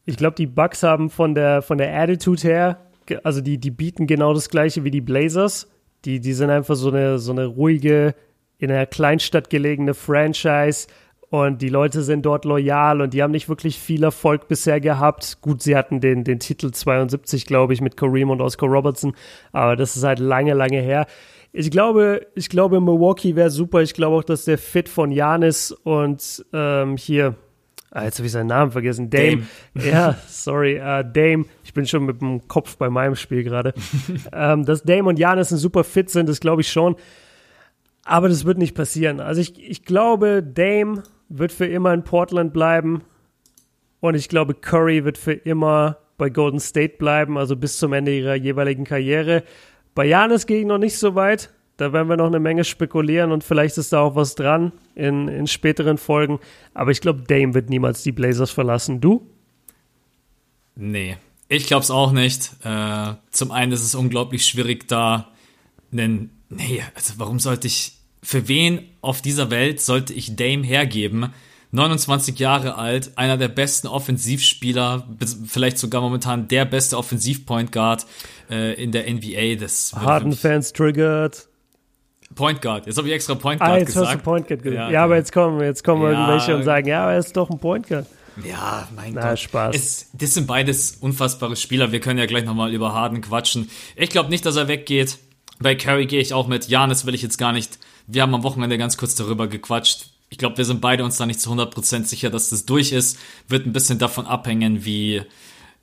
Ich 0.05 0.17
glaube, 0.17 0.35
die 0.35 0.47
Bugs 0.47 0.83
haben 0.83 1.09
von 1.09 1.35
der, 1.35 1.61
von 1.61 1.77
der 1.77 1.93
Attitude 1.99 2.41
her, 2.41 2.79
also 3.23 3.41
die, 3.41 3.57
die 3.57 3.71
bieten 3.71 4.07
genau 4.07 4.33
das 4.33 4.49
gleiche 4.49 4.83
wie 4.83 4.91
die 4.91 5.01
Blazers. 5.01 5.67
Die, 6.05 6.19
die 6.19 6.33
sind 6.33 6.49
einfach 6.49 6.75
so 6.75 6.89
eine, 6.89 7.19
so 7.19 7.31
eine 7.31 7.45
ruhige, 7.45 8.15
in 8.57 8.71
einer 8.71 8.85
Kleinstadt 8.85 9.49
gelegene 9.49 9.93
Franchise 9.93 10.87
und 11.29 11.61
die 11.61 11.69
Leute 11.69 12.01
sind 12.01 12.25
dort 12.25 12.43
loyal 12.45 13.01
und 13.01 13.13
die 13.13 13.21
haben 13.21 13.31
nicht 13.31 13.49
wirklich 13.49 13.77
viel 13.77 14.03
Erfolg 14.03 14.47
bisher 14.47 14.79
gehabt. 14.79 15.37
Gut, 15.41 15.61
sie 15.61 15.75
hatten 15.75 16.01
den, 16.01 16.23
den 16.23 16.39
Titel 16.39 16.71
72, 16.71 17.45
glaube 17.45 17.73
ich, 17.73 17.81
mit 17.81 17.97
Kareem 17.97 18.31
und 18.31 18.41
Oscar 18.41 18.67
Robertson, 18.67 19.13
aber 19.51 19.75
das 19.75 19.95
ist 19.95 20.03
halt 20.03 20.19
lange, 20.19 20.53
lange 20.53 20.81
her. 20.81 21.05
Ich 21.51 21.71
glaube, 21.71 22.27
ich 22.35 22.49
glaube, 22.49 22.79
Milwaukee 22.79 23.35
wäre 23.35 23.49
super. 23.49 23.81
Ich 23.81 23.93
glaube 23.93 24.17
auch, 24.17 24.23
dass 24.23 24.45
der 24.45 24.57
Fit 24.57 24.87
von 24.87 25.11
Janis 25.11 25.71
und 25.71 26.45
ähm, 26.53 26.95
hier, 26.95 27.35
ah, 27.91 28.03
jetzt 28.03 28.19
habe 28.19 28.27
ich 28.27 28.31
seinen 28.31 28.47
Namen 28.47 28.71
vergessen, 28.71 29.09
Dame. 29.09 29.43
Dame. 29.73 29.87
Ja, 29.87 30.15
sorry, 30.27 30.79
uh, 30.79 31.03
Dame. 31.03 31.45
Ich 31.63 31.73
bin 31.73 31.87
schon 31.87 32.05
mit 32.05 32.21
dem 32.21 32.47
Kopf 32.47 32.77
bei 32.77 32.89
meinem 32.89 33.15
Spiel 33.15 33.43
gerade. 33.43 33.73
ähm, 34.33 34.65
dass 34.65 34.83
Dame 34.83 35.09
und 35.09 35.17
Janis 35.17 35.51
ein 35.51 35.57
super 35.57 35.83
Fit 35.83 36.09
sind, 36.09 36.29
das 36.29 36.39
glaube 36.39 36.61
ich 36.61 36.71
schon. 36.71 36.95
Aber 38.03 38.29
das 38.29 38.45
wird 38.45 38.57
nicht 38.57 38.75
passieren. 38.75 39.19
Also 39.19 39.41
ich, 39.41 39.59
ich 39.59 39.85
glaube, 39.85 40.43
Dame 40.43 41.03
wird 41.29 41.51
für 41.51 41.65
immer 41.65 41.93
in 41.93 42.03
Portland 42.03 42.53
bleiben. 42.53 43.03
Und 43.99 44.15
ich 44.15 44.29
glaube, 44.29 44.53
Curry 44.53 45.05
wird 45.05 45.17
für 45.17 45.33
immer 45.33 45.97
bei 46.17 46.29
Golden 46.29 46.59
State 46.59 46.97
bleiben, 46.97 47.37
also 47.37 47.55
bis 47.55 47.77
zum 47.77 47.93
Ende 47.93 48.15
ihrer 48.15 48.35
jeweiligen 48.35 48.83
Karriere. 48.83 49.43
Bei 49.95 50.05
Janis 50.05 50.45
ich 50.47 50.65
noch 50.65 50.77
nicht 50.77 50.97
so 50.97 51.15
weit. 51.15 51.51
Da 51.77 51.93
werden 51.93 52.09
wir 52.09 52.17
noch 52.17 52.27
eine 52.27 52.41
Menge 52.41 52.65
spekulieren 52.65 53.31
und 53.31 53.41
vielleicht 53.41 53.77
ist 53.77 53.93
da 53.93 54.01
auch 54.01 54.15
was 54.15 54.35
dran 54.35 54.73
in, 54.95 55.29
in 55.29 55.47
späteren 55.47 55.97
Folgen. 55.97 56.39
Aber 56.73 56.91
ich 56.91 56.99
glaube, 56.99 57.21
Dame 57.21 57.53
wird 57.53 57.69
niemals 57.69 58.03
die 58.03 58.11
Blazers 58.11 58.51
verlassen. 58.51 58.99
Du? 58.99 59.25
Nee, 60.75 61.15
ich 61.47 61.67
glaube 61.67 61.83
es 61.83 61.91
auch 61.91 62.11
nicht. 62.11 62.51
Äh, 62.65 63.13
zum 63.31 63.51
einen 63.51 63.71
ist 63.71 63.83
es 63.83 63.95
unglaublich 63.95 64.45
schwierig, 64.45 64.89
da 64.89 65.29
einen. 65.91 66.31
Nee, 66.49 66.83
also 66.95 67.13
warum 67.17 67.39
sollte 67.39 67.67
ich. 67.67 67.98
Für 68.21 68.47
wen 68.47 68.81
auf 69.01 69.21
dieser 69.21 69.49
Welt 69.49 69.79
sollte 69.81 70.13
ich 70.13 70.35
Dame 70.35 70.63
hergeben? 70.63 71.33
29 71.71 72.39
Jahre 72.39 72.75
alt, 72.75 73.11
einer 73.15 73.37
der 73.37 73.47
besten 73.47 73.87
Offensivspieler, 73.87 75.07
vielleicht 75.45 75.77
sogar 75.77 76.01
momentan 76.01 76.47
der 76.47 76.65
beste 76.65 76.97
Offensiv-Point 76.97 77.71
Guard 77.71 78.07
äh, 78.49 78.73
in 78.81 78.91
der 78.91 79.11
NBA. 79.11 79.55
Das 79.59 79.93
Harden-Fans 79.93 80.73
triggert. 80.73 81.47
Point 82.33 82.61
Guard. 82.61 82.87
Jetzt 82.87 82.97
habe 82.97 83.07
ich 83.07 83.13
extra 83.13 83.35
Point 83.35 83.59
Guard 83.59 83.71
ah, 83.71 83.77
jetzt 83.77 83.87
gesagt. 83.87 84.07
Hast 84.07 84.15
du 84.17 84.23
Point 84.23 84.47
Guard 84.47 84.63
gesagt. 84.63 84.79
Ja, 84.79 84.91
ja, 84.91 85.03
aber 85.03 85.15
jetzt 85.15 85.31
kommen, 85.31 85.61
jetzt 85.61 85.83
kommen 85.83 86.03
ja. 86.03 86.11
irgendwelche 86.11 86.55
und 86.55 86.63
sagen, 86.63 86.87
ja, 86.87 87.03
aber 87.03 87.13
er 87.13 87.19
ist 87.19 87.35
doch 87.35 87.49
ein 87.49 87.59
Point 87.59 87.87
Guard. 87.87 88.05
Ja, 88.43 88.87
mein 88.95 89.13
Na, 89.13 89.29
Gott. 89.29 89.39
Spaß. 89.39 89.75
Es, 89.75 90.09
das 90.13 90.33
sind 90.33 90.47
beides 90.47 90.97
unfassbare 91.01 91.55
Spieler. 91.55 91.91
Wir 91.91 91.99
können 91.99 92.19
ja 92.19 92.25
gleich 92.25 92.45
nochmal 92.45 92.73
über 92.73 92.93
Harden 92.93 93.21
quatschen. 93.21 93.69
Ich 93.95 94.09
glaube 94.09 94.29
nicht, 94.29 94.45
dass 94.45 94.55
er 94.55 94.67
weggeht. 94.67 95.17
Bei 95.59 95.75
Curry 95.75 96.05
gehe 96.05 96.21
ich 96.21 96.33
auch 96.33 96.47
mit. 96.47 96.67
Janis 96.67 97.05
will 97.05 97.13
ich 97.13 97.21
jetzt 97.21 97.37
gar 97.37 97.51
nicht. 97.51 97.79
Wir 98.11 98.23
haben 98.23 98.33
am 98.33 98.43
Wochenende 98.43 98.77
ganz 98.77 98.97
kurz 98.97 99.13
darüber 99.15 99.47
gequatscht. 99.47 100.07
Ich 100.29 100.37
glaube, 100.37 100.57
wir 100.57 100.65
sind 100.65 100.81
beide 100.81 101.03
uns 101.03 101.17
da 101.17 101.25
nicht 101.25 101.39
zu 101.39 101.51
100% 101.51 102.05
sicher, 102.05 102.29
dass 102.29 102.49
das 102.49 102.65
durch 102.65 102.91
ist. 102.91 103.19
Wird 103.47 103.65
ein 103.67 103.73
bisschen 103.73 103.99
davon 103.99 104.25
abhängen, 104.25 104.83
wie, 104.83 105.21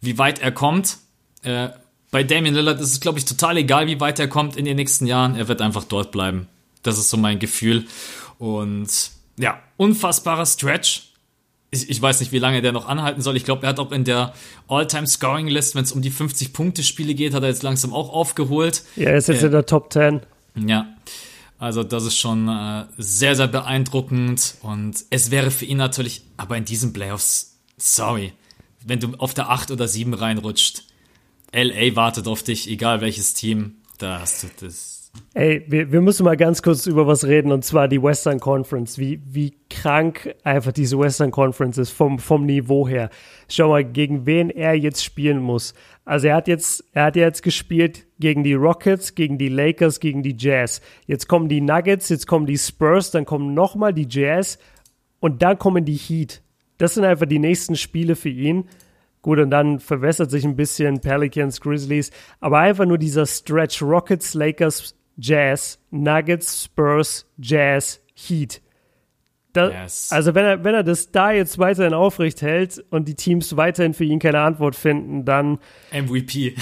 wie 0.01 0.19
weit 0.19 0.41
er 0.41 0.51
kommt. 0.51 0.99
Äh, 1.43 1.69
bei 2.11 2.25
Damian 2.25 2.55
Lillard 2.55 2.81
ist 2.81 2.93
es, 2.93 3.01
glaube 3.01 3.19
ich, 3.19 3.25
total 3.25 3.57
egal, 3.59 3.87
wie 3.87 4.01
weit 4.01 4.19
er 4.19 4.29
kommt 4.29 4.57
in 4.57 4.65
den 4.65 4.77
nächsten 4.77 5.07
Jahren. 5.07 5.37
Er 5.37 5.47
wird 5.47 5.61
einfach 5.61 5.85
dort 5.85 6.11
bleiben. 6.11 6.49
Das 6.83 6.99
ist 6.99 7.11
so 7.11 7.17
mein 7.17 7.39
Gefühl. 7.39 7.87
Und 8.39 8.89
ja, 9.39 9.61
unfassbarer 9.77 10.47
Stretch. 10.47 11.13
Ich, 11.71 11.91
ich 11.91 12.03
weiß 12.03 12.21
nicht, 12.21 12.33
wie 12.33 12.39
lange 12.39 12.61
der 12.61 12.73
noch 12.73 12.89
anhalten 12.89 13.23
soll. 13.23 13.37
Ich 13.37 13.45
glaube, 13.45 13.65
er 13.65 13.71
hat 13.71 13.79
auch 13.79 13.93
in 13.93 14.05
der 14.05 14.33
All-Time-Scoring-List, 14.69 15.75
wenn 15.75 15.85
es 15.85 15.93
um 15.93 16.03
die 16.03 16.13
50-Punkte-Spiele 16.13 17.15
geht, 17.15 17.35
hat 17.35 17.43
er 17.43 17.49
jetzt 17.51 17.63
langsam 17.63 17.93
auch 17.93 18.13
aufgeholt. 18.13 18.83
Ja, 18.97 19.11
er 19.11 19.19
ist 19.19 19.29
jetzt 19.29 19.43
äh, 19.43 19.47
in 19.47 19.53
der 19.53 19.67
Top 19.67 19.93
10. 19.93 20.23
Ja. 20.55 20.96
Also 21.59 21.83
das 21.83 22.05
ist 22.05 22.19
schon 22.19 22.49
äh, 22.49 22.85
sehr, 22.99 23.35
sehr 23.35 23.49
beeindruckend 23.49 24.57
und 24.63 25.05
es 25.11 25.31
wäre 25.31 25.51
für 25.51 25.65
ihn 25.65 25.79
natürlich, 25.79 26.23
aber 26.37 26.57
in 26.57 26.65
diesen 26.65 26.93
Playoffs, 26.93 27.57
sorry, 27.79 28.33
wenn 28.85 29.01
du 29.01 29.15
auf 29.17 29.33
der 29.33 29.49
8 29.49 29.71
oder 29.71 29.89
7 29.89 30.13
reinrutscht, 30.13 30.85
LA 31.53 31.97
wartet 31.97 32.29
auf 32.29 32.43
dich, 32.43 32.69
egal 32.69 33.01
welches 33.01 33.33
Team, 33.33 33.77
da 33.99 34.21
hast 34.21 34.43
du 34.43 34.49
das 34.61 34.96
Ey, 35.35 35.65
wir, 35.69 35.93
wir 35.93 36.01
müssen 36.01 36.25
mal 36.25 36.37
ganz 36.37 36.63
kurz 36.63 36.87
über 36.87 37.07
was 37.07 37.27
reden 37.27 37.53
und 37.53 37.65
zwar 37.65 37.89
die 37.89 38.03
Western 38.03 38.41
Conference. 38.41 38.99
Wie, 38.99 39.21
wie 39.27 39.55
krank 39.69 40.35
einfach 40.45 40.73
diese 40.73 40.99
Western 40.99 41.31
Conference 41.31 41.77
ist 41.77 41.91
vom, 41.91 42.19
vom 42.19 42.47
Niveau 42.47 42.89
her. 42.89 43.11
Schau 43.49 43.69
mal, 43.69 43.85
gegen 43.85 44.25
wen 44.25 44.49
er 44.49 44.75
jetzt 44.75 45.05
spielen 45.05 45.41
muss. 45.41 45.75
Also 46.07 46.29
er 46.29 46.37
hat 46.37 46.49
jetzt, 46.49 46.85
er 46.93 47.05
hat 47.05 47.17
jetzt 47.17 47.43
gespielt 47.43 48.07
gegen 48.19 48.45
die 48.45 48.55
Rockets, 48.55 49.15
gegen 49.15 49.37
die 49.37 49.49
Lakers, 49.49 50.01
gegen 50.01 50.23
die 50.23 50.37
Jazz. 50.39 50.81
Jetzt 51.07 51.29
kommen 51.29 51.49
die 51.49 51.61
Nuggets, 51.61 52.09
jetzt 52.09 52.27
kommen 52.27 52.47
die 52.47 52.59
Spurs, 52.59 53.11
dann 53.11 53.27
kommen 53.27 53.53
nochmal 53.53 53.93
die 53.93 54.07
Jazz 54.09 54.59
und 55.21 55.43
dann 55.43 55.59
kommen 55.59 55.85
die 55.85 55.97
Heat. 55.97 56.43
Das 56.79 56.95
sind 56.95 57.05
einfach 57.05 57.27
die 57.27 57.39
nächsten 57.39 57.77
Spiele 57.77 58.17
für 58.17 58.29
ihn. 58.29 58.65
Gut, 59.27 59.41
und 59.41 59.51
dann 59.51 59.81
verwässert 59.81 60.31
sich 60.31 60.45
ein 60.45 60.55
bisschen 60.55 61.01
Pelicans, 61.01 61.61
Grizzlies, 61.61 62.13
aber 62.39 62.61
einfach 62.61 62.87
nur 62.87 62.97
dieser 62.97 63.27
Stretch 63.27 63.83
Rockets, 63.83 64.35
Lakers, 64.35 64.95
Jazz, 65.17 65.79
Nuggets, 65.91 66.65
Spurs, 66.65 67.27
Jazz, 67.39 68.01
Heat. 68.15 68.61
Da, 69.53 69.71
yes. 69.71 70.11
Also 70.13 70.35
wenn 70.35 70.45
er, 70.45 70.65
wenn 70.65 70.75
er 70.75 70.83
das 70.83 71.11
da 71.11 71.33
jetzt 71.33 71.59
weiterhin 71.59 71.95
aufrecht 71.95 72.43
hält 72.43 72.85
und 72.91 73.09
die 73.09 73.15
Teams 73.15 73.57
weiterhin 73.57 73.95
für 73.95 74.05
ihn 74.05 74.19
keine 74.19 74.41
Antwort 74.41 74.77
finden, 74.77 75.25
dann 75.25 75.59
MVP. 75.93 76.55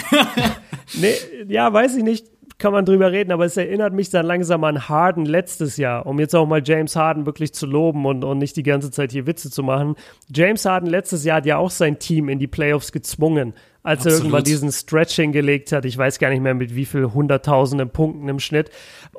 nee, 0.94 1.14
ja, 1.48 1.72
weiß 1.72 1.96
ich 1.96 2.04
nicht, 2.04 2.26
kann 2.58 2.72
man 2.72 2.84
drüber 2.84 3.10
reden, 3.10 3.32
aber 3.32 3.44
es 3.44 3.56
erinnert 3.56 3.92
mich 3.92 4.10
dann 4.10 4.26
langsam 4.26 4.62
an 4.64 4.88
Harden 4.88 5.26
letztes 5.26 5.76
Jahr, 5.76 6.06
um 6.06 6.20
jetzt 6.20 6.34
auch 6.34 6.46
mal 6.46 6.62
James 6.64 6.94
Harden 6.94 7.26
wirklich 7.26 7.52
zu 7.52 7.66
loben 7.66 8.06
und, 8.06 8.24
und 8.24 8.38
nicht 8.38 8.56
die 8.56 8.62
ganze 8.62 8.90
Zeit 8.90 9.12
hier 9.12 9.26
Witze 9.26 9.50
zu 9.50 9.62
machen. 9.62 9.96
James 10.32 10.64
Harden 10.64 10.88
letztes 10.88 11.24
Jahr 11.24 11.38
hat 11.38 11.46
ja 11.46 11.56
auch 11.56 11.70
sein 11.70 11.98
Team 11.98 12.28
in 12.28 12.38
die 12.38 12.46
Playoffs 12.46 12.92
gezwungen 12.92 13.54
als 13.82 13.98
Absolut. 13.98 14.12
er 14.12 14.18
irgendwann 14.18 14.44
diesen 14.44 14.72
Stretching 14.72 15.32
gelegt 15.32 15.72
hat. 15.72 15.84
Ich 15.84 15.98
weiß 15.98 16.18
gar 16.18 16.30
nicht 16.30 16.40
mehr 16.40 16.54
mit 16.54 16.74
wie 16.74 16.86
viel 16.86 17.12
hunderttausenden 17.12 17.90
Punkten 17.90 18.28
im 18.28 18.38
Schnitt. 18.38 18.70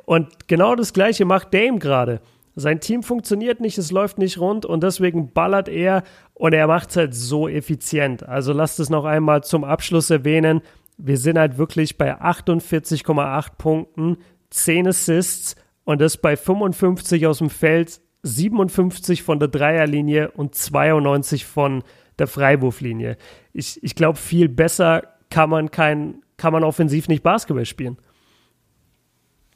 Und 0.06 0.48
genau 0.48 0.74
das 0.74 0.92
Gleiche 0.92 1.24
macht 1.24 1.54
Dame 1.54 1.78
gerade. 1.78 2.20
Sein 2.58 2.80
Team 2.80 3.02
funktioniert 3.02 3.60
nicht, 3.60 3.76
es 3.76 3.90
läuft 3.90 4.16
nicht 4.16 4.38
rund 4.38 4.64
und 4.64 4.82
deswegen 4.82 5.30
ballert 5.32 5.68
er 5.68 6.04
und 6.32 6.54
er 6.54 6.66
macht 6.66 6.88
es 6.88 6.96
halt 6.96 7.14
so 7.14 7.48
effizient. 7.48 8.26
Also 8.26 8.54
lasst 8.54 8.80
es 8.80 8.88
noch 8.88 9.04
einmal 9.04 9.44
zum 9.44 9.62
Abschluss 9.62 10.08
erwähnen. 10.08 10.62
Wir 10.98 11.18
sind 11.18 11.38
halt 11.38 11.58
wirklich 11.58 11.98
bei 11.98 12.20
48,8 12.20 13.56
Punkten, 13.58 14.18
10 14.50 14.88
Assists 14.88 15.56
und 15.84 16.00
das 16.00 16.16
bei 16.16 16.36
55 16.36 17.26
aus 17.26 17.38
dem 17.38 17.50
Feld, 17.50 18.00
57 18.22 19.22
von 19.22 19.38
der 19.38 19.48
Dreierlinie 19.48 20.30
und 20.30 20.54
92 20.54 21.44
von 21.44 21.84
der 22.18 22.26
Freiwurflinie. 22.26 23.16
Ich, 23.52 23.82
ich 23.82 23.94
glaube, 23.94 24.18
viel 24.18 24.48
besser 24.48 25.02
kann 25.30 25.50
man 25.50 25.70
kein, 25.70 26.22
kann 26.36 26.52
man 26.52 26.64
offensiv 26.64 27.08
nicht 27.08 27.22
Basketball 27.22 27.66
spielen. 27.66 27.98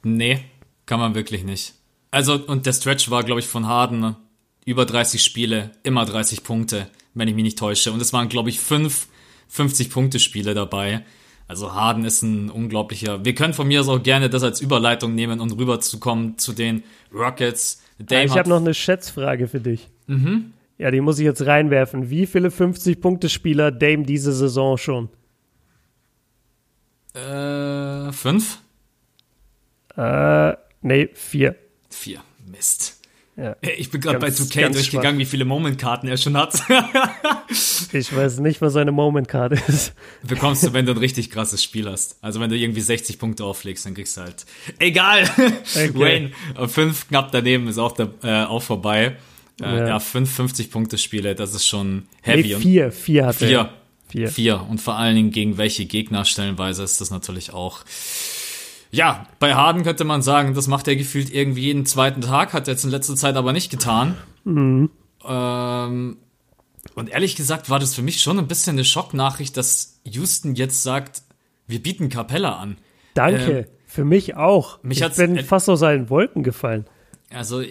Nee, 0.03 0.39
kann 0.85 0.99
man 0.99 1.15
wirklich 1.15 1.43
nicht. 1.43 1.73
Also, 2.11 2.35
und 2.35 2.65
der 2.65 2.73
Stretch 2.73 3.09
war, 3.09 3.23
glaube 3.23 3.39
ich, 3.39 3.47
von 3.47 3.67
Harden 3.67 4.15
über 4.65 4.85
30 4.85 5.23
Spiele, 5.23 5.71
immer 5.83 6.05
30 6.05 6.43
Punkte, 6.43 6.87
wenn 7.13 7.27
ich 7.27 7.35
mich 7.35 7.43
nicht 7.43 7.59
täusche. 7.59 7.91
Und 7.91 8.01
es 8.01 8.13
waren, 8.13 8.29
glaube 8.29 8.49
ich, 8.49 8.59
fünf 8.59 9.07
50-Punkte-Spiele 9.53 10.53
dabei. 10.53 11.03
Also 11.51 11.73
Harden 11.73 12.05
ist 12.05 12.21
ein 12.21 12.49
unglaublicher. 12.49 13.25
Wir 13.25 13.35
können 13.35 13.53
von 13.53 13.67
mir 13.67 13.81
aus 13.81 13.89
auch 13.89 14.01
gerne 14.01 14.29
das 14.29 14.41
als 14.41 14.61
Überleitung 14.61 15.15
nehmen 15.15 15.41
und 15.41 15.51
rüberzukommen 15.59 16.37
zu 16.37 16.53
den 16.53 16.81
Rockets. 17.13 17.83
Dame 17.99 18.23
ich 18.23 18.37
habe 18.37 18.47
noch 18.47 18.61
eine 18.61 18.73
Schätzfrage 18.73 19.49
für 19.49 19.59
dich. 19.59 19.89
Mhm. 20.07 20.53
Ja, 20.77 20.91
die 20.91 21.01
muss 21.01 21.19
ich 21.19 21.25
jetzt 21.25 21.45
reinwerfen. 21.45 22.09
Wie 22.09 22.25
viele 22.25 22.47
50-Punkte-Spieler 22.47 23.73
Dame 23.73 24.03
diese 24.03 24.31
Saison 24.31 24.77
schon? 24.77 25.09
Äh, 27.15 28.13
fünf? 28.13 28.61
Äh, 29.97 30.53
nee, 30.81 31.09
vier. 31.13 31.57
Vier. 31.89 32.21
Mist. 32.49 33.00
Ja. 33.41 33.55
Ich 33.61 33.89
bin 33.89 34.01
gerade 34.01 34.19
bei 34.19 34.27
2K 34.27 34.69
durchgegangen, 34.71 35.13
schwach. 35.13 35.17
wie 35.17 35.25
viele 35.25 35.45
Moment-Karten 35.45 36.07
er 36.07 36.17
schon 36.17 36.37
hat. 36.37 36.53
ich 37.91 38.15
weiß 38.15 38.39
nicht, 38.39 38.61
was 38.61 38.73
seine 38.73 38.91
Moment-Karte 38.91 39.59
ist. 39.67 39.93
Bekommst 40.21 40.63
du, 40.63 40.73
wenn 40.73 40.85
du 40.85 40.91
ein 40.91 40.99
richtig 40.99 41.31
krasses 41.31 41.63
Spiel 41.63 41.89
hast. 41.89 42.17
Also 42.21 42.39
wenn 42.39 42.51
du 42.51 42.55
irgendwie 42.55 42.81
60 42.81 43.17
Punkte 43.17 43.43
auflegst, 43.43 43.85
dann 43.85 43.95
kriegst 43.95 44.15
du 44.17 44.21
halt. 44.21 44.45
Egal! 44.77 45.23
Okay. 45.23 45.91
Wayne, 45.95 46.31
fünf 46.67 47.07
knapp 47.07 47.31
daneben 47.31 47.67
ist 47.67 47.79
auch, 47.79 47.93
da, 47.93 48.09
äh, 48.21 48.45
auch 48.45 48.61
vorbei. 48.61 49.17
Äh, 49.59 49.63
ja. 49.63 49.87
ja, 49.87 49.99
fünf 49.99 50.39
50-Punkte-Spiele, 50.39 51.33
das 51.33 51.55
ist 51.55 51.65
schon 51.65 52.07
heavy. 52.21 52.49
Nee, 52.49 52.55
vier, 52.55 52.91
vier 52.91 53.25
hat 53.25 53.35
vier, 53.35 53.49
er. 53.49 53.73
Vier. 54.07 54.27
Vier. 54.27 54.67
Und 54.69 54.81
vor 54.81 54.97
allen 54.97 55.15
Dingen 55.15 55.31
gegen 55.31 55.57
welche 55.57 55.85
Gegner 55.85 56.25
stellenweise 56.25 56.83
ist 56.83 57.01
das 57.01 57.09
natürlich 57.09 57.53
auch. 57.53 57.85
Ja, 58.91 59.25
bei 59.39 59.55
Harden 59.55 59.83
könnte 59.83 60.03
man 60.03 60.21
sagen, 60.21 60.53
das 60.53 60.67
macht 60.67 60.87
er 60.87 60.95
gefühlt 60.95 61.33
irgendwie 61.33 61.61
jeden 61.61 61.85
zweiten 61.85 62.21
Tag, 62.21 62.53
hat 62.53 62.67
er 62.67 62.73
jetzt 62.73 62.83
in 62.83 62.91
letzter 62.91 63.15
Zeit 63.15 63.35
aber 63.35 63.53
nicht 63.53 63.71
getan. 63.71 64.17
Mhm. 64.43 64.89
Ähm, 65.25 66.17
und 66.95 67.09
ehrlich 67.09 67.35
gesagt 67.35 67.69
war 67.69 67.79
das 67.79 67.95
für 67.95 68.01
mich 68.01 68.21
schon 68.21 68.37
ein 68.37 68.47
bisschen 68.47 68.75
eine 68.75 68.83
Schocknachricht, 68.83 69.55
dass 69.55 70.01
Houston 70.03 70.55
jetzt 70.55 70.83
sagt, 70.83 71.21
wir 71.67 71.81
bieten 71.81 72.09
Capella 72.09 72.57
an. 72.57 72.77
Danke, 73.13 73.59
ähm, 73.59 73.65
für 73.85 74.03
mich 74.03 74.35
auch. 74.35 74.83
Mich 74.83 75.01
ich 75.01 75.15
bin 75.15 75.39
fast 75.39 75.69
aus 75.69 75.83
allen 75.83 76.09
Wolken 76.09 76.43
gefallen. 76.43 76.85
Also 77.29 77.63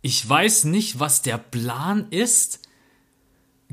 ich 0.00 0.28
weiß 0.28 0.64
nicht, 0.64 1.00
was 1.00 1.22
der 1.22 1.38
Plan 1.38 2.06
ist, 2.10 2.60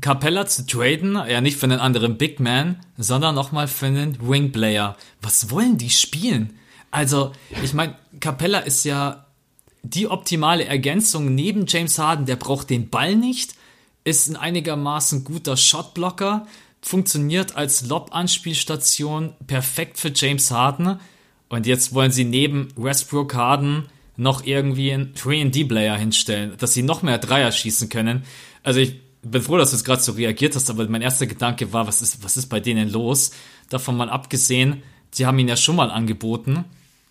Capella 0.00 0.46
zu 0.46 0.66
traden, 0.66 1.14
ja 1.28 1.40
nicht 1.40 1.58
für 1.58 1.66
einen 1.66 1.80
anderen 1.80 2.16
Big 2.18 2.40
Man, 2.40 2.80
sondern 2.96 3.34
nochmal 3.34 3.68
für 3.68 3.86
einen 3.86 4.16
Wing 4.26 4.52
Player. 4.52 4.96
Was 5.20 5.50
wollen 5.50 5.78
die 5.78 5.90
spielen? 5.90 6.54
Also, 6.90 7.32
ich 7.62 7.72
meine, 7.72 7.96
Capella 8.18 8.60
ist 8.60 8.84
ja 8.84 9.26
die 9.82 10.08
optimale 10.08 10.64
Ergänzung 10.64 11.34
neben 11.34 11.66
James 11.66 11.98
Harden, 11.98 12.26
der 12.26 12.36
braucht 12.36 12.70
den 12.70 12.90
Ball 12.90 13.16
nicht, 13.16 13.54
ist 14.04 14.28
ein 14.28 14.36
einigermaßen 14.36 15.24
guter 15.24 15.56
Shotblocker, 15.56 16.46
funktioniert 16.82 17.56
als 17.56 17.86
Lob-Anspielstation 17.86 19.34
perfekt 19.46 19.98
für 19.98 20.12
James 20.14 20.50
Harden. 20.50 20.98
Und 21.48 21.66
jetzt 21.66 21.94
wollen 21.94 22.10
sie 22.10 22.24
neben 22.24 22.68
Westbrook 22.76 23.34
Harden 23.34 23.86
noch 24.16 24.44
irgendwie 24.44 24.92
einen 24.92 25.14
3D-Player 25.14 25.96
hinstellen, 25.96 26.54
dass 26.58 26.74
sie 26.74 26.82
noch 26.82 27.02
mehr 27.02 27.18
Dreier 27.18 27.52
schießen 27.52 27.88
können. 27.88 28.24
Also 28.62 28.80
ich 28.80 29.00
bin 29.22 29.42
froh, 29.42 29.56
dass 29.56 29.70
du 29.70 29.76
jetzt 29.76 29.84
gerade 29.84 30.02
so 30.02 30.12
reagiert 30.12 30.54
hast, 30.54 30.70
aber 30.70 30.86
mein 30.88 31.02
erster 31.02 31.26
Gedanke 31.26 31.72
war, 31.72 31.86
was 31.86 32.02
ist, 32.02 32.22
was 32.22 32.36
ist 32.36 32.46
bei 32.46 32.60
denen 32.60 32.90
los? 32.90 33.32
Davon 33.68 33.96
mal 33.96 34.10
abgesehen, 34.10 34.82
sie 35.10 35.26
haben 35.26 35.38
ihn 35.38 35.48
ja 35.48 35.56
schon 35.56 35.76
mal 35.76 35.90
angeboten. 35.90 36.64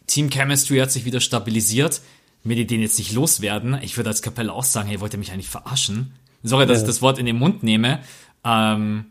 Team 0.10 0.30
Chemistry 0.30 0.80
hat 0.80 0.92
sich 0.92 1.06
wieder 1.06 1.22
stabilisiert. 1.22 2.02
Wenn 2.44 2.58
die 2.58 2.68
den 2.68 2.82
jetzt 2.82 2.98
nicht 2.98 3.12
loswerden, 3.12 3.78
ich 3.82 3.98
würde 3.98 4.10
als 4.10 4.22
Kapelle 4.22 4.52
auch 4.54 4.64
sagen, 4.64 4.88
hey, 4.88 5.00
wollt 5.02 5.14
ihr 5.14 5.20
mich 5.20 5.32
eigentlich 5.32 5.50
verarschen? 5.50 6.14
Sorry, 6.44 6.66
dass 6.66 6.78
ja. 6.78 6.84
ich 6.84 6.88
das 6.88 7.02
Wort 7.02 7.20
in 7.20 7.26
den 7.26 7.38
Mund 7.38 7.64
nehme. 7.64 8.00
Ähm, 8.44 9.06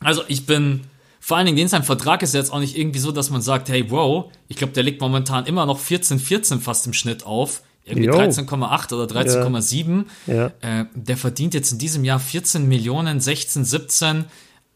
also 0.00 0.22
ich 0.26 0.46
bin, 0.46 0.82
vor 1.20 1.36
allen 1.36 1.46
Dingen, 1.46 1.58
den 1.58 1.68
sein 1.68 1.82
Vertrag 1.82 2.22
ist 2.22 2.34
jetzt 2.34 2.52
auch 2.52 2.60
nicht 2.60 2.78
irgendwie 2.78 2.98
so, 2.98 3.12
dass 3.12 3.30
man 3.30 3.42
sagt, 3.42 3.68
hey, 3.68 3.90
wow, 3.90 4.32
ich 4.48 4.56
glaube, 4.56 4.72
der 4.72 4.82
liegt 4.82 5.00
momentan 5.00 5.46
immer 5.46 5.66
noch 5.66 5.78
14, 5.78 6.18
14 6.18 6.60
fast 6.60 6.86
im 6.86 6.92
Schnitt 6.92 7.24
auf. 7.24 7.62
Irgendwie 7.84 8.08
13,8 8.08 8.94
oder 8.94 9.14
13,7. 9.14 10.04
Ja. 10.26 10.34
ja. 10.34 10.52
Äh, 10.60 10.86
der 10.94 11.16
verdient 11.16 11.54
jetzt 11.54 11.72
in 11.72 11.78
diesem 11.78 12.04
Jahr 12.04 12.20
14 12.20 12.68
Millionen, 12.68 13.20
16, 13.20 13.64
17, 13.64 14.24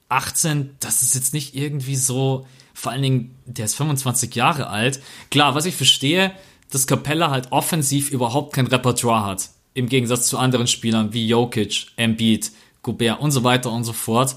18. 0.08 0.76
Das 0.80 1.02
ist 1.02 1.14
jetzt 1.14 1.32
nicht 1.32 1.54
irgendwie 1.54 1.96
so, 1.96 2.46
vor 2.74 2.92
allen 2.92 3.02
Dingen, 3.02 3.34
der 3.46 3.64
ist 3.64 3.76
25 3.76 4.34
Jahre 4.34 4.68
alt. 4.68 5.00
Klar, 5.30 5.54
was 5.54 5.64
ich 5.64 5.76
verstehe, 5.76 6.32
dass 6.70 6.86
Capella 6.86 7.30
halt 7.30 7.52
offensiv 7.52 8.10
überhaupt 8.10 8.52
kein 8.52 8.66
Repertoire 8.66 9.24
hat. 9.24 9.50
Im 9.74 9.88
Gegensatz 9.88 10.26
zu 10.26 10.38
anderen 10.38 10.66
Spielern 10.66 11.12
wie 11.12 11.26
Jokic, 11.26 11.86
Embiid, 11.96 12.50
Gobert 12.82 13.20
und 13.20 13.30
so 13.30 13.44
weiter 13.44 13.72
und 13.72 13.84
so 13.84 13.92
fort. 13.92 14.36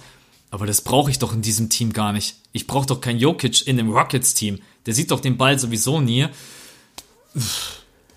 Aber 0.51 0.65
das 0.65 0.81
brauche 0.81 1.11
ich 1.11 1.19
doch 1.19 1.33
in 1.33 1.41
diesem 1.41 1.69
Team 1.69 1.91
gar 1.91 2.13
nicht. 2.13 2.35
Ich 2.53 2.67
brauche 2.67 2.85
doch 2.85 3.01
kein 3.01 3.17
Jokic 3.17 3.67
in 3.67 3.77
dem 3.77 3.91
Rockets-Team. 3.91 4.59
Der 4.85 4.93
sieht 4.93 5.11
doch 5.11 5.19
den 5.19 5.37
Ball 5.37 5.59
sowieso 5.59 5.99
nie. 5.99 6.27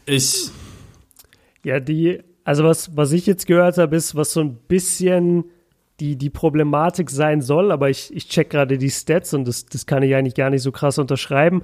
Ich. 0.06 0.50
Ja, 1.64 1.80
die, 1.80 2.20
also 2.44 2.64
was, 2.64 2.96
was 2.96 3.12
ich 3.12 3.26
jetzt 3.26 3.46
gehört 3.46 3.78
habe, 3.78 3.96
ist, 3.96 4.14
was 4.14 4.32
so 4.32 4.40
ein 4.40 4.56
bisschen 4.68 5.44
die, 6.00 6.16
die 6.16 6.30
Problematik 6.30 7.10
sein 7.10 7.42
soll, 7.42 7.70
aber 7.70 7.90
ich, 7.90 8.14
ich 8.14 8.28
check 8.28 8.50
gerade 8.50 8.78
die 8.78 8.90
Stats 8.90 9.34
und 9.34 9.46
das, 9.46 9.66
das 9.66 9.86
kann 9.86 10.02
ich 10.02 10.14
eigentlich 10.14 10.34
gar 10.34 10.50
nicht 10.50 10.62
so 10.62 10.72
krass 10.72 10.98
unterschreiben. 10.98 11.62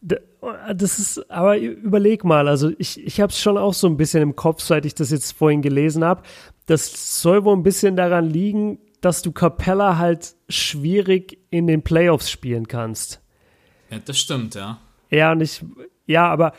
Das 0.00 0.98
ist, 0.98 1.28
aber 1.30 1.58
überleg 1.58 2.24
mal, 2.24 2.46
also 2.46 2.70
ich, 2.78 3.04
ich 3.04 3.20
habe 3.20 3.32
es 3.32 3.40
schon 3.40 3.58
auch 3.58 3.74
so 3.74 3.88
ein 3.88 3.96
bisschen 3.96 4.22
im 4.22 4.36
Kopf, 4.36 4.62
seit 4.62 4.84
ich 4.84 4.94
das 4.94 5.10
jetzt 5.10 5.32
vorhin 5.32 5.62
gelesen 5.62 6.04
habe. 6.04 6.22
Das 6.66 7.20
soll 7.20 7.44
wohl 7.44 7.56
ein 7.56 7.64
bisschen 7.64 7.96
daran 7.96 8.30
liegen, 8.30 8.78
dass 9.00 9.22
du 9.22 9.32
Capella 9.32 9.98
halt 9.98 10.34
schwierig 10.48 11.38
in 11.50 11.66
den 11.66 11.82
Playoffs 11.82 12.30
spielen 12.30 12.68
kannst. 12.68 13.20
Ja, 13.90 13.98
das 14.04 14.18
stimmt, 14.18 14.54
ja. 14.54 14.78
Ja, 15.10 15.32
und 15.32 15.40
ich, 15.40 15.64
ja, 16.06 16.28
aber, 16.28 16.52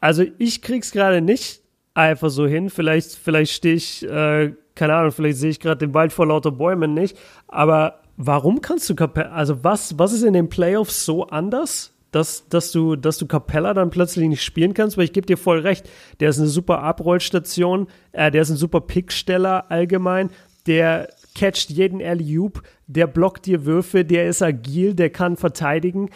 also 0.00 0.24
ich 0.38 0.62
krieg's 0.62 0.92
gerade 0.92 1.20
nicht 1.20 1.62
einfach 1.94 2.30
so 2.30 2.46
hin. 2.46 2.70
Vielleicht, 2.70 3.12
vielleicht 3.12 3.52
stehe 3.52 3.74
ich, 3.74 4.04
äh, 4.04 4.52
keine 4.78 4.94
Ahnung, 4.94 5.12
vielleicht 5.12 5.38
sehe 5.38 5.50
ich 5.50 5.60
gerade 5.60 5.78
den 5.78 5.92
Wald 5.92 6.12
vor 6.12 6.26
lauter 6.26 6.52
Bäumen 6.52 6.94
nicht. 6.94 7.18
Aber 7.48 8.00
warum 8.16 8.60
kannst 8.60 8.88
du 8.88 8.94
Capella, 8.94 9.30
also 9.30 9.62
was, 9.64 9.98
was 9.98 10.12
ist 10.12 10.22
in 10.22 10.32
den 10.32 10.48
Playoffs 10.48 11.04
so 11.04 11.26
anders? 11.26 11.94
dass, 12.10 12.48
dass, 12.48 12.72
du, 12.72 12.96
dass 12.96 13.18
du 13.18 13.26
Capella 13.26 13.74
dann 13.74 13.90
plötzlich 13.90 14.28
nicht 14.28 14.42
spielen 14.42 14.72
kannst, 14.72 14.96
weil 14.96 15.04
ich 15.04 15.12
gebe 15.12 15.26
dir 15.26 15.36
voll 15.36 15.58
recht, 15.58 15.88
der 16.20 16.30
ist 16.30 16.38
eine 16.38 16.48
super 16.48 16.82
Abrollstation, 16.82 17.86
äh, 18.12 18.30
der 18.30 18.42
ist 18.42 18.50
ein 18.50 18.56
super 18.56 18.80
Picksteller 18.80 19.70
allgemein, 19.70 20.30
der 20.66 21.08
catcht 21.34 21.70
jeden 21.70 22.02
Alley-Oop, 22.02 22.62
der 22.86 23.06
blockt 23.06 23.46
dir 23.46 23.66
Würfe, 23.66 24.04
der 24.04 24.28
ist 24.28 24.42
agil, 24.42 24.94
der 24.94 25.10
kann 25.10 25.36
verteidigen. 25.36 26.10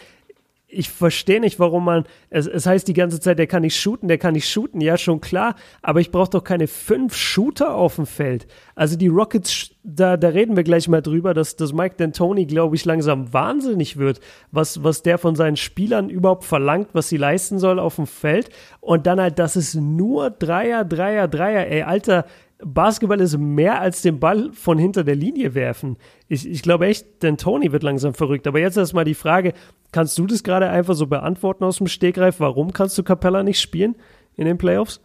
Ich 0.75 0.89
verstehe 0.89 1.39
nicht, 1.39 1.59
warum 1.59 1.85
man, 1.85 2.05
es, 2.29 2.47
es 2.47 2.65
heißt 2.65 2.87
die 2.87 2.93
ganze 2.93 3.19
Zeit, 3.19 3.37
der 3.39 3.47
kann 3.47 3.61
nicht 3.61 3.79
shooten, 3.79 4.07
der 4.07 4.17
kann 4.17 4.33
nicht 4.33 4.49
shooten, 4.49 4.81
ja, 4.81 4.97
schon 4.97 5.21
klar, 5.21 5.55
aber 5.81 6.01
ich 6.01 6.11
brauche 6.11 6.31
doch 6.31 6.43
keine 6.43 6.67
fünf 6.67 7.15
Shooter 7.15 7.75
auf 7.75 7.95
dem 7.97 8.05
Feld. 8.05 8.47
Also 8.75 8.97
die 8.97 9.07
Rockets, 9.07 9.71
da, 9.83 10.17
da 10.17 10.29
reden 10.29 10.55
wir 10.55 10.63
gleich 10.63 10.87
mal 10.87 11.01
drüber, 11.01 11.33
dass, 11.33 11.55
dass 11.55 11.73
Mike 11.73 11.95
D'Antoni, 12.03 12.45
glaube 12.47 12.75
ich, 12.75 12.85
langsam 12.85 13.31
wahnsinnig 13.33 13.97
wird, 13.97 14.19
was, 14.51 14.83
was 14.83 15.03
der 15.03 15.17
von 15.17 15.35
seinen 15.35 15.57
Spielern 15.57 16.09
überhaupt 16.09 16.43
verlangt, 16.43 16.89
was 16.93 17.09
sie 17.09 17.17
leisten 17.17 17.59
soll 17.59 17.79
auf 17.79 17.97
dem 17.97 18.07
Feld. 18.07 18.49
Und 18.79 19.05
dann 19.05 19.21
halt, 19.21 19.37
das 19.37 19.55
ist 19.55 19.75
nur 19.75 20.31
Dreier, 20.31 20.85
Dreier, 20.85 21.27
Dreier. 21.27 21.67
Ey, 21.67 21.83
Alter, 21.83 22.25
Basketball 22.65 23.19
ist 23.21 23.37
mehr 23.37 23.79
als 23.79 24.01
den 24.01 24.19
Ball 24.19 24.51
von 24.53 24.77
hinter 24.77 25.03
der 25.03 25.15
Linie 25.15 25.53
werfen. 25.53 25.97
Ich, 26.27 26.47
ich 26.47 26.61
glaube 26.61 26.87
echt, 26.87 27.23
denn 27.23 27.37
Tony 27.37 27.71
wird 27.71 27.83
langsam 27.83 28.13
verrückt. 28.13 28.47
Aber 28.47 28.59
jetzt 28.59 28.77
erstmal 28.77 29.05
die 29.05 29.13
Frage, 29.13 29.53
kannst 29.91 30.17
du 30.17 30.25
das 30.25 30.43
gerade 30.43 30.69
einfach 30.69 30.95
so 30.95 31.07
beantworten 31.07 31.63
aus 31.63 31.77
dem 31.77 31.87
Stegreif? 31.87 32.39
Warum 32.39 32.73
kannst 32.73 32.97
du 32.97 33.03
Capella 33.03 33.43
nicht 33.43 33.59
spielen 33.61 33.95
in 34.35 34.45
den 34.45 34.57
Playoffs? 34.57 35.01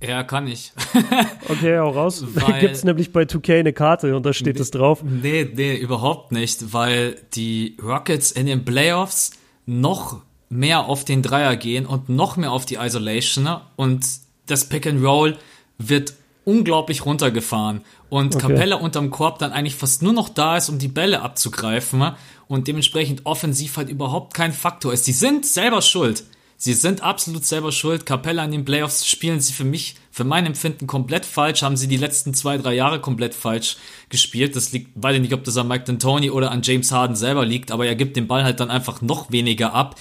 Ja, 0.00 0.22
kann 0.22 0.46
ich. 0.46 0.72
okay, 1.48 1.78
auch 1.78 1.94
raus. 1.94 2.24
Da 2.34 2.58
gibt 2.58 2.74
es 2.74 2.84
nämlich 2.84 3.12
bei 3.12 3.22
2K 3.22 3.60
eine 3.60 3.72
Karte 3.72 4.16
und 4.16 4.24
da 4.24 4.32
steht 4.32 4.60
es 4.60 4.70
drauf. 4.70 5.02
Nee, 5.02 5.50
nee, 5.52 5.76
überhaupt 5.76 6.30
nicht, 6.30 6.72
weil 6.72 7.16
die 7.34 7.76
Rockets 7.82 8.30
in 8.30 8.46
den 8.46 8.64
Playoffs 8.64 9.32
noch 9.66 10.22
mehr 10.50 10.86
auf 10.86 11.04
den 11.04 11.22
Dreier 11.22 11.56
gehen 11.56 11.84
und 11.84 12.08
noch 12.08 12.36
mehr 12.36 12.52
auf 12.52 12.64
die 12.64 12.76
Isolation 12.76 13.48
und 13.76 14.06
das 14.46 14.66
Pick 14.68 14.86
and 14.86 15.04
Roll 15.04 15.36
wird 15.78 16.14
unglaublich 16.48 17.04
runtergefahren 17.04 17.82
und 18.08 18.34
okay. 18.34 18.48
Capella 18.48 18.76
unterm 18.76 19.10
Korb 19.10 19.38
dann 19.38 19.52
eigentlich 19.52 19.74
fast 19.74 20.02
nur 20.02 20.14
noch 20.14 20.30
da 20.30 20.56
ist, 20.56 20.70
um 20.70 20.78
die 20.78 20.88
Bälle 20.88 21.20
abzugreifen 21.20 22.12
und 22.46 22.68
dementsprechend 22.68 23.26
offensiv 23.26 23.76
halt 23.76 23.90
überhaupt 23.90 24.32
kein 24.32 24.54
Faktor 24.54 24.94
ist. 24.94 25.04
Sie 25.04 25.12
sind 25.12 25.44
selber 25.44 25.82
schuld. 25.82 26.24
Sie 26.56 26.72
sind 26.72 27.02
absolut 27.02 27.44
selber 27.44 27.70
schuld. 27.70 28.06
Capella 28.06 28.46
in 28.46 28.50
den 28.50 28.64
Playoffs 28.64 29.06
spielen 29.06 29.40
sie 29.40 29.52
für 29.52 29.64
mich, 29.64 29.96
für 30.10 30.24
mein 30.24 30.46
Empfinden 30.46 30.86
komplett 30.86 31.26
falsch, 31.26 31.62
haben 31.62 31.76
sie 31.76 31.86
die 31.86 31.98
letzten 31.98 32.32
zwei, 32.32 32.56
drei 32.56 32.74
Jahre 32.74 32.98
komplett 32.98 33.34
falsch 33.34 33.76
gespielt. 34.08 34.56
Das 34.56 34.72
liegt, 34.72 34.90
weiß 34.94 35.16
ich 35.16 35.20
nicht, 35.20 35.34
ob 35.34 35.44
das 35.44 35.58
an 35.58 35.68
Mike 35.68 35.84
D'Antoni 35.84 36.30
oder 36.30 36.50
an 36.50 36.62
James 36.62 36.90
Harden 36.90 37.14
selber 37.14 37.44
liegt, 37.44 37.70
aber 37.72 37.86
er 37.86 37.94
gibt 37.94 38.16
den 38.16 38.26
Ball 38.26 38.42
halt 38.42 38.58
dann 38.58 38.70
einfach 38.70 39.02
noch 39.02 39.30
weniger 39.30 39.74
ab. 39.74 39.96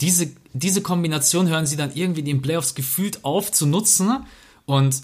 Diese, 0.00 0.30
diese 0.52 0.80
Kombination 0.80 1.48
hören 1.48 1.66
sie 1.66 1.76
dann 1.76 1.90
irgendwie 1.92 2.20
in 2.20 2.26
den 2.26 2.40
Playoffs 2.40 2.76
gefühlt 2.76 3.24
auf 3.24 3.50
zu 3.50 3.66
nutzen 3.66 4.24
und 4.64 5.02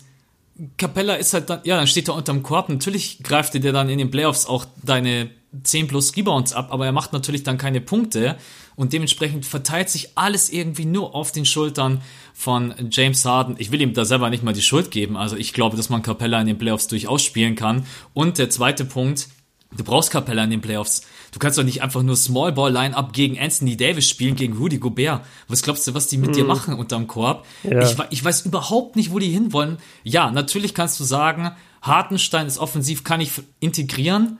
Capella 0.77 1.15
ist 1.15 1.35
halt 1.35 1.51
dann, 1.51 1.61
ja, 1.65 1.77
dann 1.77 1.87
steht 1.87 2.09
er 2.09 2.15
unterm 2.15 2.43
Korb. 2.43 2.69
Natürlich 2.69 3.23
greift 3.23 3.55
er 3.55 3.61
dir 3.61 3.73
dann 3.73 3.89
in 3.89 3.99
den 3.99 4.11
Playoffs 4.11 4.47
auch 4.47 4.67
deine 4.83 5.31
10 5.63 5.89
plus 5.89 6.17
Rebounds 6.17 6.53
ab, 6.53 6.69
aber 6.71 6.87
er 6.87 6.93
macht 6.93 7.13
natürlich 7.13 7.43
dann 7.43 7.59
keine 7.59 7.81
Punkte 7.81 8.37
und 8.77 8.93
dementsprechend 8.93 9.47
verteilt 9.47 9.89
sich 9.89 10.17
alles 10.17 10.51
irgendwie 10.51 10.85
nur 10.85 11.15
auf 11.15 11.33
den 11.33 11.45
Schultern 11.45 12.03
von 12.33 12.75
James 12.91 13.25
Harden. 13.25 13.57
Ich 13.59 13.71
will 13.71 13.81
ihm 13.81 13.95
da 13.95 14.05
selber 14.05 14.31
nicht 14.31 14.43
mal 14.43 14.55
die 14.55 14.63
Schuld 14.63 14.91
geben. 14.91 15.17
Also 15.17 15.37
ich 15.37 15.53
glaube, 15.53 15.77
dass 15.77 15.91
man 15.91 16.03
Capella 16.03 16.41
in 16.41 16.47
den 16.47 16.59
Playoffs 16.59 16.89
durchaus 16.89 17.23
spielen 17.23 17.55
kann. 17.55 17.87
Und 18.15 18.39
der 18.39 18.51
zweite 18.51 18.85
Punkt, 18.85 19.29
du 19.77 19.85
brauchst 19.85 20.11
Capella 20.11 20.45
in 20.45 20.51
den 20.51 20.61
Playoffs. 20.61 21.03
Du 21.35 21.41
kannst 21.41 21.59
doch 21.59 21.65
nicht 21.65 21.83
einfach 21.83 22.05
nur 22.05 22.15
Small 22.15 22.53
Ball 22.53 22.73
Line-Up 22.73 23.13
gegen 23.13 23.37
Anthony 23.41 23.77
Davis 23.77 24.09
spielen, 24.09 24.37
gegen 24.37 24.57
Rudy 24.57 24.79
Gobert. 24.79 25.23
Was 25.49 25.63
glaubst 25.63 25.85
du, 25.85 25.93
was 25.93 26.07
die 26.07 26.17
mit 26.17 26.31
mhm. 26.31 26.35
dir 26.35 26.45
machen 26.45 26.75
unterm 26.75 27.09
Korb? 27.09 27.45
Ja. 27.65 27.83
Ich, 27.83 27.97
ich 28.11 28.25
weiß 28.25 28.47
überhaupt 28.47 28.95
nicht, 28.95 29.11
wo 29.11 29.19
die 29.19 29.31
hinwollen. 29.31 29.79
Ja, 30.05 30.31
natürlich 30.31 30.75
kannst 30.75 31.01
du 31.01 31.05
sagen, 31.05 31.51
Hartenstein 31.83 32.47
ist 32.47 32.59
offensiv, 32.59 33.03
kann 33.03 33.21
ich 33.21 33.33
integrieren. 33.59 34.39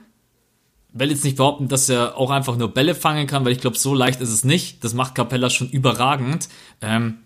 Will 0.93 1.11
jetzt 1.11 1.25
nicht 1.25 1.35
behaupten, 1.35 1.67
dass 1.67 1.89
er 1.89 2.17
auch 2.17 2.31
einfach 2.31 2.55
nur 2.55 2.73
Bälle 2.73 2.95
fangen 2.95 3.27
kann, 3.27 3.43
weil 3.43 3.51
ich 3.51 3.59
glaube, 3.59 3.77
so 3.77 3.93
leicht 3.93 4.21
ist 4.21 4.29
es 4.29 4.45
nicht. 4.45 4.81
Das 4.85 4.93
macht 4.93 5.15
Capella 5.15 5.49
schon 5.49 5.69
überragend. 5.69 6.47
Ähm, 6.79 7.17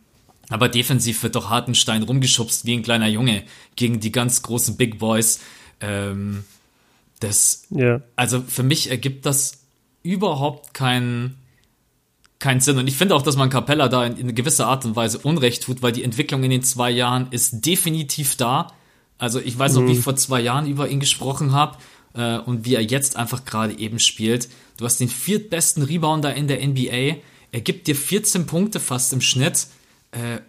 aber 0.49 0.67
defensiv 0.67 1.21
wird 1.21 1.35
doch 1.35 1.51
Hartenstein 1.51 2.01
rumgeschubst 2.01 2.65
wie 2.65 2.73
ein 2.73 2.81
kleiner 2.81 3.07
Junge 3.07 3.43
gegen 3.75 3.99
die 3.99 4.11
ganz 4.11 4.41
großen 4.41 4.77
Big 4.77 4.97
Boys. 4.97 5.41
Ähm, 5.79 6.43
das, 7.19 7.67
ja. 7.69 8.01
also 8.15 8.41
für 8.41 8.63
mich 8.63 8.89
ergibt 8.89 9.27
das 9.27 9.58
überhaupt 10.03 10.73
keinen 10.73 11.35
keinen 12.39 12.61
Sinn. 12.61 12.77
Und 12.77 12.87
ich 12.87 12.95
finde 12.95 13.15
auch, 13.15 13.21
dass 13.21 13.35
man 13.35 13.49
Capella 13.49 13.89
da 13.89 14.05
in, 14.05 14.15
in 14.17 14.33
gewisser 14.33 14.67
Art 14.67 14.85
und 14.85 14.95
Weise 14.95 15.19
Unrecht 15.19 15.63
tut, 15.63 15.81
weil 15.81 15.91
die 15.91 16.03
Entwicklung 16.03 16.41
in 16.43 16.51
den 16.51 16.63
zwei 16.63 16.89
Jahren 16.89 17.27
ist 17.31 17.65
definitiv 17.65 18.37
da. 18.37 18.67
Also 19.17 19.41
ich 19.41 19.59
weiß 19.59 19.75
noch, 19.75 19.81
mhm. 19.81 19.87
wie 19.89 19.91
ich 19.93 19.99
vor 19.99 20.15
zwei 20.15 20.39
Jahren 20.39 20.65
über 20.65 20.87
ihn 20.87 21.01
gesprochen 21.01 21.51
habe 21.51 21.77
äh, 22.13 22.37
und 22.37 22.65
wie 22.65 22.75
er 22.75 22.81
jetzt 22.81 23.17
einfach 23.17 23.43
gerade 23.43 23.77
eben 23.77 23.99
spielt. 23.99 24.47
Du 24.77 24.85
hast 24.85 25.01
den 25.01 25.09
viertbesten 25.09 25.83
Rebounder 25.83 26.33
in 26.33 26.47
der 26.47 26.65
NBA. 26.65 27.17
Er 27.51 27.61
gibt 27.61 27.87
dir 27.87 27.95
14 27.95 28.45
Punkte 28.45 28.79
fast 28.79 29.11
im 29.11 29.19
Schnitt. 29.19 29.67
Äh, 30.11 30.39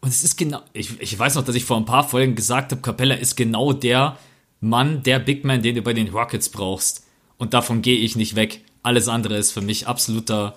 und 0.00 0.08
es 0.08 0.24
ist 0.24 0.38
genau, 0.38 0.62
ich, 0.72 0.98
ich 1.00 1.18
weiß 1.18 1.34
noch, 1.34 1.44
dass 1.44 1.56
ich 1.56 1.64
vor 1.64 1.76
ein 1.76 1.84
paar 1.84 2.08
Folgen 2.08 2.34
gesagt 2.34 2.72
habe, 2.72 2.80
Capella 2.80 3.16
ist 3.16 3.36
genau 3.36 3.74
der 3.74 4.18
Mann, 4.60 5.02
der 5.02 5.18
Big 5.18 5.44
Man, 5.44 5.62
den 5.62 5.74
du 5.74 5.82
bei 5.82 5.92
den 5.92 6.08
Rockets 6.08 6.48
brauchst. 6.48 7.05
Und 7.38 7.54
davon 7.54 7.82
gehe 7.82 7.98
ich 7.98 8.16
nicht 8.16 8.36
weg. 8.36 8.62
Alles 8.82 9.08
andere 9.08 9.36
ist 9.36 9.52
für 9.52 9.60
mich 9.60 9.86
absoluter 9.86 10.54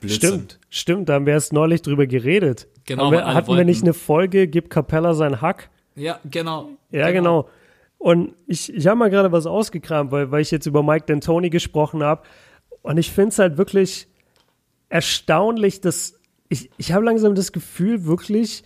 Blödsinn. 0.00 0.30
Stimmt, 0.30 0.58
stimmt, 0.70 1.08
da 1.08 1.14
haben 1.14 1.26
wir 1.26 1.32
erst 1.32 1.52
neulich 1.52 1.82
drüber 1.82 2.06
geredet. 2.06 2.68
Genau. 2.86 3.10
Wir, 3.10 3.24
hatten 3.24 3.48
wollten. 3.48 3.58
wir 3.58 3.64
nicht 3.64 3.82
eine 3.82 3.94
Folge, 3.94 4.48
gibt 4.48 4.70
Capella 4.70 5.14
sein 5.14 5.40
Hack? 5.40 5.70
Ja, 5.94 6.20
genau. 6.24 6.70
Ja, 6.90 7.10
genau. 7.10 7.42
genau. 7.42 7.48
Und 7.98 8.34
ich, 8.46 8.72
ich 8.72 8.86
habe 8.86 8.96
mal 8.96 9.10
gerade 9.10 9.30
was 9.30 9.46
ausgekramt, 9.46 10.10
weil, 10.10 10.30
weil 10.30 10.40
ich 10.40 10.50
jetzt 10.50 10.66
über 10.66 10.82
Mike 10.82 11.12
D'Antoni 11.12 11.50
gesprochen 11.50 12.02
habe. 12.02 12.22
Und 12.82 12.96
ich 12.96 13.10
finde 13.10 13.28
es 13.28 13.38
halt 13.38 13.58
wirklich 13.58 14.08
erstaunlich, 14.88 15.80
dass 15.82 16.18
ich, 16.48 16.70
ich 16.78 16.92
habe 16.92 17.04
langsam 17.04 17.34
das 17.34 17.52
Gefühl, 17.52 18.06
wirklich, 18.06 18.64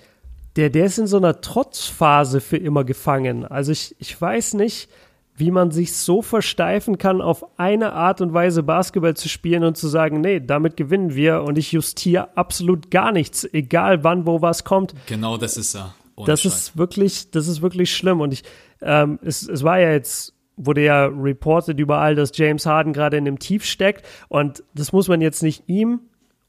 der, 0.56 0.70
der 0.70 0.86
ist 0.86 0.98
in 0.98 1.06
so 1.06 1.16
einer 1.16 1.40
Trotzphase 1.40 2.40
für 2.40 2.56
immer 2.56 2.84
gefangen. 2.84 3.44
Also 3.44 3.72
ich, 3.72 3.96
ich 3.98 4.18
weiß 4.18 4.54
nicht, 4.54 4.88
wie 5.36 5.50
man 5.50 5.70
sich 5.70 5.96
so 5.96 6.22
versteifen 6.22 6.96
kann, 6.98 7.20
auf 7.20 7.58
eine 7.58 7.92
Art 7.92 8.20
und 8.20 8.32
Weise 8.32 8.62
Basketball 8.62 9.16
zu 9.16 9.28
spielen 9.28 9.64
und 9.64 9.76
zu 9.76 9.88
sagen, 9.88 10.20
nee, 10.20 10.40
damit 10.40 10.76
gewinnen 10.76 11.14
wir 11.14 11.42
und 11.42 11.58
ich 11.58 11.72
justiere 11.72 12.36
absolut 12.36 12.90
gar 12.90 13.10
nichts, 13.10 13.44
egal 13.52 14.04
wann, 14.04 14.26
wo 14.26 14.42
was 14.42 14.64
kommt. 14.64 14.94
Genau, 15.06 15.36
das 15.36 15.56
ist 15.56 15.74
er. 15.74 15.94
Ja. 16.16 16.24
Das 16.26 16.42
Scheiß. 16.42 16.54
ist 16.54 16.78
wirklich, 16.78 17.30
das 17.32 17.48
ist 17.48 17.62
wirklich 17.62 17.94
schlimm. 17.94 18.20
Und 18.20 18.32
ich, 18.32 18.44
ähm, 18.80 19.18
es, 19.22 19.48
es 19.48 19.64
war 19.64 19.80
ja 19.80 19.90
jetzt, 19.90 20.34
wurde 20.56 20.84
ja 20.84 21.06
reported 21.06 21.80
überall, 21.80 22.14
dass 22.14 22.36
James 22.36 22.64
Harden 22.64 22.92
gerade 22.92 23.16
in 23.16 23.24
dem 23.24 23.40
Tief 23.40 23.64
steckt. 23.64 24.06
Und 24.28 24.62
das 24.74 24.92
muss 24.92 25.08
man 25.08 25.20
jetzt 25.20 25.42
nicht 25.42 25.64
ihm 25.66 26.00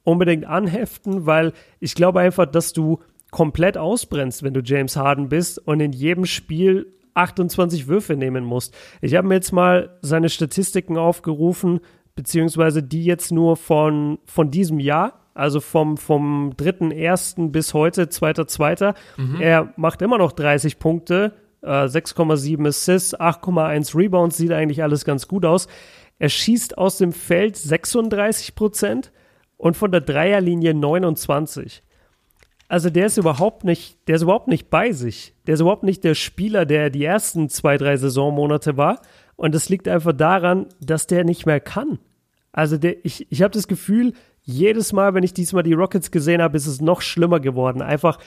unbedingt 0.03 0.45
anheften, 0.45 1.25
weil 1.25 1.53
ich 1.79 1.95
glaube 1.95 2.19
einfach, 2.19 2.45
dass 2.45 2.73
du 2.73 2.99
komplett 3.31 3.77
ausbrennst, 3.77 4.43
wenn 4.43 4.53
du 4.53 4.61
James 4.63 4.95
Harden 4.95 5.29
bist 5.29 5.57
und 5.57 5.79
in 5.79 5.91
jedem 5.91 6.25
Spiel 6.25 6.93
28 7.15 7.87
Würfe 7.87 8.15
nehmen 8.15 8.43
musst. 8.43 8.75
Ich 9.01 9.15
habe 9.15 9.27
mir 9.27 9.35
jetzt 9.35 9.51
mal 9.51 9.97
seine 10.01 10.29
Statistiken 10.29 10.97
aufgerufen, 10.97 11.79
beziehungsweise 12.15 12.83
die 12.83 13.03
jetzt 13.03 13.31
nur 13.31 13.57
von, 13.57 14.19
von 14.25 14.51
diesem 14.51 14.79
Jahr, 14.79 15.21
also 15.33 15.59
vom, 15.59 15.97
vom 15.97 16.51
3.1. 16.51 17.51
bis 17.51 17.73
heute, 17.73 18.03
2.2. 18.03 18.93
Mhm. 19.17 19.41
Er 19.41 19.73
macht 19.75 20.01
immer 20.01 20.17
noch 20.17 20.31
30 20.31 20.79
Punkte, 20.79 21.33
äh, 21.61 21.67
6,7 21.67 22.67
Assists, 22.67 23.19
8,1 23.19 23.97
Rebounds, 23.97 24.37
sieht 24.37 24.51
eigentlich 24.51 24.83
alles 24.83 25.03
ganz 25.03 25.27
gut 25.27 25.45
aus. 25.45 25.67
Er 26.19 26.29
schießt 26.29 26.77
aus 26.77 26.97
dem 26.97 27.11
Feld 27.11 27.57
36 27.57 28.55
Prozent 28.55 29.11
und 29.57 29.75
von 29.75 29.91
der 29.91 30.01
Dreierlinie 30.01 30.73
29. 30.73 31.83
Also 32.67 32.89
der 32.89 33.05
ist 33.05 33.17
überhaupt 33.17 33.63
nicht, 33.63 34.07
der 34.07 34.15
ist 34.15 34.23
überhaupt 34.23 34.47
nicht 34.47 34.69
bei 34.69 34.91
sich. 34.91 35.33
Der 35.45 35.53
ist 35.53 35.59
überhaupt 35.59 35.83
nicht 35.83 36.03
der 36.03 36.15
Spieler, 36.15 36.65
der 36.65 36.89
die 36.89 37.03
ersten 37.03 37.49
zwei, 37.49 37.77
drei 37.77 37.95
Saisonmonate 37.97 38.75
war. 38.77 39.01
Und 39.35 39.53
das 39.53 39.69
liegt 39.69 39.87
einfach 39.87 40.13
daran, 40.13 40.67
dass 40.79 41.07
der 41.07 41.23
nicht 41.23 41.45
mehr 41.45 41.59
kann. 41.59 41.99
Also 42.51 42.77
der, 42.77 43.05
ich, 43.05 43.27
ich 43.29 43.41
habe 43.41 43.51
das 43.51 43.67
Gefühl, 43.67 44.13
jedes 44.41 44.93
Mal, 44.93 45.13
wenn 45.13 45.23
ich 45.23 45.33
diesmal 45.33 45.63
die 45.63 45.73
Rockets 45.73 46.11
gesehen 46.11 46.41
habe, 46.41 46.55
ist 46.55 46.67
es 46.67 46.79
noch 46.79 47.01
schlimmer 47.01 47.39
geworden. 47.39 47.81
Einfach 47.81 48.19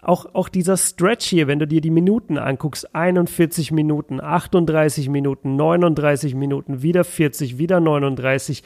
auch, 0.00 0.34
auch 0.34 0.48
dieser 0.48 0.76
Stretch 0.76 1.26
hier, 1.26 1.46
wenn 1.48 1.58
du 1.58 1.66
dir 1.66 1.80
die 1.80 1.90
Minuten 1.90 2.38
anguckst, 2.38 2.94
41 2.94 3.72
Minuten, 3.72 4.20
38 4.20 5.08
Minuten, 5.08 5.56
39 5.56 6.34
Minuten, 6.34 6.82
wieder 6.82 7.04
40, 7.04 7.58
wieder 7.58 7.80
39 7.80 8.62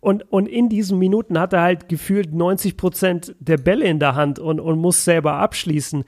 und, 0.00 0.30
und 0.30 0.46
in 0.46 0.68
diesen 0.68 0.98
Minuten 0.98 1.38
hat 1.38 1.52
er 1.52 1.62
halt 1.62 1.88
gefühlt 1.88 2.32
90 2.32 2.76
Prozent 2.76 3.34
der 3.40 3.56
Bälle 3.56 3.84
in 3.86 3.98
der 3.98 4.14
Hand 4.14 4.38
und, 4.38 4.60
und 4.60 4.78
muss 4.78 5.04
selber 5.04 5.34
abschließen. 5.34 6.04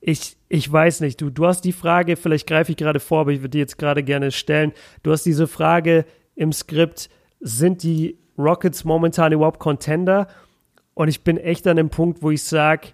Ich, 0.00 0.36
ich 0.48 0.70
weiß 0.70 1.00
nicht, 1.00 1.20
du, 1.20 1.30
du 1.30 1.46
hast 1.46 1.62
die 1.62 1.72
Frage, 1.72 2.16
vielleicht 2.16 2.46
greife 2.46 2.72
ich 2.72 2.78
gerade 2.78 3.00
vor, 3.00 3.20
aber 3.20 3.32
ich 3.32 3.40
würde 3.40 3.50
die 3.50 3.58
jetzt 3.58 3.78
gerade 3.78 4.02
gerne 4.02 4.30
stellen. 4.30 4.72
Du 5.02 5.10
hast 5.10 5.24
diese 5.24 5.46
Frage 5.46 6.06
im 6.34 6.52
Skript, 6.52 7.10
sind 7.40 7.82
die 7.82 8.18
Rockets 8.38 8.84
momentan 8.84 9.32
überhaupt 9.32 9.58
Contender? 9.58 10.28
Und 10.94 11.08
ich 11.08 11.22
bin 11.22 11.36
echt 11.36 11.66
an 11.66 11.76
dem 11.76 11.90
Punkt, 11.90 12.22
wo 12.22 12.30
ich 12.30 12.42
sage, 12.42 12.88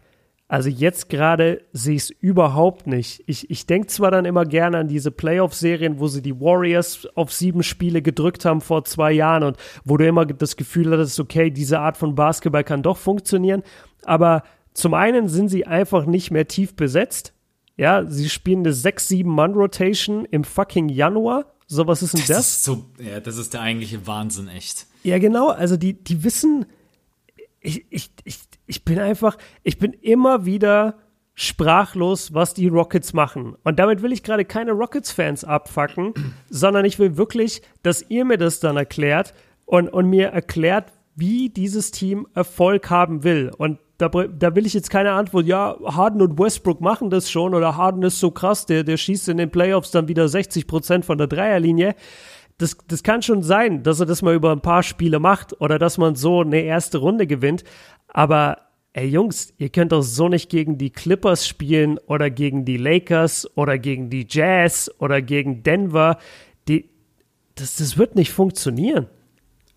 also 0.53 0.69
jetzt 0.69 1.09
gerade 1.09 1.65
sehe 1.73 1.95
ich 1.95 2.03
es 2.03 2.11
überhaupt 2.11 2.87
nicht. 2.87 3.23
Ich, 3.25 3.49
ich 3.49 3.65
denke 3.65 3.87
zwar 3.87 4.11
dann 4.11 4.27
immer 4.27 4.45
gerne 4.45 4.77
an 4.77 4.87
diese 4.87 5.11
Playoff-Serien, 5.11 5.99
wo 5.99 6.09
sie 6.09 6.21
die 6.21 6.39
Warriors 6.39 7.09
auf 7.15 7.33
sieben 7.33 7.63
Spiele 7.63 8.03
gedrückt 8.03 8.45
haben 8.45 8.61
vor 8.61 8.85
zwei 8.85 9.13
Jahren 9.13 9.45
und 9.45 9.57
wo 9.87 9.97
du 9.97 10.07
immer 10.07 10.27
das 10.27 10.57
Gefühl 10.57 10.93
hattest, 10.93 11.19
okay, 11.19 11.51
diese 11.51 11.81
Art 11.81 11.97
von 11.97 12.15
Basketball 12.15 12.65
kann 12.65 12.83
doch 12.83 12.99
funktionieren. 12.99 13.63
Aber 14.05 14.43
zum 14.75 14.93
einen 14.93 15.27
sind 15.29 15.49
sie 15.49 15.67
einfach 15.67 16.05
nicht 16.05 16.31
mehr 16.31 16.47
tief 16.47 16.77
besetzt. 16.77 17.33
Ja, 17.79 18.05
sie 18.05 18.29
spielen 18.29 18.59
eine 18.59 18.75
6-7-Mann-Rotation 18.75 20.27
im 20.27 20.45
fucking 20.45 20.91
Januar. 20.91 21.47
So, 21.67 21.87
was 21.87 22.03
ist 22.03 22.13
denn 22.13 22.21
das? 22.21 22.29
Das 22.29 22.49
ist, 22.49 22.65
so, 22.65 22.91
ja, 22.99 23.21
das 23.21 23.39
ist 23.39 23.55
der 23.55 23.63
eigentliche 23.63 24.07
Wahnsinn, 24.07 24.49
echt. 24.49 24.87
Ja, 25.03 25.19
genau. 25.19 25.49
Also, 25.49 25.79
die, 25.79 25.95
die 25.95 26.23
wissen, 26.25 26.67
ich, 27.63 27.87
ich, 27.89 28.11
ich, 28.25 28.39
ich 28.73 28.87
bin 28.87 28.99
einfach, 28.99 29.37
ich 29.65 29.79
bin 29.79 29.93
immer 29.93 30.47
wieder 30.47 30.95
sprachlos, 31.35 32.33
was 32.33 32.55
die 32.55 32.69
Rockets 32.69 33.13
machen. 33.13 33.55
Und 33.65 33.79
damit 33.79 34.01
will 34.01 34.13
ich 34.13 34.23
gerade 34.23 34.47
keine 34.47 34.73
Rockets-Fans 34.73 35.45
abfacken, 35.45 36.15
sondern 36.49 36.87
ich 36.87 36.99
will 36.99 37.19
wirklich, 37.19 37.61
dass 37.83 38.03
ihr 38.09 38.25
mir 38.25 38.39
das 38.39 38.61
dann 38.61 38.79
erklärt 38.79 39.35
und, 39.67 39.91
und 39.91 40.09
mir 40.09 40.29
erklärt, 40.29 40.91
wie 41.15 41.51
dieses 41.51 41.91
Team 41.91 42.27
Erfolg 42.33 42.89
haben 42.89 43.25
will. 43.25 43.51
Und 43.59 43.79
da, 43.99 44.09
da 44.09 44.55
will 44.55 44.65
ich 44.65 44.73
jetzt 44.73 44.89
keine 44.89 45.13
Antwort, 45.13 45.45
ja, 45.45 45.77
Harden 45.85 46.23
und 46.23 46.39
Westbrook 46.39 46.81
machen 46.81 47.11
das 47.11 47.31
schon 47.31 47.55
oder 47.55 47.77
Harden 47.77 48.03
ist 48.03 48.21
so 48.21 48.31
krass, 48.31 48.65
der, 48.65 48.85
der 48.85 48.97
schießt 48.97 49.29
in 49.29 49.37
den 49.37 49.51
Playoffs 49.51 49.91
dann 49.91 50.09
wieder 50.09 50.29
60 50.29 50.67
Prozent 50.67 51.05
von 51.05 51.19
der 51.19 51.27
Dreierlinie 51.27 51.95
das, 52.63 52.77
das 52.87 53.03
kann 53.03 53.23
schon 53.23 53.43
sein, 53.43 53.83
dass 53.83 54.01
er 54.01 54.07
das 54.07 54.23
mal 54.23 54.35
über 54.35 54.53
ein 54.53 54.61
paar 54.61 54.83
Spiele 54.83 55.19
macht 55.19 55.61
oder 55.61 55.79
dass 55.79 55.99
man 55.99 56.15
so 56.15 56.41
eine 56.41 56.61
erste 56.61 56.99
Runde 56.99 57.27
gewinnt. 57.27 57.65
Aber 58.13 58.59
ey 58.93 59.09
Jungs, 59.09 59.53
ihr 59.59 59.71
könnt 59.71 59.93
doch 59.93 60.03
so 60.03 60.29
nicht 60.29 60.51
gegen 60.51 60.79
die 60.79 60.91
Clippers 60.91 61.47
spielen 61.49 61.99
oder 62.07 62.31
gegen 62.31 62.65
die 62.65 62.77
Lakers 62.77 63.49
oder 63.57 63.79
gegen 63.79 64.11
die 64.11 64.27
Jazz 64.29 64.91
oder 64.99 65.23
gegen 65.23 65.63
Denver. 65.63 66.19
Die, 66.69 66.89
das, 67.55 67.77
das 67.77 67.97
wird 67.97 68.15
nicht 68.15 68.31
funktionieren. 68.31 69.09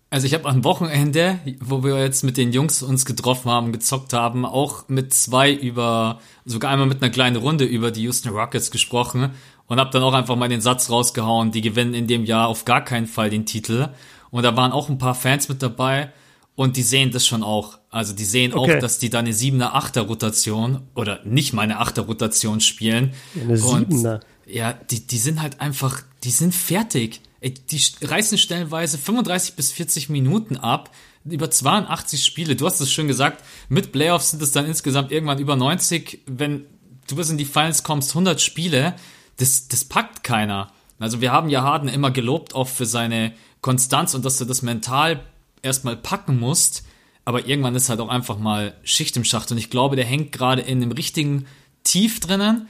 Also 0.08 0.26
ich 0.26 0.34
habe 0.34 0.48
am 0.48 0.62
Wochenende, 0.62 1.40
wo 1.60 1.82
wir 1.82 1.98
jetzt 2.00 2.22
mit 2.22 2.36
den 2.36 2.52
Jungs 2.52 2.82
uns 2.82 3.04
getroffen 3.04 3.50
haben, 3.50 3.72
gezockt 3.72 4.12
haben, 4.12 4.46
auch 4.46 4.88
mit 4.88 5.12
zwei 5.12 5.52
über, 5.52 6.20
sogar 6.44 6.70
einmal 6.70 6.86
mit 6.86 7.02
einer 7.02 7.10
kleinen 7.10 7.36
Runde 7.36 7.64
über 7.64 7.90
die 7.90 8.02
Houston 8.02 8.28
Rockets 8.28 8.70
gesprochen 8.70 9.32
und 9.66 9.80
habe 9.80 9.90
dann 9.90 10.02
auch 10.02 10.14
einfach 10.14 10.36
mal 10.36 10.48
den 10.48 10.60
Satz 10.60 10.90
rausgehauen, 10.90 11.50
die 11.50 11.60
gewinnen 11.60 11.92
in 11.92 12.06
dem 12.06 12.24
Jahr 12.24 12.46
auf 12.46 12.64
gar 12.64 12.84
keinen 12.84 13.06
Fall 13.06 13.30
den 13.30 13.46
Titel. 13.46 13.88
Und 14.30 14.44
da 14.44 14.56
waren 14.56 14.70
auch 14.70 14.88
ein 14.88 14.98
paar 14.98 15.14
Fans 15.14 15.48
mit 15.48 15.60
dabei 15.60 16.12
und 16.54 16.76
die 16.76 16.82
sehen 16.82 17.10
das 17.10 17.26
schon 17.26 17.42
auch. 17.42 17.78
Also 17.96 18.12
die 18.12 18.24
sehen 18.24 18.52
okay. 18.52 18.76
auch, 18.76 18.80
dass 18.80 18.98
die 18.98 19.10
da 19.10 19.20
eine 19.20 19.32
7er, 19.32 19.72
8er 19.72 20.02
Rotation 20.02 20.82
oder 20.94 21.20
nicht 21.24 21.52
mal 21.52 21.62
eine 21.62 21.80
8er 21.80 22.02
Rotation 22.02 22.60
spielen. 22.60 23.14
Eine 23.40 23.56
7er. 23.56 24.20
Ja, 24.46 24.72
die, 24.72 25.06
die 25.06 25.18
sind 25.18 25.42
halt 25.42 25.60
einfach, 25.60 26.02
die 26.22 26.30
sind 26.30 26.54
fertig. 26.54 27.20
Die 27.42 27.80
reißen 28.02 28.38
stellenweise 28.38 28.98
35 28.98 29.54
bis 29.54 29.72
40 29.72 30.08
Minuten 30.08 30.56
ab 30.56 30.90
über 31.24 31.50
82 31.50 32.24
Spiele. 32.24 32.54
Du 32.54 32.66
hast 32.66 32.80
es 32.80 32.92
schon 32.92 33.08
gesagt, 33.08 33.42
mit 33.68 33.92
Playoffs 33.92 34.30
sind 34.30 34.42
es 34.42 34.52
dann 34.52 34.66
insgesamt 34.66 35.10
irgendwann 35.10 35.38
über 35.38 35.56
90. 35.56 36.20
Wenn 36.26 36.66
du 37.08 37.16
bis 37.16 37.30
in 37.30 37.38
die 37.38 37.44
Finals 37.44 37.82
kommst, 37.82 38.10
100 38.10 38.40
Spiele 38.40 38.94
das, 39.36 39.68
das 39.68 39.84
packt 39.84 40.24
keiner. 40.24 40.70
Also 40.98 41.20
wir 41.20 41.32
haben 41.32 41.48
ja 41.48 41.62
Harden 41.62 41.88
immer 41.88 42.10
gelobt, 42.10 42.54
auch 42.54 42.68
für 42.68 42.86
seine 42.86 43.32
Konstanz 43.60 44.14
und 44.14 44.24
dass 44.24 44.38
du 44.38 44.44
das 44.44 44.62
mental 44.62 45.20
erstmal 45.62 45.96
packen 45.96 46.38
musst. 46.38 46.84
Aber 47.26 47.46
irgendwann 47.46 47.74
ist 47.74 47.88
halt 47.88 47.98
auch 48.00 48.08
einfach 48.08 48.38
mal 48.38 48.72
Schicht 48.84 49.16
im 49.16 49.24
Schacht. 49.24 49.50
Und 49.50 49.58
ich 49.58 49.68
glaube, 49.68 49.96
der 49.96 50.04
hängt 50.04 50.30
gerade 50.30 50.62
in 50.62 50.80
dem 50.80 50.92
richtigen 50.92 51.46
Tief 51.82 52.20
drinnen. 52.20 52.68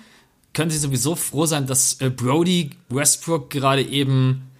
Können 0.55 0.71
Sie 0.71 0.79
sowieso 0.79 1.15
froh 1.15 1.45
sein, 1.45 1.67
dass 1.67 2.01
äh, 2.01 2.09
Brody 2.09 2.71
Westbrook 2.89 3.51
gerade 3.51 3.83
eben, 3.83 4.51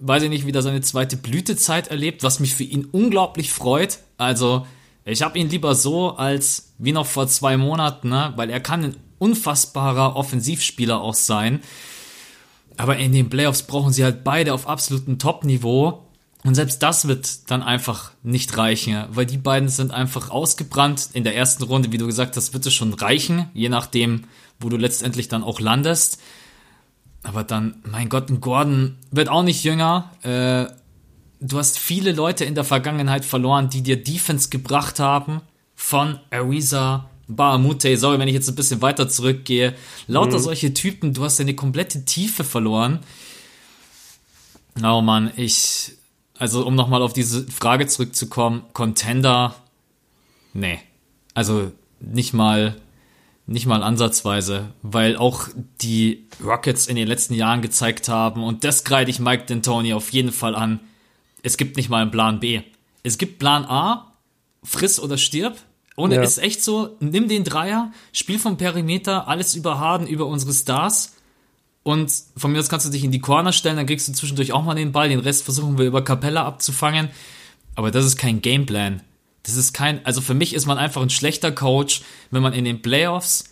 weiß 0.00 0.24
ich 0.24 0.28
nicht, 0.28 0.46
wieder 0.46 0.60
seine 0.60 0.82
zweite 0.82 1.16
Blütezeit 1.16 1.88
erlebt, 1.88 2.22
was 2.22 2.40
mich 2.40 2.54
für 2.54 2.64
ihn 2.64 2.84
unglaublich 2.92 3.50
freut. 3.50 4.00
Also, 4.18 4.66
ich 5.06 5.22
habe 5.22 5.38
ihn 5.38 5.48
lieber 5.48 5.74
so 5.74 6.10
als 6.10 6.74
wie 6.76 6.92
noch 6.92 7.06
vor 7.06 7.26
zwei 7.26 7.56
Monaten, 7.56 8.10
ne? 8.10 8.34
weil 8.36 8.50
er 8.50 8.60
kann 8.60 8.84
ein 8.84 8.96
unfassbarer 9.18 10.14
Offensivspieler 10.14 11.00
auch 11.00 11.14
sein. 11.14 11.62
Aber 12.76 12.98
in 12.98 13.12
den 13.12 13.30
Playoffs 13.30 13.62
brauchen 13.62 13.94
sie 13.94 14.04
halt 14.04 14.24
beide 14.24 14.52
auf 14.52 14.68
absolutem 14.68 15.18
Top-Niveau. 15.18 16.02
Und 16.44 16.56
selbst 16.56 16.82
das 16.82 17.06
wird 17.06 17.50
dann 17.50 17.62
einfach 17.62 18.10
nicht 18.22 18.56
reichen, 18.56 19.04
weil 19.10 19.26
die 19.26 19.38
beiden 19.38 19.68
sind 19.68 19.92
einfach 19.92 20.30
ausgebrannt. 20.30 21.10
In 21.12 21.22
der 21.22 21.36
ersten 21.36 21.62
Runde, 21.62 21.92
wie 21.92 21.98
du 21.98 22.06
gesagt 22.06 22.36
hast, 22.36 22.52
wird 22.52 22.66
es 22.66 22.74
schon 22.74 22.94
reichen, 22.94 23.48
je 23.54 23.68
nachdem, 23.68 24.24
wo 24.58 24.68
du 24.68 24.76
letztendlich 24.76 25.28
dann 25.28 25.44
auch 25.44 25.60
landest. 25.60 26.20
Aber 27.22 27.44
dann, 27.44 27.76
mein 27.84 28.08
Gott, 28.08 28.28
ein 28.28 28.40
Gordon 28.40 28.96
wird 29.12 29.28
auch 29.28 29.44
nicht 29.44 29.62
jünger. 29.62 30.10
Äh, 30.22 30.66
du 31.40 31.58
hast 31.58 31.78
viele 31.78 32.12
Leute 32.12 32.44
in 32.44 32.56
der 32.56 32.64
Vergangenheit 32.64 33.24
verloren, 33.24 33.70
die 33.70 33.82
dir 33.82 34.02
Defense 34.02 34.48
gebracht 34.48 34.98
haben. 34.98 35.42
Von 35.76 36.18
Ariza 36.30 37.08
Bahamute, 37.28 37.96
sorry, 37.96 38.18
wenn 38.18 38.28
ich 38.28 38.34
jetzt 38.34 38.48
ein 38.48 38.54
bisschen 38.56 38.82
weiter 38.82 39.08
zurückgehe. 39.08 39.74
Lauter 40.06 40.38
mhm. 40.38 40.42
solche 40.42 40.74
Typen, 40.74 41.14
du 41.14 41.24
hast 41.24 41.38
deine 41.38 41.54
komplette 41.54 42.04
Tiefe 42.04 42.44
verloren. 42.44 43.00
Oh 44.82 45.00
Mann, 45.00 45.30
ich, 45.36 45.92
also 46.42 46.66
um 46.66 46.74
nochmal 46.74 47.02
auf 47.02 47.12
diese 47.12 47.46
Frage 47.46 47.86
zurückzukommen, 47.86 48.64
Contender, 48.72 49.54
nee. 50.54 50.80
Also 51.34 51.70
nicht 52.00 52.34
mal, 52.34 52.74
nicht 53.46 53.66
mal 53.66 53.84
ansatzweise, 53.84 54.70
weil 54.82 55.16
auch 55.16 55.46
die 55.82 56.26
Rockets 56.44 56.88
in 56.88 56.96
den 56.96 57.06
letzten 57.06 57.34
Jahren 57.34 57.62
gezeigt 57.62 58.08
haben, 58.08 58.42
und 58.42 58.64
das 58.64 58.82
kreide 58.82 59.08
ich 59.08 59.20
Mike 59.20 59.44
D'Antoni 59.44 59.94
auf 59.94 60.10
jeden 60.10 60.32
Fall 60.32 60.56
an, 60.56 60.80
es 61.44 61.56
gibt 61.56 61.76
nicht 61.76 61.88
mal 61.88 62.02
einen 62.02 62.10
Plan 62.10 62.40
B. 62.40 62.62
Es 63.04 63.18
gibt 63.18 63.38
Plan 63.38 63.64
A, 63.64 64.12
friss 64.64 64.98
oder 64.98 65.18
stirb. 65.18 65.58
Und 65.94 66.10
ja. 66.10 66.22
ist 66.22 66.38
echt 66.38 66.60
so, 66.64 66.96
nimm 66.98 67.28
den 67.28 67.44
Dreier, 67.44 67.92
spiel 68.12 68.40
vom 68.40 68.56
Perimeter, 68.56 69.28
alles 69.28 69.54
über 69.54 69.78
Harden, 69.78 70.08
über 70.08 70.26
unsere 70.26 70.52
Stars. 70.52 71.14
Und 71.82 72.12
von 72.36 72.52
mir 72.52 72.60
aus 72.60 72.68
kannst 72.68 72.86
du 72.86 72.90
dich 72.90 73.04
in 73.04 73.10
die 73.10 73.20
Corner 73.20 73.52
stellen, 73.52 73.76
dann 73.76 73.86
kriegst 73.86 74.08
du 74.08 74.12
zwischendurch 74.12 74.52
auch 74.52 74.62
mal 74.62 74.74
den 74.74 74.92
Ball. 74.92 75.08
Den 75.08 75.18
Rest 75.18 75.44
versuchen 75.44 75.78
wir 75.78 75.86
über 75.86 76.04
Capella 76.04 76.44
abzufangen. 76.44 77.08
Aber 77.74 77.90
das 77.90 78.04
ist 78.04 78.16
kein 78.16 78.40
Gameplan. 78.40 79.02
Das 79.42 79.56
ist 79.56 79.72
kein, 79.72 80.04
also 80.06 80.20
für 80.20 80.34
mich 80.34 80.54
ist 80.54 80.66
man 80.66 80.78
einfach 80.78 81.02
ein 81.02 81.10
schlechter 81.10 81.50
Coach, 81.50 82.02
wenn 82.30 82.42
man 82.42 82.52
in 82.52 82.64
den 82.64 82.80
Playoffs, 82.82 83.44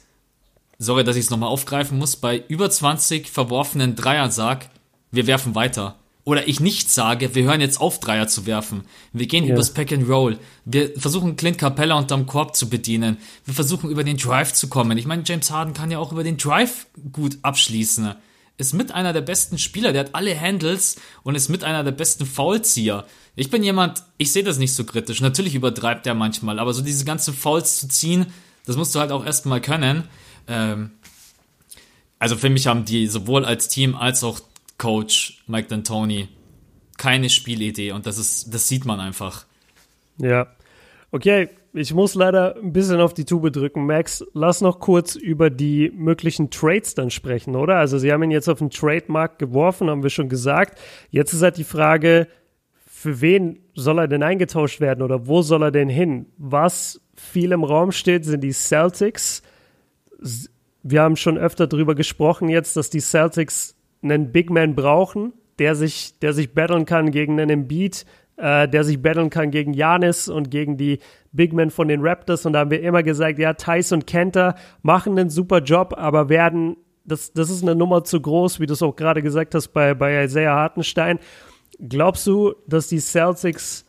sorry, 0.79 1.03
dass 1.03 1.17
ich 1.17 1.25
es 1.25 1.31
nochmal 1.31 1.49
aufgreifen 1.49 1.99
muss, 1.99 2.17
bei 2.17 2.45
über 2.47 2.71
20 2.71 3.29
verworfenen 3.29 3.97
Dreiern 3.97 4.31
sagt, 4.31 4.71
wir 5.11 5.27
werfen 5.27 5.57
weiter. 5.57 6.00
Oder 6.31 6.47
ich 6.47 6.61
nicht 6.61 6.93
sage, 6.93 7.35
wir 7.35 7.43
hören 7.43 7.61
jetzt 7.61 7.81
auf, 7.81 7.99
Dreier 7.99 8.29
zu 8.29 8.47
werfen. 8.47 8.85
Wir 9.13 9.27
gehen 9.27 9.43
ja. 9.43 9.55
übers 9.55 9.75
Pack 9.75 9.91
and 9.91 10.09
Roll. 10.09 10.39
Wir 10.65 10.97
versuchen 10.97 11.35
Clint 11.35 11.59
Capella 11.59 11.99
unterm 11.99 12.27
Korb 12.27 12.55
zu 12.55 12.71
bedienen. 12.71 13.17
Wir 13.45 13.53
versuchen 13.53 13.91
über 13.91 14.05
den 14.05 14.17
Drive 14.17 14.53
zu 14.53 14.69
kommen. 14.69 14.97
Ich 14.97 15.07
meine, 15.07 15.25
James 15.27 15.51
Harden 15.51 15.75
kann 15.75 15.91
ja 15.91 15.99
auch 15.99 16.13
über 16.13 16.23
den 16.23 16.37
Drive 16.37 16.87
gut 17.11 17.39
abschließen. 17.43 18.15
Ist 18.59 18.75
mit 18.75 18.93
einer 18.93 19.13
der 19.13 19.23
besten 19.23 19.59
Spieler, 19.59 19.93
der 19.93 20.05
hat 20.05 20.15
alle 20.15 20.41
Handles 20.41 21.01
und 21.25 21.35
ist 21.35 21.49
mit 21.49 21.65
einer 21.65 21.83
der 21.83 21.91
besten 21.91 22.25
Foulzieher. 22.25 23.07
Ich 23.35 23.51
bin 23.51 23.65
jemand, 23.65 24.05
ich 24.17 24.31
sehe 24.31 24.45
das 24.45 24.59
nicht 24.59 24.73
so 24.73 24.85
kritisch. 24.85 25.21
Natürlich 25.21 25.57
übertreibt 25.57 26.07
er 26.07 26.15
manchmal, 26.15 26.61
aber 26.61 26.73
so 26.73 26.83
diese 26.83 27.05
ganzen 27.05 27.35
Fouls 27.35 27.81
zu 27.81 27.89
ziehen, 27.89 28.27
das 28.67 28.77
musst 28.77 28.95
du 28.95 29.01
halt 29.01 29.11
auch 29.11 29.27
erstmal 29.27 29.61
können. 29.61 30.05
Ähm, 30.47 30.93
also 32.21 32.37
für 32.37 32.51
mich 32.51 32.69
haben 32.69 32.85
die 32.85 33.09
sowohl 33.09 33.45
als 33.45 33.67
Team 33.67 33.97
als 33.97 34.23
auch 34.23 34.39
Coach 34.81 35.43
Mike 35.47 35.73
D'Antoni 35.73 36.29
keine 36.97 37.29
Spielidee 37.29 37.93
und 37.93 38.07
das 38.07 38.19
ist, 38.19 38.53
das 38.53 38.67
sieht 38.67 38.85
man 38.85 38.99
einfach. 38.99 39.47
Ja. 40.19 40.49
Okay, 41.13 41.49
ich 41.73 41.95
muss 41.95 42.15
leider 42.15 42.57
ein 42.57 42.73
bisschen 42.73 43.01
auf 43.01 43.15
die 43.15 43.25
Tube 43.25 43.53
drücken. 43.53 43.87
Max, 43.87 44.25
lass 44.33 44.61
noch 44.61 44.81
kurz 44.81 45.15
über 45.15 45.51
die 45.51 45.93
möglichen 45.95 46.51
Trades 46.51 46.95
dann 46.95 47.11
sprechen, 47.11 47.57
oder? 47.57 47.77
Also, 47.77 47.99
Sie 47.99 48.13
haben 48.13 48.23
ihn 48.23 48.31
jetzt 48.31 48.49
auf 48.49 48.59
den 48.59 48.71
Trademark 48.71 49.39
geworfen, 49.39 49.89
haben 49.89 50.03
wir 50.03 50.11
schon 50.11 50.29
gesagt. 50.29 50.81
Jetzt 51.11 51.33
ist 51.33 51.43
halt 51.43 51.57
die 51.57 51.65
Frage, 51.65 52.27
für 52.87 53.21
wen 53.21 53.61
soll 53.75 53.99
er 53.99 54.09
denn 54.09 54.23
eingetauscht 54.23 54.81
werden 54.81 55.03
oder 55.03 55.27
wo 55.27 55.43
soll 55.43 55.63
er 55.63 55.71
denn 55.71 55.89
hin? 55.89 56.27
Was 56.39 57.01
viel 57.15 57.53
im 57.53 57.65
Raum 57.65 57.93
steht, 57.93 58.25
sind 58.25 58.43
die 58.43 58.53
Celtics. 58.53 59.43
Wir 60.83 61.03
haben 61.03 61.17
schon 61.17 61.39
öfter 61.39 61.67
darüber 61.67 61.95
gesprochen 61.95 62.49
jetzt, 62.49 62.77
dass 62.77 62.91
die 62.91 63.01
Celtics 63.01 63.75
einen 64.03 64.33
Big 64.33 64.51
Man 64.51 64.75
brauchen, 64.75 65.33
der 65.59 65.75
sich, 65.75 66.19
der 66.21 66.33
sich 66.33 66.55
battlen 66.55 66.87
kann 66.87 67.11
gegen 67.11 67.39
einen 67.39 67.51
Embiid, 67.51 68.07
äh, 68.37 68.69
der 68.69 68.85
sich 68.85 69.01
battlen 69.01 69.31
kann 69.31 69.51
gegen 69.51 69.75
Janis 69.75 70.29
und 70.29 70.51
gegen 70.51 70.77
die 70.77 70.99
Big 71.33 71.53
Men 71.53 71.71
von 71.71 71.89
den 71.89 72.01
Raptors. 72.01 72.47
Und 72.47 72.55
da 72.55 72.61
haben 72.61 72.71
wir 72.71 72.83
immer 72.83 73.03
gesagt, 73.03 73.39
ja, 73.39 73.53
Thais 73.55 73.93
und 73.93 74.07
Kenter 74.07 74.55
machen 74.83 75.19
einen 75.19 75.31
super 75.31 75.59
Job, 75.59 75.95
aber 75.97 76.29
werden, 76.29 76.77
das, 77.05 77.33
das 77.33 77.51
ist 77.51 77.63
eine 77.63 77.75
Nummer 77.75 78.05
zu 78.05 78.21
groß, 78.21 78.61
wie 78.61 78.67
du 78.67 78.73
es 78.73 78.83
auch 78.83 78.97
gerade 78.97 79.23
gesagt 79.23 79.55
hast 79.55 79.69
bei, 79.69 79.95
bei 79.95 80.25
Isaiah 80.25 80.55
Hartenstein. 80.55 81.19
Glaubst 81.79 82.27
du, 82.27 82.55
dass 82.67 82.89
die 82.89 82.99
Celtics, 82.99 83.87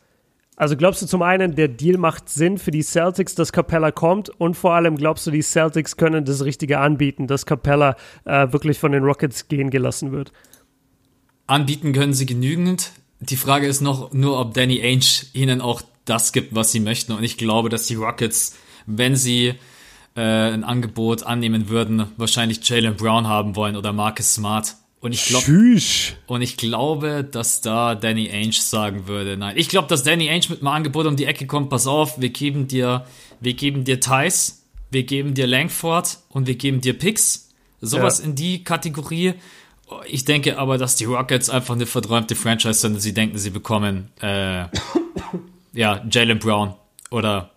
also 0.61 0.77
glaubst 0.77 1.01
du 1.01 1.07
zum 1.07 1.23
einen, 1.23 1.55
der 1.55 1.69
Deal 1.69 1.97
macht 1.97 2.29
Sinn 2.29 2.59
für 2.59 2.69
die 2.69 2.83
Celtics, 2.83 3.33
dass 3.33 3.51
Capella 3.51 3.89
kommt 3.89 4.29
und 4.29 4.53
vor 4.53 4.73
allem 4.75 4.95
glaubst 4.95 5.25
du, 5.25 5.31
die 5.31 5.41
Celtics 5.41 5.97
können 5.97 6.23
das 6.23 6.45
Richtige 6.45 6.77
anbieten, 6.77 7.25
dass 7.25 7.47
Capella 7.47 7.95
äh, 8.25 8.53
wirklich 8.53 8.77
von 8.77 8.91
den 8.91 9.03
Rockets 9.03 9.47
gehen 9.47 9.71
gelassen 9.71 10.11
wird? 10.11 10.31
Anbieten 11.47 11.93
können 11.93 12.13
sie 12.13 12.27
genügend. 12.27 12.91
Die 13.21 13.37
Frage 13.37 13.65
ist 13.65 13.81
noch 13.81 14.13
nur, 14.13 14.39
ob 14.39 14.53
Danny 14.53 14.83
Ainge 14.83 15.25
ihnen 15.33 15.61
auch 15.61 15.81
das 16.05 16.31
gibt, 16.31 16.53
was 16.53 16.71
sie 16.71 16.79
möchten. 16.79 17.13
Und 17.13 17.23
ich 17.23 17.39
glaube, 17.39 17.69
dass 17.69 17.87
die 17.87 17.95
Rockets, 17.95 18.55
wenn 18.85 19.15
sie 19.15 19.55
äh, 20.15 20.21
ein 20.21 20.63
Angebot 20.63 21.23
annehmen 21.23 21.69
würden, 21.69 22.05
wahrscheinlich 22.17 22.69
Jalen 22.69 22.97
Brown 22.97 23.27
haben 23.27 23.55
wollen 23.55 23.75
oder 23.75 23.93
Marcus 23.93 24.35
Smart. 24.35 24.75
Und 25.01 25.13
ich, 25.13 25.25
glaub, 25.25 25.43
und 26.27 26.41
ich 26.43 26.57
glaube, 26.57 27.23
dass 27.23 27.61
da 27.61 27.95
Danny 27.95 28.29
Ainge 28.29 28.53
sagen 28.53 29.07
würde, 29.07 29.35
nein. 29.35 29.57
Ich 29.57 29.67
glaube, 29.67 29.87
dass 29.87 30.03
Danny 30.03 30.29
Ainge 30.29 30.45
mit 30.49 30.59
einem 30.59 30.67
Angebot 30.67 31.07
um 31.07 31.15
die 31.15 31.25
Ecke 31.25 31.47
kommt, 31.47 31.71
pass 31.71 31.87
auf, 31.87 32.21
wir 32.21 32.29
geben 32.29 32.67
dir, 32.67 33.05
wir 33.39 33.55
geben 33.55 33.83
dir 33.83 33.99
Thais, 33.99 34.63
wir 34.91 35.01
geben 35.01 35.33
dir 35.33 35.47
Langford 35.47 36.19
und 36.29 36.45
wir 36.45 36.53
geben 36.53 36.81
dir 36.81 36.93
Picks. 36.97 37.49
Sowas 37.81 38.19
ja. 38.19 38.25
in 38.25 38.35
die 38.35 38.63
Kategorie. 38.63 39.33
Ich 40.05 40.23
denke 40.23 40.59
aber, 40.59 40.77
dass 40.77 40.95
die 40.95 41.05
Rockets 41.05 41.49
einfach 41.49 41.73
eine 41.73 41.87
verträumte 41.87 42.35
Franchise 42.35 42.75
sind 42.75 43.01
sie 43.01 43.13
denken, 43.13 43.39
sie 43.39 43.49
bekommen 43.49 44.09
äh, 44.21 44.65
ja, 45.73 46.05
Jalen 46.11 46.37
Brown 46.37 46.75
oder 47.09 47.49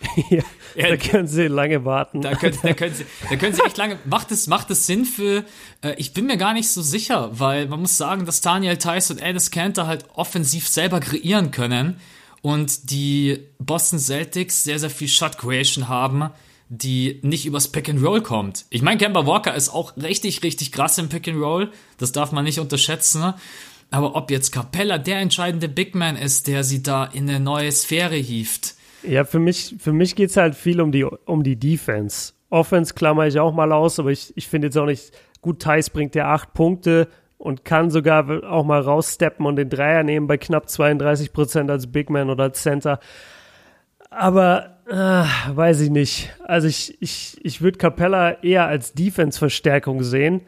ja, 0.30 0.42
da 0.76 0.96
können 0.96 1.28
sie 1.28 1.46
lange 1.46 1.84
warten. 1.84 2.22
Da 2.22 2.34
können, 2.34 2.58
da 2.62 2.72
können, 2.72 2.94
sie, 2.94 3.04
da 3.28 3.36
können 3.36 3.54
sie 3.54 3.62
echt 3.62 3.76
lange. 3.76 3.98
Macht 4.04 4.30
es, 4.32 4.46
macht 4.46 4.70
es 4.70 4.86
Sinn 4.86 5.04
für. 5.04 5.44
Äh, 5.82 5.94
ich 5.96 6.12
bin 6.12 6.26
mir 6.26 6.36
gar 6.36 6.54
nicht 6.54 6.70
so 6.70 6.82
sicher, 6.82 7.30
weil 7.38 7.68
man 7.68 7.80
muss 7.80 7.96
sagen, 7.96 8.26
dass 8.26 8.40
Daniel 8.40 8.76
Tice 8.76 9.10
und 9.12 9.22
Alice 9.22 9.50
Cantor 9.50 9.86
halt 9.86 10.06
offensiv 10.14 10.68
selber 10.68 11.00
kreieren 11.00 11.50
können 11.50 12.00
und 12.42 12.90
die 12.90 13.46
Boston 13.58 13.98
Celtics 13.98 14.64
sehr, 14.64 14.78
sehr 14.78 14.90
viel 14.90 15.08
Shot 15.08 15.38
Creation 15.38 15.88
haben, 15.88 16.30
die 16.68 17.20
nicht 17.22 17.46
übers 17.46 17.68
Pick 17.68 17.88
and 17.88 18.02
Roll 18.02 18.22
kommt. 18.22 18.64
Ich 18.70 18.82
meine, 18.82 18.98
Kemba 18.98 19.26
Walker 19.26 19.54
ist 19.54 19.70
auch 19.70 19.96
richtig, 19.96 20.42
richtig 20.42 20.72
krass 20.72 20.98
im 20.98 21.08
Pick 21.08 21.28
and 21.28 21.40
Roll. 21.42 21.70
Das 21.98 22.12
darf 22.12 22.32
man 22.32 22.44
nicht 22.44 22.60
unterschätzen. 22.60 23.34
Aber 23.90 24.14
ob 24.14 24.30
jetzt 24.30 24.52
Capella 24.52 24.98
der 24.98 25.18
entscheidende 25.18 25.68
Big 25.68 25.94
Man 25.96 26.16
ist, 26.16 26.46
der 26.46 26.62
sie 26.62 26.82
da 26.82 27.04
in 27.04 27.28
eine 27.28 27.40
neue 27.40 27.72
Sphäre 27.72 28.14
hieft, 28.14 28.74
ja, 29.02 29.24
für 29.24 29.38
mich, 29.38 29.76
für 29.78 29.92
mich 29.92 30.14
geht 30.16 30.30
es 30.30 30.36
halt 30.36 30.54
viel 30.54 30.80
um 30.80 30.92
die, 30.92 31.04
um 31.04 31.42
die 31.42 31.56
Defense. 31.56 32.32
Offense 32.50 32.94
klammer 32.94 33.26
ich 33.26 33.38
auch 33.38 33.52
mal 33.52 33.72
aus, 33.72 33.98
aber 33.98 34.10
ich, 34.10 34.32
ich 34.36 34.48
finde 34.48 34.68
jetzt 34.68 34.76
auch 34.76 34.86
nicht, 34.86 35.12
gut, 35.40 35.62
Thais 35.62 35.90
bringt 35.90 36.14
ja 36.14 36.32
acht 36.32 36.52
Punkte 36.52 37.08
und 37.38 37.64
kann 37.64 37.90
sogar 37.90 38.44
auch 38.50 38.64
mal 38.64 38.80
raussteppen 38.80 39.46
und 39.46 39.56
den 39.56 39.70
Dreier 39.70 40.02
nehmen 40.02 40.26
bei 40.26 40.36
knapp 40.36 40.68
32 40.68 41.32
Prozent 41.32 41.70
als 41.70 41.90
Big 41.90 42.10
Man 42.10 42.28
oder 42.28 42.44
als 42.44 42.62
Center. 42.62 43.00
Aber 44.10 44.78
äh, 44.88 45.24
weiß 45.56 45.80
ich 45.80 45.90
nicht. 45.90 46.34
Also 46.44 46.66
ich, 46.68 47.00
ich, 47.00 47.38
ich 47.42 47.62
würde 47.62 47.78
Capella 47.78 48.42
eher 48.42 48.66
als 48.66 48.92
Defense-Verstärkung 48.92 50.02
sehen. 50.02 50.42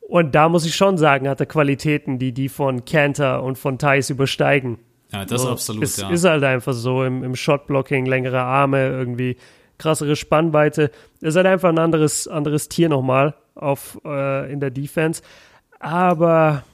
Und 0.00 0.34
da 0.34 0.48
muss 0.48 0.66
ich 0.66 0.76
schon 0.76 0.98
sagen, 0.98 1.28
hat 1.28 1.40
er 1.40 1.46
Qualitäten, 1.46 2.18
die 2.18 2.32
die 2.32 2.48
von 2.48 2.84
Cantor 2.84 3.42
und 3.42 3.58
von 3.58 3.78
Thais 3.78 4.10
übersteigen. 4.10 4.78
Ja, 5.12 5.24
das 5.24 5.42
so, 5.42 5.48
ist 5.48 5.52
absolut, 5.52 5.82
es 5.84 5.96
ja. 5.96 6.10
ist 6.10 6.24
halt 6.24 6.44
einfach 6.44 6.72
so 6.72 7.04
im, 7.04 7.24
im 7.24 7.34
Shotblocking, 7.34 8.06
längere 8.06 8.40
Arme, 8.40 8.88
irgendwie 8.88 9.36
krassere 9.78 10.14
Spannweite. 10.14 10.90
Ist 11.20 11.36
halt 11.36 11.46
einfach 11.46 11.70
ein 11.70 11.78
anderes, 11.78 12.28
anderes 12.28 12.68
Tier 12.68 12.88
nochmal 12.88 13.34
auf, 13.54 13.98
äh, 14.04 14.52
in 14.52 14.60
der 14.60 14.70
Defense. 14.70 15.22
Aber 15.80 16.64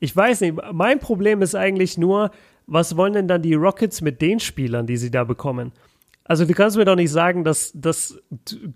ich 0.00 0.16
weiß 0.16 0.40
nicht, 0.40 0.56
mein 0.72 0.98
Problem 0.98 1.42
ist 1.42 1.54
eigentlich 1.54 1.98
nur, 1.98 2.30
was 2.66 2.96
wollen 2.96 3.12
denn 3.12 3.28
dann 3.28 3.42
die 3.42 3.54
Rockets 3.54 4.00
mit 4.00 4.20
den 4.22 4.40
Spielern, 4.40 4.86
die 4.86 4.96
sie 4.96 5.10
da 5.10 5.24
bekommen? 5.24 5.72
Also 6.24 6.44
du 6.44 6.54
kannst 6.54 6.76
mir 6.76 6.84
doch 6.84 6.94
nicht 6.94 7.10
sagen, 7.10 7.42
dass 7.42 7.72
das, 7.74 8.16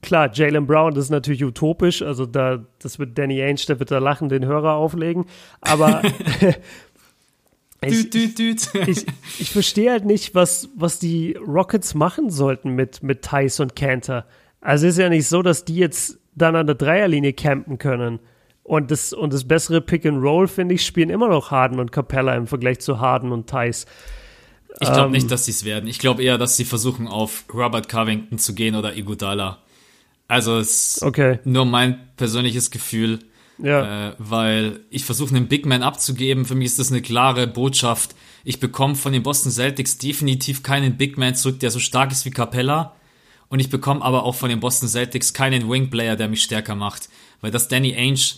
klar, 0.02 0.28
Jalen 0.32 0.66
Brown, 0.66 0.92
das 0.92 1.04
ist 1.04 1.10
natürlich 1.10 1.44
utopisch, 1.44 2.02
also 2.02 2.26
da, 2.26 2.64
das 2.80 2.98
wird 2.98 3.16
Danny 3.16 3.40
Ainge, 3.40 3.60
der 3.68 3.78
wird 3.78 3.92
da 3.92 3.98
lachen, 3.98 4.28
den 4.28 4.44
Hörer 4.44 4.74
auflegen, 4.74 5.26
aber 5.60 6.02
Ich, 7.88 8.10
düt, 8.10 8.38
düt, 8.38 8.74
düt. 8.74 8.88
ich, 8.88 9.06
ich 9.38 9.50
verstehe 9.50 9.90
halt 9.90 10.04
nicht, 10.04 10.34
was, 10.34 10.68
was 10.76 10.98
die 10.98 11.34
Rockets 11.34 11.94
machen 11.94 12.30
sollten 12.30 12.70
mit, 12.70 13.02
mit 13.02 13.22
Tice 13.22 13.60
und 13.60 13.76
Cantor. 13.76 14.24
Also 14.60 14.86
ist 14.86 14.98
ja 14.98 15.08
nicht 15.08 15.28
so, 15.28 15.42
dass 15.42 15.64
die 15.64 15.76
jetzt 15.76 16.18
dann 16.34 16.56
an 16.56 16.66
der 16.66 16.74
Dreierlinie 16.74 17.32
campen 17.32 17.78
können. 17.78 18.18
Und 18.62 18.90
das, 18.90 19.12
und 19.12 19.32
das 19.32 19.46
bessere 19.46 19.80
Pick 19.82 20.06
and 20.06 20.22
Roll, 20.22 20.48
finde 20.48 20.74
ich, 20.74 20.86
spielen 20.86 21.10
immer 21.10 21.28
noch 21.28 21.50
Harden 21.50 21.78
und 21.78 21.92
Capella 21.92 22.34
im 22.34 22.46
Vergleich 22.46 22.80
zu 22.80 22.98
Harden 22.98 23.30
und 23.30 23.46
Tice. 23.46 23.86
Ich 24.80 24.88
glaube 24.88 25.06
ähm, 25.06 25.12
nicht, 25.12 25.30
dass 25.30 25.44
sie 25.44 25.52
es 25.52 25.64
werden. 25.64 25.86
Ich 25.88 25.98
glaube 25.98 26.22
eher, 26.22 26.38
dass 26.38 26.56
sie 26.56 26.64
versuchen, 26.64 27.06
auf 27.06 27.44
Robert 27.52 27.88
Covington 27.88 28.38
zu 28.38 28.54
gehen 28.54 28.74
oder 28.74 28.96
Iguodala. 28.96 29.58
Also 30.26 30.58
es 30.58 30.96
ist 30.96 31.02
okay. 31.02 31.38
nur 31.44 31.66
mein 31.66 32.00
persönliches 32.16 32.70
Gefühl. 32.70 33.20
Ja. 33.58 34.10
Äh, 34.10 34.14
weil 34.18 34.80
ich 34.90 35.04
versuche, 35.04 35.34
einen 35.34 35.48
Big 35.48 35.66
Man 35.66 35.82
abzugeben. 35.82 36.44
Für 36.44 36.54
mich 36.54 36.66
ist 36.66 36.78
das 36.78 36.90
eine 36.90 37.02
klare 37.02 37.46
Botschaft. 37.46 38.14
Ich 38.44 38.60
bekomme 38.60 38.94
von 38.94 39.12
den 39.12 39.22
Boston 39.22 39.52
Celtics 39.52 39.98
definitiv 39.98 40.62
keinen 40.62 40.96
Big 40.96 41.16
Man 41.16 41.34
zurück, 41.34 41.60
der 41.60 41.70
so 41.70 41.78
stark 41.78 42.12
ist 42.12 42.24
wie 42.24 42.30
Capella. 42.30 42.94
Und 43.48 43.60
ich 43.60 43.70
bekomme 43.70 44.02
aber 44.02 44.24
auch 44.24 44.34
von 44.34 44.48
den 44.48 44.60
Boston 44.60 44.88
Celtics 44.88 45.32
keinen 45.32 45.70
Wing 45.70 45.90
Player, 45.90 46.16
der 46.16 46.28
mich 46.28 46.42
stärker 46.42 46.74
macht. 46.74 47.08
Weil 47.40 47.50
das 47.50 47.68
Danny 47.68 47.94
Ainge, 47.94 48.36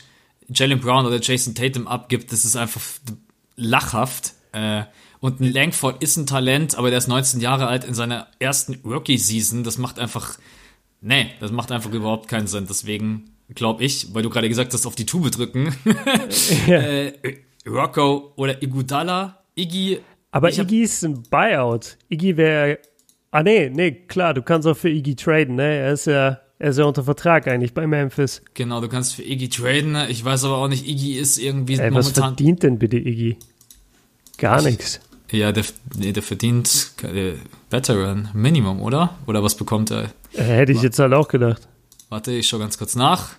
Jalen 0.49 0.81
Brown 0.81 1.07
oder 1.07 1.21
Jason 1.21 1.55
Tatum 1.55 1.89
abgibt, 1.89 2.33
das 2.33 2.45
ist 2.45 2.57
einfach 2.57 2.83
lachhaft. 3.57 4.35
Äh, 4.53 4.85
und 5.21 5.41
ein 5.41 5.53
Langford 5.53 6.03
ist 6.03 6.17
ein 6.17 6.27
Talent, 6.27 6.77
aber 6.77 6.91
der 6.91 6.99
ist 6.99 7.09
19 7.09 7.41
Jahre 7.41 7.67
alt 7.67 7.85
in 7.85 7.95
seiner 7.95 8.29
ersten 8.39 8.79
Rookie-Season. 8.85 9.65
Das 9.65 9.79
macht 9.79 9.99
einfach, 9.99 10.39
nee, 11.01 11.31
das 11.41 11.51
macht 11.51 11.73
einfach 11.73 11.91
überhaupt 11.93 12.29
keinen 12.29 12.47
Sinn. 12.47 12.67
Deswegen 12.69 13.31
glaube 13.55 13.85
ich, 13.85 14.15
weil 14.15 14.23
du 14.23 14.31
gerade 14.31 14.49
gesagt 14.49 14.73
hast, 14.75 14.87
auf 14.87 14.95
die 14.95 15.07
Tube 15.07 15.31
drücken. 15.31 15.75
ja. 16.67 16.79
äh, 16.79 17.13
Rocco 17.67 18.33
oder 18.37 18.63
Igudala. 18.63 19.43
Iggy. 19.55 20.01
Aber 20.31 20.53
Iggy 20.53 20.83
ist 20.83 21.03
ein 21.05 21.23
Buyout. 21.31 21.97
Iggy 22.09 22.37
wäre 22.37 22.79
Ah, 23.37 23.43
nee, 23.43 23.69
nee, 23.69 23.91
klar, 23.93 24.33
du 24.33 24.41
kannst 24.41 24.67
auch 24.67 24.77
für 24.77 24.89
Iggy 24.89 25.15
traden, 25.15 25.57
ne? 25.57 25.77
Er 25.77 25.93
ist 25.93 26.07
ja, 26.07 26.41
er 26.59 26.71
ist 26.71 26.79
ja 26.79 26.87
unter 26.87 27.03
Vertrag 27.05 27.47
eigentlich 27.49 27.75
bei 27.75 27.87
Memphis. 27.87 28.41
Genau, 28.55 28.81
du 28.81 28.89
kannst 28.89 29.15
für 29.15 29.23
Iggy 29.23 29.51
traden. 29.51 29.95
Ich 30.09 30.25
weiß 30.25 30.45
aber 30.45 30.57
auch 30.57 30.69
nicht, 30.69 30.89
Iggy 30.89 31.19
ist 31.19 31.37
irgendwie 31.37 31.75
Ey, 31.75 31.91
momentan. 31.91 31.97
was 31.99 32.13
verdient 32.13 32.63
denn 32.63 32.79
bitte 32.79 32.97
Iggy? 32.97 33.37
Gar 34.39 34.63
nichts. 34.63 35.01
Ja, 35.31 35.53
der, 35.53 35.65
nee, 35.99 36.13
der 36.13 36.23
verdient 36.23 36.93
äh, 37.03 37.33
Veteran 37.69 38.31
Minimum, 38.33 38.81
oder? 38.81 39.19
Oder 39.27 39.43
was 39.43 39.55
bekommt 39.55 39.91
er? 39.91 40.05
Äh, 40.33 40.43
Hätte 40.43 40.73
ich 40.73 40.81
jetzt 40.81 40.99
halt 40.99 41.13
auch 41.13 41.29
gedacht. 41.29 41.69
Warte, 42.09 42.33
ich 42.33 42.49
schau 42.49 42.59
ganz 42.59 42.79
kurz 42.79 42.95
nach. 42.97 43.35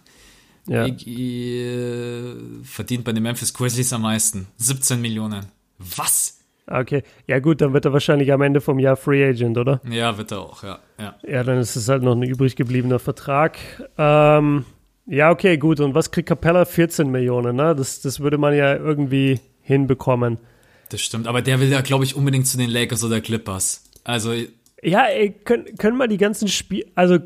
Ja. 0.68 0.86
Iggy 0.86 1.62
äh, 1.62 2.36
verdient 2.64 3.06
bei 3.06 3.14
den 3.14 3.24
Memphis 3.24 3.54
Grizzlies 3.54 3.94
am 3.94 4.02
meisten. 4.02 4.48
17 4.58 5.00
Millionen. 5.00 5.46
Was? 5.80 6.40
Okay. 6.70 7.04
Ja, 7.28 7.40
gut, 7.40 7.62
dann 7.62 7.74
wird 7.74 7.86
er 7.86 7.94
wahrscheinlich 7.94 8.34
am 8.34 8.42
Ende 8.42 8.60
vom 8.60 8.78
Jahr 8.78 8.98
Free 8.98 9.26
Agent, 9.26 9.58
oder? 9.58 9.80
Ja, 9.90 10.18
wird 10.18 10.32
er 10.32 10.42
auch, 10.42 10.64
ja. 10.64 10.80
ja. 11.00 11.16
Ja, 11.26 11.44
dann 11.44 11.60
ist 11.60 11.78
es 11.78 11.88
halt 11.88 12.04
noch 12.04 12.14
ein 12.14 12.24
übrig 12.24 12.58
gebliebener 12.58 13.00
Vertrag. 13.00 13.58
Ähm, 13.98 14.66
ja, 15.06 15.32
okay, 15.32 15.58
gut. 15.58 15.80
Und 15.80 15.94
was 15.94 16.12
kriegt 16.12 16.28
Capella? 16.28 16.66
14 16.66 17.10
Millionen, 17.10 17.56
ne? 17.56 17.74
Das, 17.74 18.02
das 18.02 18.20
würde 18.20 18.38
man 18.38 18.54
ja 18.54 18.76
irgendwie 18.76 19.40
hinbekommen. 19.62 20.38
Das 20.90 21.00
stimmt, 21.02 21.28
aber 21.28 21.42
der 21.42 21.62
will 21.62 21.70
ja, 21.70 21.82
glaube 21.82 22.04
ich, 22.04 22.16
unbedingt 22.16 22.48
zu 22.48 22.58
den 22.58 22.70
Lakers 22.70 23.04
oder 23.04 23.22
Clippers. 23.22 23.84
Also, 24.04 24.34
Ja, 24.82 25.06
ey, 25.06 25.32
können, 25.32 25.78
können 25.78 25.98
wir 25.98 26.08
die 26.08 26.18
ganzen 26.18 26.48
Spiele, 26.50 26.86
also 26.96 27.20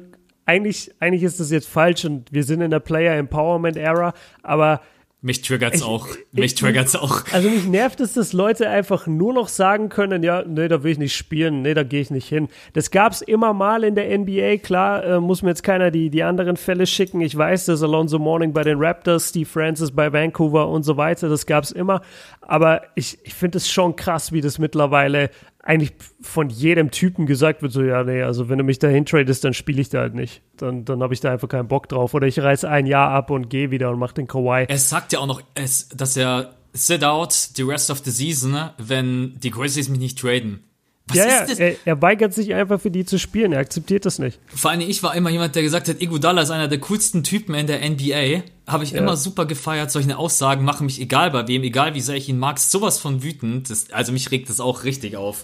eigentlich, 0.45 0.91
eigentlich 0.99 1.23
ist 1.23 1.39
das 1.39 1.51
jetzt 1.51 1.67
falsch 1.69 2.05
und 2.05 2.31
wir 2.31 2.43
sind 2.43 2.61
in 2.61 2.71
der 2.71 2.79
Player 2.79 3.15
Empowerment 3.15 3.77
Era, 3.77 4.13
aber 4.43 4.81
mich 5.23 5.43
triggert's 5.43 5.77
Ich- 5.81 5.83
auch. 5.83 6.07
Mich 6.31 6.45
ich- 6.45 6.55
triggert's 6.55 6.95
auch. 6.95 7.21
also 7.31 7.47
mich 7.47 7.67
nervt 7.67 7.99
es, 7.99 8.13
dass 8.13 8.33
Leute 8.33 8.67
einfach 8.69 9.05
nur 9.05 9.33
noch 9.35 9.49
sagen 9.49 9.89
können, 9.89 10.23
ja, 10.23 10.43
nee, 10.47 10.67
da 10.67 10.81
will 10.81 10.93
ich 10.93 10.97
nicht 10.97 11.15
spielen, 11.15 11.61
nee, 11.61 11.75
da 11.75 11.83
gehe 11.83 12.01
ich 12.01 12.09
nicht 12.09 12.27
hin. 12.27 12.47
Das 12.73 12.89
gab's 12.89 13.21
immer 13.21 13.53
mal 13.53 13.83
in 13.83 13.93
der 13.93 14.09
NBA, 14.17 14.57
klar, 14.57 15.03
äh, 15.05 15.19
muss 15.19 15.43
mir 15.43 15.49
jetzt 15.49 15.61
keiner 15.61 15.91
die, 15.91 16.09
die 16.09 16.23
anderen 16.23 16.57
Fälle 16.57 16.87
schicken. 16.87 17.21
Ich 17.21 17.37
weiß, 17.37 17.65
dass 17.65 17.83
Alonso 17.83 18.17
Mourning 18.17 18.51
bei 18.51 18.63
den 18.63 18.79
Raptors, 18.79 19.29
Steve 19.29 19.45
Francis 19.47 19.91
bei 19.91 20.11
Vancouver 20.11 20.67
und 20.69 20.81
so 20.81 20.97
weiter, 20.97 21.29
das 21.29 21.45
gab's 21.45 21.69
immer. 21.71 22.01
Aber 22.41 22.81
ich, 22.95 23.19
ich 23.23 23.35
finde 23.35 23.59
es 23.59 23.69
schon 23.71 23.95
krass, 23.95 24.31
wie 24.31 24.41
das 24.41 24.57
mittlerweile 24.57 25.29
eigentlich 25.63 25.93
von 26.21 26.49
jedem 26.49 26.91
Typen 26.91 27.25
gesagt 27.25 27.61
wird, 27.61 27.71
so, 27.71 27.83
ja, 27.83 28.03
nee, 28.03 28.23
also 28.23 28.49
wenn 28.49 28.57
du 28.57 28.63
mich 28.63 28.79
dahin 28.79 29.05
tradest, 29.05 29.43
dann 29.43 29.53
spiele 29.53 29.81
ich 29.81 29.89
da 29.89 29.99
halt 29.99 30.15
nicht. 30.15 30.41
Dann, 30.57 30.85
dann 30.85 31.03
habe 31.03 31.13
ich 31.13 31.19
da 31.19 31.31
einfach 31.31 31.49
keinen 31.49 31.67
Bock 31.67 31.87
drauf. 31.87 32.13
Oder 32.13 32.27
ich 32.27 32.39
reiß 32.39 32.65
ein 32.65 32.87
Jahr 32.87 33.11
ab 33.11 33.29
und 33.29 33.49
gehe 33.49 33.71
wieder 33.71 33.91
und 33.91 33.99
mach 33.99 34.11
den 34.11 34.27
Kawhi. 34.27 34.65
Er 34.67 34.77
sagt 34.77 35.13
ja 35.13 35.19
auch 35.19 35.27
noch, 35.27 35.41
es, 35.53 35.89
dass 35.89 36.17
er 36.17 36.55
sit 36.73 37.03
out 37.03 37.31
the 37.31 37.63
rest 37.63 37.91
of 37.91 37.99
the 38.03 38.11
season, 38.11 38.69
wenn 38.77 39.39
die 39.39 39.51
Grizzlies 39.51 39.89
mich 39.89 39.99
nicht 39.99 40.19
traden. 40.19 40.63
Was 41.11 41.17
Ja, 41.17 41.25
ja, 41.25 41.45
er, 41.57 41.75
er 41.85 42.01
weigert 42.01 42.33
sich 42.33 42.53
einfach 42.53 42.79
für 42.79 42.91
die 42.91 43.05
zu 43.05 43.19
spielen. 43.19 43.51
Er 43.53 43.59
akzeptiert 43.59 44.05
das 44.05 44.17
nicht. 44.19 44.39
Vor 44.47 44.71
allem, 44.71 44.81
ich 44.81 45.03
war 45.03 45.15
immer 45.15 45.29
jemand, 45.29 45.55
der 45.55 45.63
gesagt 45.63 45.87
hat, 45.87 46.01
Iguodala 46.01 46.41
ist 46.41 46.51
einer 46.51 46.67
der 46.67 46.79
coolsten 46.79 47.23
Typen 47.23 47.53
in 47.53 47.67
der 47.67 47.79
NBA. 47.87 48.43
Habe 48.67 48.83
ich 48.83 48.93
immer 48.93 49.17
super 49.17 49.45
gefeiert. 49.45 49.91
Solche 49.91 50.17
Aussagen 50.17 50.63
machen 50.63 50.85
mich 50.85 51.01
egal 51.01 51.31
bei 51.31 51.47
wem, 51.47 51.63
egal 51.63 51.93
wie 51.93 52.01
sehr 52.01 52.15
ich 52.15 52.29
ihn 52.29 52.39
mag, 52.39 52.59
sowas 52.59 52.99
von 52.99 53.23
wütend. 53.23 53.69
Das, 53.69 53.91
also 53.91 54.11
mich 54.11 54.31
regt 54.31 54.49
das 54.49 54.59
auch 54.59 54.83
richtig 54.83 55.17
auf. 55.17 55.43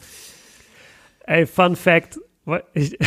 Ey, 1.25 1.45
Fun 1.45 1.75
Fact. 1.75 2.19
Ich, 2.73 2.97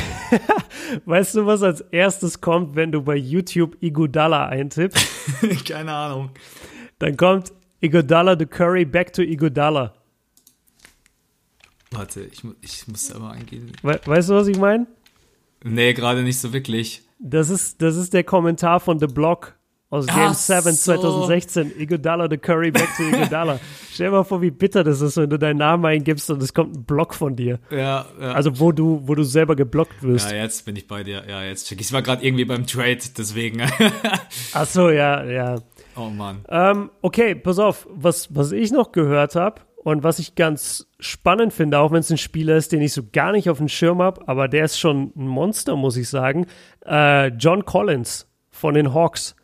weißt 1.07 1.37
du, 1.37 1.47
was 1.47 1.63
als 1.63 1.81
erstes 1.81 2.43
kommt, 2.43 2.77
wenn 2.77 2.93
du 2.93 3.03
bei 3.03 3.17
YouTube 3.17 3.77
Iguodala 3.81 4.49
eintippst? 4.49 5.07
Keine 5.67 5.93
Ahnung. 5.93 6.31
Dann 6.99 7.17
kommt 7.17 7.53
Iguodala 7.81 8.37
the 8.39 8.45
Curry 8.45 8.85
back 8.85 9.13
to 9.15 9.23
Iguodala. 9.23 9.95
Warte, 11.93 12.23
ich, 12.23 12.43
ich 12.61 12.87
muss 12.89 13.09
da 13.09 13.19
mal 13.19 13.33
eingehen. 13.33 13.73
We 13.83 14.01
weißt 14.05 14.31
du, 14.31 14.35
was 14.35 14.47
ich 14.47 14.59
meine? 14.59 14.87
Nee, 15.65 15.93
gerade 15.93 16.23
nicht 16.23 16.39
so 16.39 16.53
wirklich. 16.53 17.03
Das 17.19 17.51
ist, 17.51 17.83
das 17.83 17.97
ist 17.97 18.15
der 18.15 18.25
Kommentar 18.25 18.81
von 18.81 18.99
The 18.99 19.07
Block 19.07 19.57
aus 19.91 20.07
Game 20.07 20.17
Ach 20.19 20.35
7 20.35 20.63
so. 20.71 20.93
2016. 20.93 21.73
Iguodala 21.81 22.29
the 22.31 22.39
Curry 22.39 22.71
back 22.71 22.89
to 22.97 23.03
Iguodala. 23.03 23.59
Stell 23.93 24.07
dir 24.07 24.13
mal 24.13 24.25
vor, 24.25 24.41
wie 24.41 24.53
bitter 24.53 24.85
das 24.85 25.01
ist, 25.01 25.17
wenn 25.17 25.29
du 25.29 25.37
deinen 25.37 25.59
Namen 25.59 25.85
eingibst 25.85 26.31
und 26.31 26.41
es 26.43 26.55
kommt 26.55 26.77
ein 26.77 26.85
Block 26.85 27.13
von 27.13 27.35
dir. 27.35 27.59
Ja, 27.71 28.07
ja. 28.21 28.33
Also 28.33 28.61
wo 28.61 28.71
du, 28.71 29.03
wo 29.05 29.17
du 29.17 29.25
selber 29.25 29.57
geblockt 29.57 30.01
wirst. 30.03 30.31
ja, 30.31 30.39
jetzt 30.39 30.65
bin 30.65 30.77
ich 30.77 30.87
bei 30.87 31.03
dir. 31.03 31.25
Ja, 31.29 31.43
jetzt 31.43 31.67
check. 31.67 31.81
Ich 31.81 31.93
war 31.93 32.03
gerade 32.03 32.25
irgendwie 32.25 32.45
beim 32.45 32.67
Trade, 32.67 33.01
deswegen. 33.19 33.63
Ach 34.53 34.67
so, 34.67 34.91
ja, 34.91 35.25
ja. 35.25 35.61
oh 35.97 36.09
Mann. 36.09 36.45
Ähm, 36.49 36.91
okay, 37.03 37.35
pass 37.35 37.59
auf, 37.59 37.89
was, 37.91 38.35
was 38.35 38.53
ich 38.53 38.71
noch 38.71 38.93
gehört 38.93 39.35
habe 39.35 39.61
und 39.83 40.03
was 40.03 40.19
ich 40.19 40.35
ganz 40.35 40.87
spannend 40.99 41.55
finde, 41.55 41.79
auch 41.79 41.91
wenn 41.91 42.01
es 42.01 42.11
ein 42.11 42.19
Spieler 42.19 42.57
ist, 42.57 42.73
den 42.73 42.83
ich 42.83 42.93
so 42.93 43.03
gar 43.11 43.33
nicht 43.33 43.49
auf 43.49 43.59
dem 43.59 43.69
Schirm 43.69 44.03
habe, 44.03 44.29
aber 44.29 44.47
der 44.47 44.67
ist 44.67 44.79
schon 44.79 45.13
ein 45.17 45.27
Monster, 45.27 45.75
muss 45.75 45.97
ich 45.97 46.09
sagen. 46.11 46.47
Äh, 46.85 47.29
John 47.29 47.65
Collins 47.65 48.29
von 48.51 48.75
den 48.75 48.93
Hawks 48.93 49.35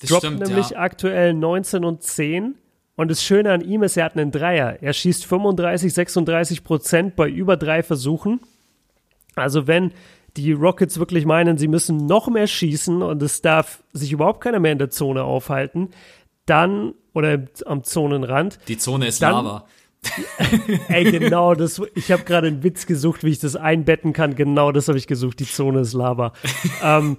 Das 0.00 0.10
droppt 0.10 0.26
stimmt, 0.26 0.46
nämlich 0.46 0.70
ja. 0.70 0.78
aktuell 0.78 1.34
19 1.34 1.84
und 1.84 2.02
10. 2.02 2.54
Und 2.94 3.10
das 3.10 3.24
Schöne 3.24 3.52
an 3.52 3.62
ihm 3.62 3.82
ist, 3.82 3.96
er 3.96 4.04
hat 4.04 4.16
einen 4.16 4.30
Dreier. 4.30 4.80
Er 4.80 4.92
schießt 4.92 5.26
35, 5.26 5.92
36 5.92 6.62
Prozent 6.62 7.16
bei 7.16 7.28
über 7.28 7.56
drei 7.56 7.82
Versuchen. 7.82 8.40
Also 9.34 9.66
wenn 9.66 9.92
die 10.36 10.52
Rockets 10.52 11.00
wirklich 11.00 11.26
meinen, 11.26 11.58
sie 11.58 11.68
müssen 11.68 12.06
noch 12.06 12.28
mehr 12.28 12.46
schießen 12.46 13.02
und 13.02 13.22
es 13.22 13.42
darf 13.42 13.82
sich 13.92 14.12
überhaupt 14.12 14.40
keiner 14.40 14.60
mehr 14.60 14.72
in 14.72 14.78
der 14.78 14.90
Zone 14.90 15.24
aufhalten, 15.24 15.90
dann, 16.46 16.94
oder 17.12 17.44
am 17.66 17.84
Zonenrand, 17.84 18.58
Die 18.68 18.78
Zone 18.78 19.08
ist 19.08 19.22
Dann- 19.22 19.44
Lava. 19.44 19.66
ey, 20.88 21.04
genau, 21.12 21.54
das, 21.54 21.80
ich 21.94 22.10
habe 22.10 22.24
gerade 22.24 22.48
einen 22.48 22.64
Witz 22.64 22.86
gesucht, 22.86 23.22
wie 23.22 23.30
ich 23.30 23.38
das 23.38 23.54
einbetten 23.54 24.12
kann, 24.12 24.34
genau 24.34 24.72
das 24.72 24.88
habe 24.88 24.98
ich 24.98 25.06
gesucht, 25.06 25.38
die 25.38 25.46
Zone 25.46 25.80
ist 25.80 25.92
Lava. 25.92 26.32
ähm, 26.82 27.18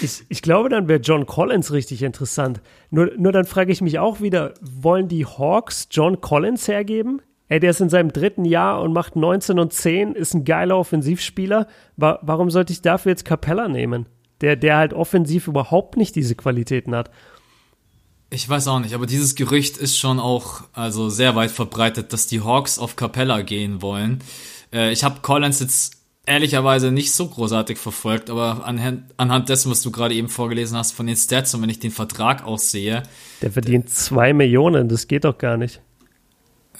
ich, 0.00 0.24
ich 0.28 0.42
glaube, 0.42 0.68
dann 0.68 0.86
wäre 0.86 1.00
John 1.00 1.26
Collins 1.26 1.72
richtig 1.72 2.02
interessant. 2.02 2.60
Nur, 2.90 3.10
nur 3.16 3.32
dann 3.32 3.46
frage 3.46 3.72
ich 3.72 3.80
mich 3.80 3.98
auch 3.98 4.20
wieder, 4.20 4.54
wollen 4.60 5.08
die 5.08 5.26
Hawks 5.26 5.88
John 5.90 6.20
Collins 6.20 6.68
hergeben? 6.68 7.20
Ey, 7.48 7.60
der 7.60 7.70
ist 7.70 7.80
in 7.80 7.88
seinem 7.88 8.12
dritten 8.12 8.44
Jahr 8.44 8.82
und 8.82 8.92
macht 8.92 9.16
19 9.16 9.58
und 9.58 9.72
10, 9.72 10.14
ist 10.14 10.34
ein 10.34 10.44
geiler 10.44 10.78
Offensivspieler. 10.78 11.66
Wa 11.96 12.18
warum 12.22 12.50
sollte 12.50 12.72
ich 12.72 12.82
dafür 12.82 13.10
jetzt 13.10 13.24
Capella 13.24 13.68
nehmen? 13.68 14.06
Der, 14.42 14.54
der 14.54 14.76
halt 14.76 14.92
offensiv 14.92 15.48
überhaupt 15.48 15.96
nicht 15.96 16.14
diese 16.14 16.34
Qualitäten 16.36 16.94
hat. 16.94 17.10
Ich 18.30 18.46
weiß 18.48 18.68
auch 18.68 18.80
nicht, 18.80 18.94
aber 18.94 19.06
dieses 19.06 19.34
Gerücht 19.36 19.78
ist 19.78 19.96
schon 19.96 20.20
auch 20.20 20.62
also 20.74 21.08
sehr 21.08 21.34
weit 21.34 21.50
verbreitet, 21.50 22.12
dass 22.12 22.26
die 22.26 22.42
Hawks 22.42 22.78
auf 22.78 22.94
Capella 22.96 23.40
gehen 23.42 23.80
wollen. 23.80 24.22
Äh, 24.72 24.92
ich 24.92 25.02
habe 25.02 25.20
Collins 25.22 25.60
jetzt 25.60 25.94
ehrlicherweise 26.26 26.92
nicht 26.92 27.12
so 27.14 27.26
großartig 27.26 27.78
verfolgt, 27.78 28.28
aber 28.28 28.66
anhand, 28.66 29.04
anhand 29.16 29.48
dessen, 29.48 29.70
was 29.70 29.80
du 29.80 29.90
gerade 29.90 30.14
eben 30.14 30.28
vorgelesen 30.28 30.76
hast 30.76 30.92
von 30.92 31.06
den 31.06 31.16
Stats 31.16 31.54
und 31.54 31.62
wenn 31.62 31.70
ich 31.70 31.78
den 31.80 31.90
Vertrag 31.90 32.44
auch 32.44 32.58
sehe, 32.58 33.02
Der 33.40 33.50
verdient 33.50 33.88
zwei 33.88 34.34
Millionen, 34.34 34.88
das 34.90 35.08
geht 35.08 35.24
doch 35.24 35.38
gar 35.38 35.56
nicht. 35.56 35.80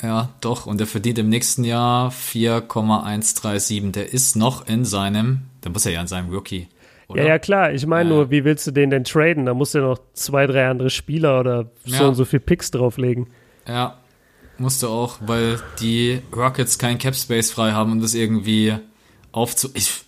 ja, 0.02 0.28
doch, 0.42 0.66
und 0.66 0.78
der 0.78 0.86
verdient 0.86 1.18
im 1.18 1.30
nächsten 1.30 1.64
Jahr 1.64 2.10
4,137. 2.10 3.92
Der 3.92 4.12
ist 4.12 4.36
noch 4.36 4.66
in 4.66 4.84
seinem, 4.84 5.44
da 5.62 5.70
muss 5.70 5.86
er 5.86 5.92
ja 5.92 6.02
in 6.02 6.06
seinem 6.08 6.28
Rookie. 6.30 6.68
Oder? 7.08 7.22
Ja, 7.22 7.28
ja, 7.28 7.38
klar. 7.38 7.72
Ich 7.72 7.86
meine 7.86 8.10
Ja. 8.10 8.16
nur, 8.16 8.30
wie 8.30 8.44
willst 8.44 8.66
du 8.66 8.70
den 8.70 8.90
denn 8.90 9.04
traden? 9.04 9.46
Da 9.46 9.54
musst 9.54 9.74
du 9.74 9.78
ja 9.78 9.84
noch 9.84 9.98
zwei, 10.12 10.46
drei 10.46 10.68
andere 10.68 10.90
Spieler 10.90 11.40
oder 11.40 11.70
so 11.84 11.94
Ja. 12.02 12.08
und 12.08 12.14
so 12.14 12.24
viel 12.24 12.40
Picks 12.40 12.70
drauflegen. 12.70 13.28
Ja, 13.66 13.98
musste 14.58 14.88
auch, 14.88 15.18
weil 15.24 15.58
die 15.80 16.20
Rockets 16.34 16.78
keinen 16.78 16.98
Cap 16.98 17.14
Space 17.16 17.50
frei 17.50 17.72
haben, 17.72 17.92
um 17.92 18.00
das 18.00 18.12
irgendwie 18.14 18.74
aufzu. 19.32 19.70
Ich, 19.74 20.02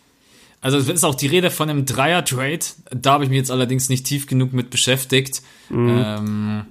also 0.60 0.76
es 0.76 0.88
ist 0.88 1.04
auch 1.04 1.14
die 1.14 1.26
Rede 1.28 1.50
von 1.50 1.70
einem 1.70 1.86
Dreier-Trade. 1.86 2.58
Da 2.90 3.12
habe 3.12 3.24
ich 3.24 3.30
mich 3.30 3.38
jetzt 3.38 3.50
allerdings 3.50 3.88
nicht 3.88 4.04
tief 4.04 4.26
genug 4.26 4.52
mit 4.52 4.68
beschäftigt. 4.70 5.40
Ähm, 5.70 6.66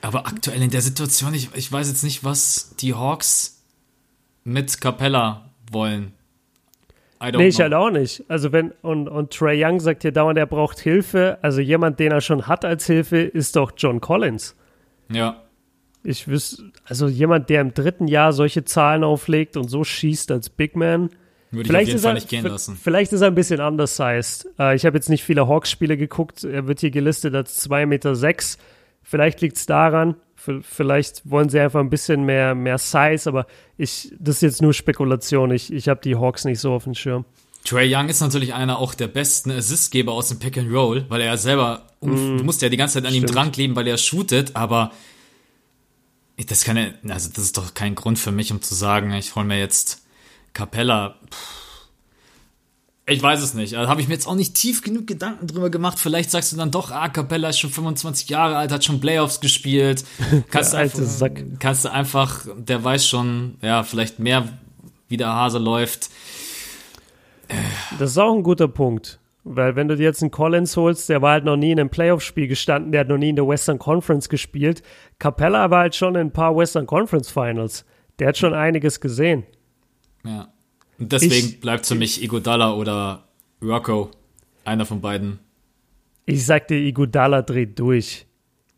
aber 0.00 0.26
aktuell 0.26 0.62
in 0.62 0.70
der 0.70 0.80
Situation, 0.80 1.34
ich, 1.34 1.50
ich 1.54 1.70
weiß 1.70 1.88
jetzt 1.88 2.04
nicht, 2.04 2.24
was 2.24 2.74
die 2.80 2.94
Hawks 2.94 3.62
mit 4.44 4.80
Capella 4.80 5.50
wollen. 5.70 6.12
I 7.20 7.26
don't 7.26 7.38
Nee, 7.38 7.48
ich 7.48 7.56
know. 7.56 7.62
halt 7.64 7.74
auch 7.74 7.90
nicht. 7.90 8.24
Also 8.28 8.52
wenn, 8.52 8.72
und, 8.82 9.08
und 9.08 9.32
Trey 9.32 9.62
Young 9.64 9.80
sagt 9.80 10.02
hier 10.02 10.12
dauernd, 10.12 10.38
er 10.38 10.46
braucht 10.46 10.78
Hilfe. 10.78 11.38
Also 11.42 11.60
jemand, 11.60 11.98
den 11.98 12.12
er 12.12 12.20
schon 12.20 12.46
hat 12.46 12.64
als 12.64 12.86
Hilfe, 12.86 13.18
ist 13.18 13.56
doch 13.56 13.72
John 13.76 14.00
Collins. 14.00 14.54
Ja, 15.10 15.42
Ich 16.04 16.28
wüsste, 16.28 16.64
also 16.84 17.08
jemand, 17.08 17.48
der 17.50 17.60
im 17.62 17.74
dritten 17.74 18.06
Jahr 18.08 18.32
solche 18.32 18.64
Zahlen 18.64 19.02
auflegt 19.04 19.56
und 19.56 19.68
so 19.68 19.82
schießt 19.84 20.30
als 20.30 20.48
Big 20.50 20.76
Man. 20.76 21.10
würde 21.10 21.10
ich 21.50 21.60
auf 21.60 21.66
Vielleicht 21.66 21.86
jeden 21.88 21.96
ist, 21.96 22.02
Fall 22.02 22.10
er, 22.12 22.14
nicht 22.14 22.28
gehen 22.28 22.44
lassen. 22.46 22.76
vielleicht 22.80 23.12
ist 23.12 23.20
er 23.22 23.26
ein 23.28 23.34
bisschen 23.34 23.60
undersized. 23.60 24.46
Äh, 24.58 24.76
ich 24.76 24.86
habe 24.86 24.96
jetzt 24.96 25.08
nicht 25.08 25.24
viele 25.24 25.48
Hawks-Spiele 25.48 25.96
geguckt. 25.96 26.44
Er 26.44 26.68
wird 26.68 26.80
hier 26.80 26.90
gelistet 26.90 27.34
als 27.34 27.68
2,6 27.68 27.86
Meter. 27.86 28.14
Sechs. 28.14 28.58
Vielleicht 29.02 29.40
liegt 29.40 29.56
es 29.56 29.66
daran. 29.66 30.14
Vielleicht 30.62 31.22
wollen 31.28 31.48
sie 31.48 31.60
einfach 31.60 31.80
ein 31.80 31.90
bisschen 31.90 32.24
mehr, 32.24 32.54
mehr 32.54 32.78
Size, 32.78 33.22
aber 33.28 33.46
ich, 33.76 34.12
das 34.18 34.36
ist 34.36 34.42
jetzt 34.42 34.62
nur 34.62 34.72
Spekulation. 34.74 35.50
Ich, 35.50 35.72
ich 35.72 35.88
habe 35.88 36.00
die 36.02 36.16
Hawks 36.16 36.44
nicht 36.44 36.60
so 36.60 36.72
auf 36.72 36.84
dem 36.84 36.94
Schirm. 36.94 37.24
Trey 37.64 37.94
Young 37.94 38.08
ist 38.08 38.20
natürlich 38.20 38.54
einer 38.54 38.78
auch 38.78 38.94
der 38.94 39.08
besten 39.08 39.50
Assistgeber 39.50 40.12
aus 40.12 40.28
dem 40.28 40.38
Pick 40.38 40.56
and 40.56 40.72
Roll, 40.72 41.04
weil 41.08 41.20
er 41.20 41.26
ja 41.26 41.36
selber, 41.36 41.86
um, 42.00 42.38
du 42.38 42.44
musst 42.44 42.62
ja 42.62 42.68
die 42.68 42.76
ganze 42.76 42.94
Zeit 42.94 43.06
an 43.06 43.12
ihm 43.14 43.22
Mm, 43.22 43.26
stimmt. 43.26 43.36
dran 43.36 43.52
kleben, 43.52 43.76
weil 43.76 43.86
er 43.86 43.98
shootet, 43.98 44.56
aber 44.56 44.92
das 46.46 46.64
kann 46.64 46.76
ja, 46.76 46.86
also 47.08 47.28
das 47.34 47.44
ist 47.44 47.56
doch 47.58 47.74
kein 47.74 47.94
Grund 47.94 48.18
für 48.18 48.30
mich, 48.32 48.52
um 48.52 48.62
zu 48.62 48.74
sagen, 48.74 49.12
ich 49.12 49.34
hole 49.34 49.44
mir 49.44 49.58
jetzt 49.58 50.02
Capella, 50.54 51.16
ich 53.08 53.22
weiß 53.22 53.42
es 53.42 53.54
nicht. 53.54 53.72
Da 53.72 53.88
habe 53.88 54.00
ich 54.00 54.08
mir 54.08 54.14
jetzt 54.14 54.26
auch 54.26 54.34
nicht 54.34 54.54
tief 54.54 54.82
genug 54.82 55.06
Gedanken 55.06 55.46
drüber 55.46 55.70
gemacht. 55.70 55.98
Vielleicht 55.98 56.30
sagst 56.30 56.52
du 56.52 56.56
dann 56.56 56.70
doch, 56.70 56.90
ah, 56.90 57.08
Capella 57.08 57.48
ist 57.48 57.58
schon 57.58 57.70
25 57.70 58.28
Jahre 58.28 58.56
alt, 58.56 58.70
hat 58.70 58.84
schon 58.84 59.00
Playoffs 59.00 59.40
gespielt. 59.40 60.04
Kannst, 60.50 60.74
du 60.74 60.78
einfach, 60.78 60.98
Sack. 60.98 61.42
kannst 61.58 61.84
du 61.84 61.92
einfach, 61.92 62.46
der 62.56 62.84
weiß 62.84 63.06
schon, 63.06 63.56
ja, 63.62 63.82
vielleicht 63.82 64.18
mehr, 64.18 64.48
wie 65.08 65.16
der 65.16 65.32
Hase 65.32 65.58
läuft. 65.58 66.10
Das 67.98 68.10
ist 68.10 68.18
auch 68.18 68.34
ein 68.34 68.42
guter 68.42 68.68
Punkt. 68.68 69.18
Weil 69.44 69.76
wenn 69.76 69.88
du 69.88 69.96
dir 69.96 70.02
jetzt 70.02 70.22
einen 70.22 70.30
Collins 70.30 70.76
holst, 70.76 71.08
der 71.08 71.22
war 71.22 71.32
halt 71.32 71.44
noch 71.44 71.56
nie 71.56 71.72
in 71.72 71.80
einem 71.80 71.88
Playoff-Spiel 71.88 72.48
gestanden, 72.48 72.92
der 72.92 73.00
hat 73.00 73.08
noch 73.08 73.16
nie 73.16 73.30
in 73.30 73.36
der 73.36 73.48
Western 73.48 73.78
Conference 73.78 74.28
gespielt. 74.28 74.82
Capella 75.18 75.70
war 75.70 75.80
halt 75.80 75.94
schon 75.94 76.14
in 76.16 76.28
ein 76.28 76.32
paar 76.32 76.54
Western 76.54 76.86
Conference 76.86 77.30
Finals. 77.30 77.86
Der 78.18 78.28
hat 78.28 78.36
schon 78.36 78.52
einiges 78.52 79.00
gesehen. 79.00 79.46
Ja. 80.24 80.48
Und 80.98 81.12
deswegen 81.12 81.48
ich, 81.48 81.60
bleibt 81.60 81.86
für 81.86 81.94
mich 81.94 82.22
Igodala 82.22 82.74
oder 82.74 83.24
Rocco. 83.62 84.10
Einer 84.64 84.84
von 84.84 85.00
beiden. 85.00 85.38
Ich 86.26 86.44
sagte, 86.44 86.74
Igodala 86.74 87.42
dreht 87.42 87.78
durch. 87.78 88.26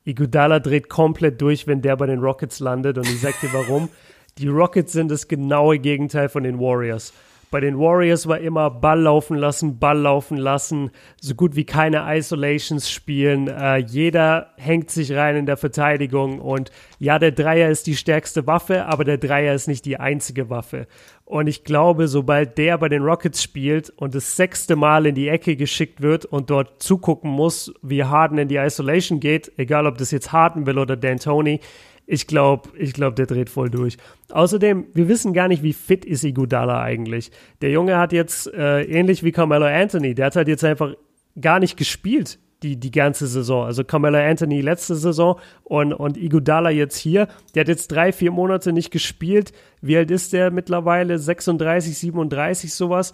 Igodala 0.04 0.60
dreht 0.60 0.88
komplett 0.88 1.40
durch, 1.40 1.66
wenn 1.66 1.82
der 1.82 1.96
bei 1.96 2.06
den 2.06 2.20
Rockets 2.20 2.60
landet. 2.60 2.96
Und 2.96 3.08
ich 3.08 3.20
sag 3.20 3.40
dir 3.40 3.52
warum. 3.52 3.88
Die 4.38 4.48
Rockets 4.48 4.92
sind 4.92 5.10
das 5.10 5.28
genaue 5.28 5.78
Gegenteil 5.78 6.28
von 6.28 6.44
den 6.44 6.60
Warriors. 6.60 7.12
Bei 7.52 7.58
den 7.58 7.80
Warriors 7.80 8.28
war 8.28 8.38
immer 8.38 8.70
Ball 8.70 9.00
laufen 9.00 9.36
lassen, 9.36 9.80
Ball 9.80 9.98
laufen 9.98 10.36
lassen, 10.36 10.92
so 11.20 11.34
gut 11.34 11.56
wie 11.56 11.64
keine 11.64 12.04
Isolations 12.16 12.88
spielen. 12.88 13.48
Äh, 13.48 13.78
jeder 13.78 14.52
hängt 14.56 14.88
sich 14.90 15.12
rein 15.14 15.34
in 15.34 15.46
der 15.46 15.56
Verteidigung 15.56 16.40
und 16.40 16.70
ja, 17.00 17.18
der 17.18 17.32
Dreier 17.32 17.68
ist 17.68 17.88
die 17.88 17.96
stärkste 17.96 18.46
Waffe, 18.46 18.86
aber 18.86 19.02
der 19.02 19.18
Dreier 19.18 19.52
ist 19.52 19.66
nicht 19.66 19.84
die 19.84 19.98
einzige 19.98 20.48
Waffe. 20.48 20.86
Und 21.24 21.48
ich 21.48 21.64
glaube, 21.64 22.06
sobald 22.06 22.56
der 22.56 22.78
bei 22.78 22.88
den 22.88 23.02
Rockets 23.02 23.42
spielt 23.42 23.90
und 23.90 24.14
das 24.14 24.36
sechste 24.36 24.76
Mal 24.76 25.06
in 25.06 25.16
die 25.16 25.28
Ecke 25.28 25.56
geschickt 25.56 26.00
wird 26.00 26.24
und 26.24 26.50
dort 26.50 26.80
zugucken 26.80 27.32
muss, 27.32 27.74
wie 27.82 28.04
Harden 28.04 28.38
in 28.38 28.46
die 28.46 28.56
Isolation 28.56 29.18
geht, 29.18 29.50
egal 29.56 29.88
ob 29.88 29.98
das 29.98 30.12
jetzt 30.12 30.30
Harden 30.30 30.66
will 30.66 30.78
oder 30.78 30.94
D'Antoni, 30.94 31.58
ich 32.10 32.26
glaube, 32.26 32.70
ich 32.76 32.92
glaube, 32.92 33.14
der 33.14 33.26
dreht 33.26 33.50
voll 33.50 33.70
durch. 33.70 33.96
Außerdem, 34.30 34.86
wir 34.94 35.08
wissen 35.08 35.32
gar 35.32 35.46
nicht, 35.46 35.62
wie 35.62 35.72
fit 35.72 36.04
ist 36.04 36.24
Igudala 36.24 36.82
eigentlich. 36.82 37.30
Der 37.62 37.70
Junge 37.70 37.98
hat 37.98 38.12
jetzt, 38.12 38.52
äh, 38.52 38.82
ähnlich 38.82 39.22
wie 39.22 39.30
Carmelo 39.30 39.66
Anthony, 39.66 40.14
der 40.14 40.26
hat 40.26 40.34
halt 40.34 40.48
jetzt 40.48 40.64
einfach 40.64 40.94
gar 41.40 41.60
nicht 41.60 41.76
gespielt 41.76 42.40
die, 42.64 42.76
die 42.78 42.90
ganze 42.90 43.28
Saison. 43.28 43.64
Also 43.64 43.84
Carmelo 43.84 44.18
Anthony 44.18 44.60
letzte 44.60 44.96
Saison 44.96 45.38
und, 45.62 45.92
und 45.92 46.16
Igudala 46.16 46.70
jetzt 46.70 46.96
hier. 46.96 47.28
Der 47.54 47.60
hat 47.60 47.68
jetzt 47.68 47.92
drei, 47.92 48.10
vier 48.10 48.32
Monate 48.32 48.72
nicht 48.72 48.90
gespielt. 48.90 49.52
Wie 49.80 49.96
alt 49.96 50.10
ist 50.10 50.32
der 50.32 50.50
mittlerweile? 50.50 51.16
36, 51.16 51.96
37, 51.96 52.74
sowas. 52.74 53.12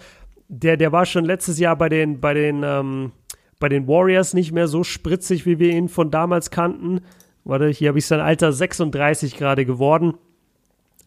Der, 0.48 0.78
der 0.78 0.90
war 0.90 1.04
schon 1.04 1.26
letztes 1.26 1.58
Jahr 1.58 1.76
bei 1.76 1.90
den, 1.90 2.20
bei 2.20 2.32
den, 2.32 2.62
ähm, 2.64 3.12
bei 3.60 3.68
den 3.68 3.86
Warriors 3.86 4.32
nicht 4.32 4.52
mehr 4.52 4.68
so 4.68 4.84
spritzig, 4.84 5.44
wie 5.44 5.58
wir 5.58 5.70
ihn 5.70 5.88
von 5.90 6.10
damals 6.10 6.50
kannten. 6.50 7.02
Warte, 7.46 7.68
hier 7.68 7.90
habe 7.90 7.98
ich 7.98 8.06
sein 8.06 8.18
Alter 8.18 8.52
36 8.52 9.36
gerade 9.36 9.64
geworden. 9.64 10.14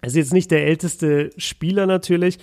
Ist 0.02 0.16
jetzt 0.16 0.32
nicht 0.32 0.52
der 0.52 0.66
älteste 0.66 1.32
Spieler 1.36 1.86
natürlich, 1.86 2.40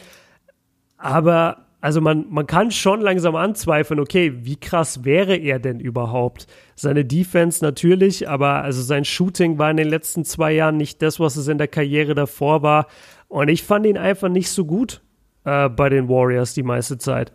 aber 0.98 1.66
also 1.80 2.02
man, 2.02 2.26
man 2.28 2.46
kann 2.46 2.70
schon 2.70 3.00
langsam 3.00 3.36
anzweifeln, 3.36 3.98
okay, 3.98 4.44
wie 4.44 4.56
krass 4.56 5.04
wäre 5.04 5.36
er 5.36 5.58
denn 5.58 5.80
überhaupt? 5.80 6.46
Seine 6.74 7.06
Defense 7.06 7.64
natürlich, 7.64 8.28
aber 8.28 8.62
also 8.62 8.82
sein 8.82 9.06
Shooting 9.06 9.56
war 9.56 9.70
in 9.70 9.78
den 9.78 9.88
letzten 9.88 10.26
zwei 10.26 10.52
Jahren 10.52 10.76
nicht 10.76 11.00
das, 11.00 11.18
was 11.18 11.36
es 11.36 11.48
in 11.48 11.56
der 11.56 11.68
Karriere 11.68 12.14
davor 12.14 12.62
war. 12.62 12.88
Und 13.28 13.48
ich 13.48 13.62
fand 13.62 13.86
ihn 13.86 13.96
einfach 13.96 14.28
nicht 14.28 14.50
so 14.50 14.66
gut 14.66 15.00
äh, 15.44 15.70
bei 15.70 15.88
den 15.88 16.10
Warriors 16.10 16.52
die 16.52 16.62
meiste 16.62 16.98
Zeit. 16.98 17.32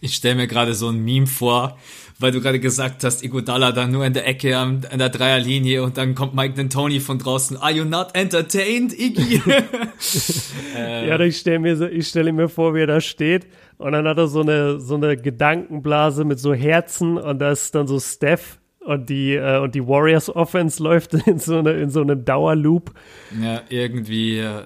Ich 0.00 0.14
stelle 0.14 0.36
mir 0.36 0.46
gerade 0.46 0.74
so 0.74 0.88
ein 0.88 1.04
Meme 1.04 1.26
vor, 1.26 1.76
weil 2.18 2.32
du 2.32 2.40
gerade 2.40 2.58
gesagt 2.58 3.04
hast, 3.04 3.22
Iguodala 3.22 3.72
da 3.72 3.86
nur 3.86 4.04
in 4.04 4.12
der 4.12 4.26
Ecke 4.26 4.56
an, 4.56 4.84
an 4.90 4.98
der 4.98 5.08
Dreierlinie 5.08 5.82
und 5.82 5.96
dann 5.96 6.14
kommt 6.14 6.34
Mike 6.34 6.60
D'Antoni 6.60 7.00
von 7.00 7.18
draußen. 7.18 7.56
Are 7.56 7.70
you 7.70 7.84
not 7.84 8.08
entertained, 8.14 8.92
Iggy? 8.92 9.40
äh. 10.76 11.08
Ja, 11.08 11.18
ich 11.20 11.38
stelle 11.38 11.60
mir, 11.60 11.80
ich 11.90 12.08
stelle 12.08 12.32
mir 12.32 12.48
vor, 12.48 12.74
wie 12.74 12.80
er 12.80 12.86
da 12.86 13.00
steht 13.00 13.46
und 13.78 13.92
dann 13.92 14.06
hat 14.06 14.18
er 14.18 14.26
so 14.26 14.40
eine, 14.40 14.80
so 14.80 14.96
eine 14.96 15.16
Gedankenblase 15.16 16.24
mit 16.24 16.40
so 16.40 16.52
Herzen 16.52 17.16
und 17.16 17.38
da 17.38 17.52
ist 17.52 17.74
dann 17.74 17.86
so 17.86 18.00
Steph 18.00 18.58
und 18.80 19.08
die, 19.08 19.34
äh, 19.34 19.58
und 19.58 19.74
die 19.74 19.86
Warriors 19.86 20.34
Offense 20.34 20.82
läuft 20.82 21.14
in 21.26 21.38
so, 21.38 21.58
eine, 21.58 21.72
in 21.72 21.90
so 21.90 22.00
einem 22.00 22.24
Dauerloop. 22.24 22.92
Ja, 23.40 23.62
irgendwie, 23.68 24.38
äh, 24.38 24.64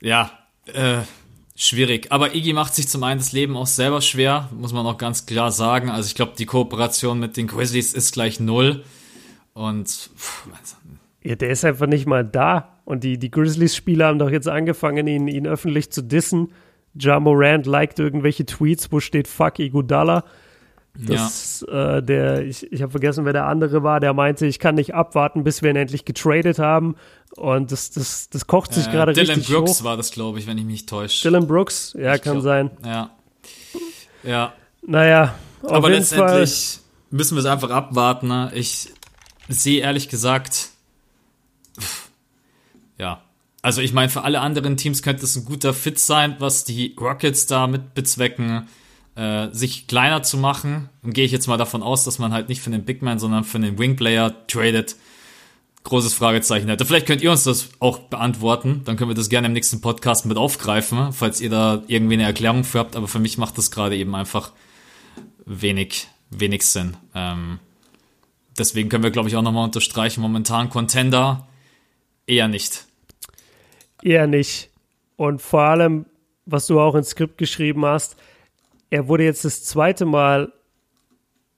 ja, 0.00 0.30
äh, 0.66 0.98
schwierig. 1.54 2.10
Aber 2.10 2.34
Iggy 2.34 2.52
macht 2.52 2.74
sich 2.74 2.88
zum 2.88 3.02
einen 3.04 3.20
das 3.20 3.32
Leben 3.32 3.56
auch 3.56 3.66
selber 3.66 4.00
schwer, 4.00 4.48
muss 4.56 4.72
man 4.72 4.86
auch 4.86 4.98
ganz 4.98 5.26
klar 5.26 5.52
sagen. 5.52 5.90
Also 5.90 6.08
ich 6.08 6.14
glaube, 6.14 6.32
die 6.38 6.46
Kooperation 6.46 7.18
mit 7.18 7.36
den 7.36 7.46
Grizzlies 7.46 7.92
ist 7.92 8.12
gleich 8.12 8.40
null. 8.40 8.84
Und 9.52 9.88
pff, 9.88 10.48
ja, 11.22 11.36
der 11.36 11.50
ist 11.50 11.64
einfach 11.64 11.86
nicht 11.86 12.06
mal 12.06 12.24
da. 12.24 12.80
Und 12.84 13.02
die, 13.02 13.18
die 13.18 13.30
Grizzlies-Spieler 13.30 14.08
haben 14.08 14.18
doch 14.18 14.30
jetzt 14.30 14.48
angefangen, 14.48 15.06
ihn, 15.06 15.26
ihn 15.26 15.46
öffentlich 15.46 15.90
zu 15.90 16.02
dissen. 16.02 16.52
Ja 16.98 17.18
Morant 17.18 17.66
liked 17.66 17.98
irgendwelche 17.98 18.44
Tweets, 18.44 18.92
wo 18.92 19.00
steht 19.00 19.26
Fuck 19.26 19.58
Iguodala. 19.58 20.24
Das, 20.96 21.64
ja. 21.68 21.96
äh, 21.96 22.02
der, 22.02 22.46
ich, 22.46 22.72
ich 22.72 22.80
habe 22.80 22.92
vergessen, 22.92 23.24
wer 23.24 23.32
der 23.32 23.46
andere 23.46 23.82
war, 23.82 23.98
der 23.98 24.14
meinte, 24.14 24.46
ich 24.46 24.60
kann 24.60 24.76
nicht 24.76 24.94
abwarten, 24.94 25.42
bis 25.42 25.60
wir 25.60 25.70
ihn 25.70 25.76
endlich 25.76 26.04
getradet 26.04 26.60
haben. 26.60 26.94
Und 27.36 27.72
das, 27.72 27.90
das, 27.90 28.30
das 28.30 28.46
kocht 28.46 28.72
sich 28.72 28.86
äh, 28.86 28.92
gerade 28.92 29.16
richtig 29.16 29.44
Dylan 29.46 29.64
Brooks 29.64 29.80
hoch. 29.80 29.84
war 29.84 29.96
das, 29.96 30.12
glaube 30.12 30.38
ich, 30.38 30.46
wenn 30.46 30.56
ich 30.56 30.64
mich 30.64 30.86
täusche. 30.86 31.26
Dylan 31.28 31.48
Brooks, 31.48 31.96
ja, 31.98 32.14
ich 32.14 32.22
kann 32.22 32.34
glaub, 32.34 32.44
sein. 32.44 32.70
Ja. 32.84 33.10
Ja. 34.22 34.52
Naja, 34.86 35.34
aber 35.62 35.90
letztendlich 35.90 36.78
Fall. 36.78 36.84
müssen 37.10 37.36
wir 37.36 37.40
es 37.40 37.46
einfach 37.46 37.70
abwarten. 37.70 38.28
Ne? 38.28 38.52
Ich 38.54 38.92
sehe 39.48 39.80
ehrlich 39.82 40.08
gesagt, 40.08 40.68
ja. 42.98 43.20
Also 43.62 43.80
ich 43.80 43.94
meine, 43.94 44.10
für 44.10 44.22
alle 44.22 44.40
anderen 44.40 44.76
Teams 44.76 45.02
könnte 45.02 45.24
es 45.24 45.36
ein 45.36 45.44
guter 45.46 45.72
Fit 45.72 45.98
sein, 45.98 46.36
was 46.38 46.64
die 46.64 46.94
Rockets 47.00 47.46
da 47.46 47.66
mit 47.66 47.94
bezwecken 47.94 48.68
äh, 49.16 49.48
sich 49.52 49.86
kleiner 49.86 50.22
zu 50.22 50.36
machen. 50.36 50.88
Und 51.02 51.14
gehe 51.14 51.24
ich 51.24 51.32
jetzt 51.32 51.46
mal 51.46 51.56
davon 51.56 51.82
aus, 51.82 52.04
dass 52.04 52.18
man 52.18 52.32
halt 52.32 52.48
nicht 52.48 52.60
für 52.60 52.70
den 52.70 52.84
Big 52.84 53.02
Man, 53.02 53.18
sondern 53.18 53.44
für 53.44 53.58
den 53.58 53.78
Wing 53.78 53.96
Player 53.96 54.34
tradet. 54.46 54.96
Großes 55.84 56.14
Fragezeichen 56.14 56.68
hätte. 56.68 56.86
Vielleicht 56.86 57.06
könnt 57.06 57.20
ihr 57.20 57.30
uns 57.30 57.44
das 57.44 57.68
auch 57.78 57.98
beantworten. 57.98 58.82
Dann 58.86 58.96
können 58.96 59.10
wir 59.10 59.14
das 59.14 59.28
gerne 59.28 59.48
im 59.48 59.52
nächsten 59.52 59.82
Podcast 59.82 60.24
mit 60.24 60.38
aufgreifen, 60.38 61.12
falls 61.12 61.42
ihr 61.42 61.50
da 61.50 61.82
irgendwie 61.88 62.14
eine 62.14 62.22
Erklärung 62.22 62.64
für 62.64 62.78
habt. 62.78 62.96
Aber 62.96 63.06
für 63.06 63.18
mich 63.18 63.36
macht 63.36 63.58
das 63.58 63.70
gerade 63.70 63.94
eben 63.96 64.14
einfach 64.14 64.52
wenig, 65.44 66.08
wenig 66.30 66.66
Sinn. 66.66 66.96
Ähm, 67.14 67.58
deswegen 68.58 68.88
können 68.88 69.04
wir, 69.04 69.10
glaube 69.10 69.28
ich, 69.28 69.36
auch 69.36 69.42
nochmal 69.42 69.64
unterstreichen, 69.64 70.22
momentan 70.22 70.70
Contender 70.70 71.46
eher 72.26 72.48
nicht. 72.48 72.86
Eher 74.02 74.26
nicht. 74.26 74.70
Und 75.16 75.42
vor 75.42 75.62
allem, 75.62 76.06
was 76.46 76.66
du 76.66 76.80
auch 76.80 76.94
ins 76.94 77.10
Skript 77.10 77.38
geschrieben 77.38 77.84
hast, 77.84 78.16
er 78.94 79.08
wurde 79.08 79.24
jetzt 79.24 79.44
das 79.44 79.64
zweite 79.64 80.04
Mal 80.04 80.52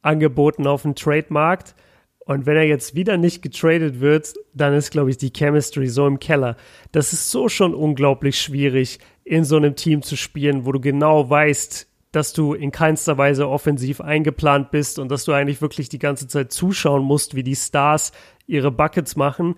angeboten 0.00 0.66
auf 0.66 0.82
dem 0.82 0.94
Trademarkt. 0.94 1.74
Und 2.20 2.46
wenn 2.46 2.56
er 2.56 2.62
jetzt 2.62 2.94
wieder 2.94 3.18
nicht 3.18 3.42
getradet 3.42 4.00
wird, 4.00 4.32
dann 4.54 4.72
ist, 4.72 4.90
glaube 4.90 5.10
ich, 5.10 5.18
die 5.18 5.34
Chemistry 5.36 5.86
so 5.88 6.06
im 6.06 6.18
Keller. 6.18 6.56
Das 6.92 7.12
ist 7.12 7.30
so 7.30 7.50
schon 7.50 7.74
unglaublich 7.74 8.40
schwierig, 8.40 9.00
in 9.22 9.44
so 9.44 9.58
einem 9.58 9.76
Team 9.76 10.00
zu 10.00 10.16
spielen, 10.16 10.64
wo 10.64 10.72
du 10.72 10.80
genau 10.80 11.28
weißt, 11.28 11.86
dass 12.10 12.32
du 12.32 12.54
in 12.54 12.72
keinster 12.72 13.18
Weise 13.18 13.50
offensiv 13.50 14.00
eingeplant 14.00 14.70
bist 14.70 14.98
und 14.98 15.10
dass 15.10 15.26
du 15.26 15.32
eigentlich 15.32 15.60
wirklich 15.60 15.90
die 15.90 15.98
ganze 15.98 16.28
Zeit 16.28 16.52
zuschauen 16.52 17.04
musst, 17.04 17.34
wie 17.34 17.42
die 17.42 17.54
Stars 17.54 18.12
ihre 18.46 18.70
Buckets 18.70 19.14
machen. 19.14 19.56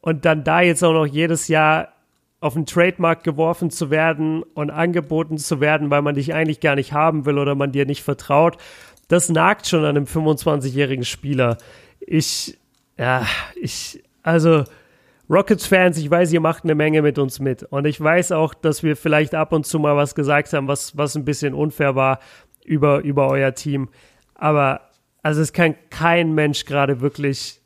Und 0.00 0.24
dann 0.24 0.44
da 0.44 0.62
jetzt 0.62 0.82
auch 0.82 0.94
noch 0.94 1.04
jedes 1.04 1.48
Jahr 1.48 1.92
auf 2.40 2.54
den 2.54 2.66
Trademark 2.66 3.24
geworfen 3.24 3.70
zu 3.70 3.90
werden 3.90 4.42
und 4.42 4.70
angeboten 4.70 5.38
zu 5.38 5.60
werden, 5.60 5.90
weil 5.90 6.02
man 6.02 6.14
dich 6.14 6.34
eigentlich 6.34 6.60
gar 6.60 6.76
nicht 6.76 6.92
haben 6.92 7.26
will 7.26 7.38
oder 7.38 7.54
man 7.54 7.72
dir 7.72 7.84
nicht 7.84 8.02
vertraut, 8.02 8.56
das 9.08 9.28
nagt 9.28 9.66
schon 9.66 9.84
an 9.84 9.96
einem 9.96 10.04
25-jährigen 10.04 11.04
Spieler. 11.04 11.58
Ich, 12.00 12.58
ja, 12.96 13.26
ich, 13.60 14.02
also 14.22 14.64
Rockets-Fans, 15.30 15.98
ich 15.98 16.10
weiß, 16.10 16.32
ihr 16.32 16.40
macht 16.40 16.64
eine 16.64 16.74
Menge 16.74 17.02
mit 17.02 17.18
uns 17.18 17.40
mit. 17.40 17.64
Und 17.64 17.86
ich 17.86 18.00
weiß 18.00 18.32
auch, 18.32 18.54
dass 18.54 18.82
wir 18.82 18.96
vielleicht 18.96 19.34
ab 19.34 19.52
und 19.52 19.66
zu 19.66 19.78
mal 19.78 19.96
was 19.96 20.14
gesagt 20.14 20.52
haben, 20.52 20.68
was, 20.68 20.96
was 20.96 21.16
ein 21.16 21.24
bisschen 21.24 21.54
unfair 21.54 21.96
war 21.96 22.20
über, 22.64 23.00
über 23.00 23.28
euer 23.28 23.54
Team. 23.54 23.88
Aber 24.34 24.82
also 25.22 25.40
es 25.40 25.52
kann 25.52 25.74
kein 25.90 26.34
Mensch 26.34 26.64
gerade 26.64 27.00
wirklich 27.00 27.60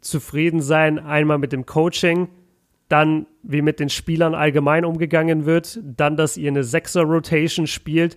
zufrieden 0.00 0.60
sein, 0.60 0.98
einmal 0.98 1.38
mit 1.38 1.52
dem 1.52 1.64
Coaching 1.66 2.28
dann 2.88 3.26
wie 3.42 3.62
mit 3.62 3.80
den 3.80 3.88
Spielern 3.88 4.34
allgemein 4.34 4.84
umgegangen 4.84 5.44
wird, 5.44 5.80
dann, 5.82 6.16
dass 6.16 6.36
ihr 6.36 6.50
eine 6.50 6.64
Sechser-Rotation 6.64 7.66
spielt 7.66 8.16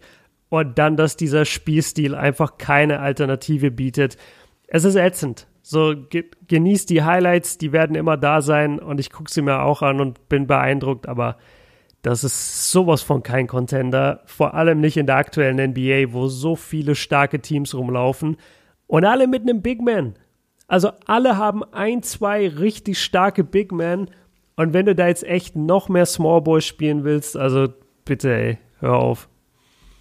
und 0.49 0.77
dann, 0.77 0.97
dass 0.97 1.17
dieser 1.17 1.45
Spielstil 1.45 2.15
einfach 2.15 2.57
keine 2.57 2.99
Alternative 2.99 3.71
bietet. 3.71 4.17
Es 4.67 4.83
ist 4.83 4.95
ätzend. 4.95 5.47
So, 5.61 5.95
ge 6.09 6.25
genießt 6.47 6.89
die 6.89 7.03
Highlights, 7.03 7.57
die 7.57 7.71
werden 7.71 7.95
immer 7.95 8.17
da 8.17 8.41
sein 8.41 8.79
und 8.79 8.99
ich 8.99 9.11
gucke 9.11 9.31
sie 9.31 9.41
mir 9.41 9.61
auch 9.61 9.81
an 9.81 10.01
und 10.01 10.27
bin 10.27 10.47
beeindruckt, 10.47 11.07
aber 11.07 11.37
das 12.01 12.23
ist 12.23 12.71
sowas 12.71 13.01
von 13.03 13.21
kein 13.21 13.47
Contender, 13.47 14.21
vor 14.25 14.55
allem 14.55 14.81
nicht 14.81 14.97
in 14.97 15.05
der 15.05 15.17
aktuellen 15.17 15.71
NBA, 15.71 16.13
wo 16.13 16.27
so 16.27 16.55
viele 16.55 16.95
starke 16.95 17.39
Teams 17.41 17.75
rumlaufen 17.75 18.37
und 18.87 19.05
alle 19.05 19.27
mit 19.27 19.43
einem 19.43 19.61
Big 19.61 19.81
Man. 19.81 20.15
Also 20.67 20.91
alle 21.05 21.37
haben 21.37 21.63
ein, 21.63 22.01
zwei 22.01 22.47
richtig 22.47 23.01
starke 23.01 23.43
Big 23.43 23.71
Men 23.71 24.09
und 24.61 24.73
wenn 24.73 24.85
du 24.85 24.95
da 24.95 25.07
jetzt 25.07 25.23
echt 25.23 25.55
noch 25.55 25.89
mehr 25.89 26.05
Small 26.05 26.41
Boy 26.41 26.61
spielen 26.61 27.03
willst, 27.03 27.35
also 27.35 27.73
bitte, 28.05 28.33
ey, 28.33 28.57
hör 28.79 28.95
auf. 28.95 29.27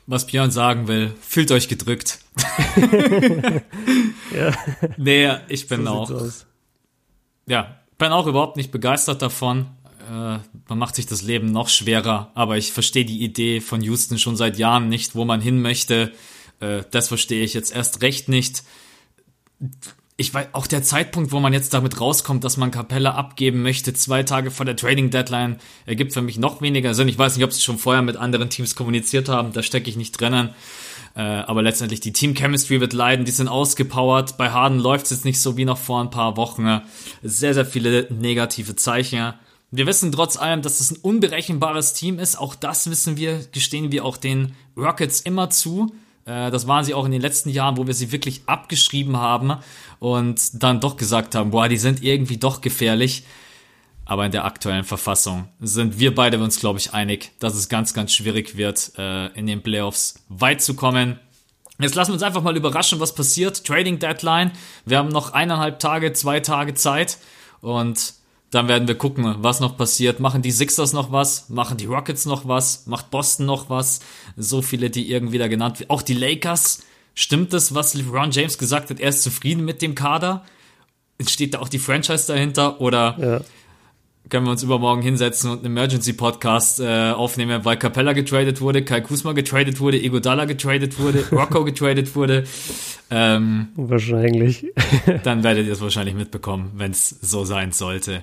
Was 0.06 0.26
Björn 0.26 0.50
sagen 0.50 0.88
will, 0.88 1.12
fühlt 1.20 1.50
euch 1.50 1.68
gedrückt. 1.68 2.18
ja. 4.34 4.52
Nee, 4.96 5.30
ich 5.48 5.68
bin 5.68 5.84
so 5.84 5.90
auch. 5.90 6.10
Ja, 7.46 7.80
bin 7.96 8.12
auch 8.12 8.26
überhaupt 8.26 8.56
nicht 8.56 8.70
begeistert 8.70 9.22
davon. 9.22 9.66
Äh, 10.10 10.38
man 10.68 10.78
macht 10.78 10.96
sich 10.96 11.06
das 11.06 11.22
Leben 11.22 11.52
noch 11.52 11.68
schwerer, 11.68 12.30
aber 12.34 12.56
ich 12.56 12.72
verstehe 12.72 13.04
die 13.04 13.22
Idee 13.22 13.60
von 13.60 13.80
Houston 13.82 14.18
schon 14.18 14.36
seit 14.36 14.58
Jahren 14.58 14.88
nicht, 14.88 15.14
wo 15.14 15.24
man 15.24 15.40
hin 15.40 15.62
möchte. 15.62 16.12
Äh, 16.60 16.82
das 16.90 17.08
verstehe 17.08 17.44
ich 17.44 17.54
jetzt 17.54 17.74
erst 17.74 18.02
recht 18.02 18.28
nicht. 18.28 18.62
Ich 20.20 20.34
weiß, 20.34 20.48
auch 20.52 20.66
der 20.66 20.82
Zeitpunkt, 20.82 21.32
wo 21.32 21.40
man 21.40 21.54
jetzt 21.54 21.72
damit 21.72 21.98
rauskommt, 21.98 22.44
dass 22.44 22.58
man 22.58 22.70
Capella 22.70 23.14
abgeben 23.14 23.62
möchte, 23.62 23.94
zwei 23.94 24.22
Tage 24.22 24.50
vor 24.50 24.66
der 24.66 24.76
Trading 24.76 25.08
Deadline, 25.08 25.56
ergibt 25.86 26.12
für 26.12 26.20
mich 26.20 26.36
noch 26.36 26.60
weniger 26.60 26.92
Sinn. 26.92 27.08
Ich 27.08 27.16
weiß 27.16 27.36
nicht, 27.36 27.44
ob 27.46 27.54
sie 27.54 27.62
schon 27.62 27.78
vorher 27.78 28.02
mit 28.02 28.18
anderen 28.18 28.50
Teams 28.50 28.74
kommuniziert 28.74 29.30
haben, 29.30 29.54
da 29.54 29.62
stecke 29.62 29.88
ich 29.88 29.96
nicht 29.96 30.20
drinnen. 30.20 30.50
Äh, 31.16 31.22
aber 31.22 31.62
letztendlich 31.62 32.00
die 32.00 32.12
Team 32.12 32.34
Chemistry 32.34 32.82
wird 32.82 32.92
leiden, 32.92 33.24
die 33.24 33.30
sind 33.30 33.48
ausgepowert. 33.48 34.36
Bei 34.36 34.50
Harden 34.50 34.78
läuft 34.78 35.06
es 35.06 35.10
jetzt 35.10 35.24
nicht 35.24 35.40
so 35.40 35.56
wie 35.56 35.64
noch 35.64 35.78
vor 35.78 36.02
ein 36.02 36.10
paar 36.10 36.36
Wochen. 36.36 36.82
Sehr, 37.22 37.54
sehr 37.54 37.64
viele 37.64 38.06
negative 38.10 38.76
Zeichen. 38.76 39.32
Wir 39.70 39.86
wissen 39.86 40.12
trotz 40.12 40.36
allem, 40.36 40.60
dass 40.60 40.80
es 40.80 40.90
ein 40.90 40.98
unberechenbares 41.00 41.94
Team 41.94 42.18
ist. 42.18 42.38
Auch 42.38 42.54
das 42.54 42.90
wissen 42.90 43.16
wir, 43.16 43.40
gestehen 43.52 43.90
wir 43.90 44.04
auch 44.04 44.18
den 44.18 44.54
Rockets 44.76 45.22
immer 45.22 45.48
zu. 45.48 45.90
Äh, 46.30 46.50
das 46.50 46.66
waren 46.66 46.84
sie 46.84 46.94
auch 46.94 47.04
in 47.04 47.12
den 47.12 47.20
letzten 47.20 47.50
Jahren, 47.50 47.76
wo 47.76 47.86
wir 47.86 47.94
sie 47.94 48.12
wirklich 48.12 48.42
abgeschrieben 48.46 49.16
haben 49.16 49.54
und 49.98 50.62
dann 50.62 50.80
doch 50.80 50.96
gesagt 50.96 51.34
haben, 51.34 51.50
boah, 51.50 51.68
die 51.68 51.78
sind 51.78 52.02
irgendwie 52.02 52.36
doch 52.36 52.60
gefährlich. 52.60 53.24
Aber 54.04 54.26
in 54.26 54.32
der 54.32 54.44
aktuellen 54.44 54.84
Verfassung 54.84 55.48
sind 55.60 56.00
wir 56.00 56.14
beide 56.14 56.40
uns, 56.40 56.58
glaube 56.58 56.80
ich, 56.80 56.92
einig, 56.94 57.30
dass 57.38 57.54
es 57.54 57.68
ganz, 57.68 57.94
ganz 57.94 58.12
schwierig 58.12 58.56
wird, 58.56 58.92
äh, 58.98 59.26
in 59.38 59.46
den 59.46 59.62
Playoffs 59.62 60.24
weit 60.28 60.62
zu 60.62 60.74
kommen. 60.74 61.20
Jetzt 61.78 61.94
lassen 61.94 62.10
wir 62.10 62.14
uns 62.14 62.24
einfach 62.24 62.42
mal 62.42 62.56
überraschen, 62.56 62.98
was 62.98 63.14
passiert. 63.14 63.64
Trading 63.64 64.00
Deadline. 64.00 64.50
Wir 64.84 64.98
haben 64.98 65.08
noch 65.08 65.32
eineinhalb 65.32 65.78
Tage, 65.78 66.12
zwei 66.12 66.40
Tage 66.40 66.74
Zeit. 66.74 67.18
Und 67.60 68.14
dann 68.50 68.68
werden 68.68 68.88
wir 68.88 68.96
gucken, 68.96 69.36
was 69.38 69.60
noch 69.60 69.76
passiert. 69.76 70.18
Machen 70.18 70.42
die 70.42 70.50
Sixers 70.50 70.92
noch 70.92 71.12
was? 71.12 71.48
Machen 71.48 71.76
die 71.76 71.86
Rockets 71.86 72.26
noch 72.26 72.48
was? 72.48 72.86
Macht 72.86 73.10
Boston 73.10 73.46
noch 73.46 73.70
was? 73.70 74.00
So 74.36 74.60
viele, 74.60 74.90
die 74.90 75.10
irgendwie 75.10 75.38
da 75.38 75.48
genannt 75.48 75.78
werden. 75.78 75.90
Auch 75.90 76.02
die 76.02 76.14
Lakers. 76.14 76.82
Stimmt 77.14 77.54
es, 77.54 77.74
was 77.74 77.94
LeBron 77.94 78.30
James 78.30 78.58
gesagt 78.58 78.90
hat? 78.90 79.00
Er 79.00 79.10
ist 79.10 79.22
zufrieden 79.22 79.64
mit 79.64 79.82
dem 79.82 79.94
Kader? 79.94 80.44
Steht 81.26 81.54
da 81.54 81.58
auch 81.58 81.68
die 81.68 81.78
Franchise 81.78 82.26
dahinter? 82.26 82.80
Oder 82.80 83.16
ja 83.20 83.40
können 84.30 84.46
wir 84.46 84.52
uns 84.52 84.62
übermorgen 84.62 85.02
hinsetzen 85.02 85.50
und 85.50 85.58
einen 85.58 85.76
Emergency-Podcast 85.76 86.80
äh, 86.80 87.10
aufnehmen, 87.10 87.64
weil 87.64 87.76
Capella 87.76 88.12
getradet 88.12 88.60
wurde, 88.60 88.84
Kai 88.84 89.00
Kusma 89.00 89.32
getradet 89.32 89.80
wurde, 89.80 90.00
Ego 90.00 90.20
Dalla 90.20 90.44
getradet 90.44 90.98
wurde, 90.98 91.24
Rocco 91.32 91.64
getradet 91.64 92.14
wurde. 92.14 92.44
Ähm, 93.10 93.68
wahrscheinlich. 93.74 94.66
dann 95.24 95.42
werdet 95.42 95.66
ihr 95.66 95.72
es 95.72 95.80
wahrscheinlich 95.80 96.14
mitbekommen, 96.14 96.72
wenn 96.76 96.92
es 96.92 97.08
so 97.08 97.44
sein 97.44 97.72
sollte. 97.72 98.22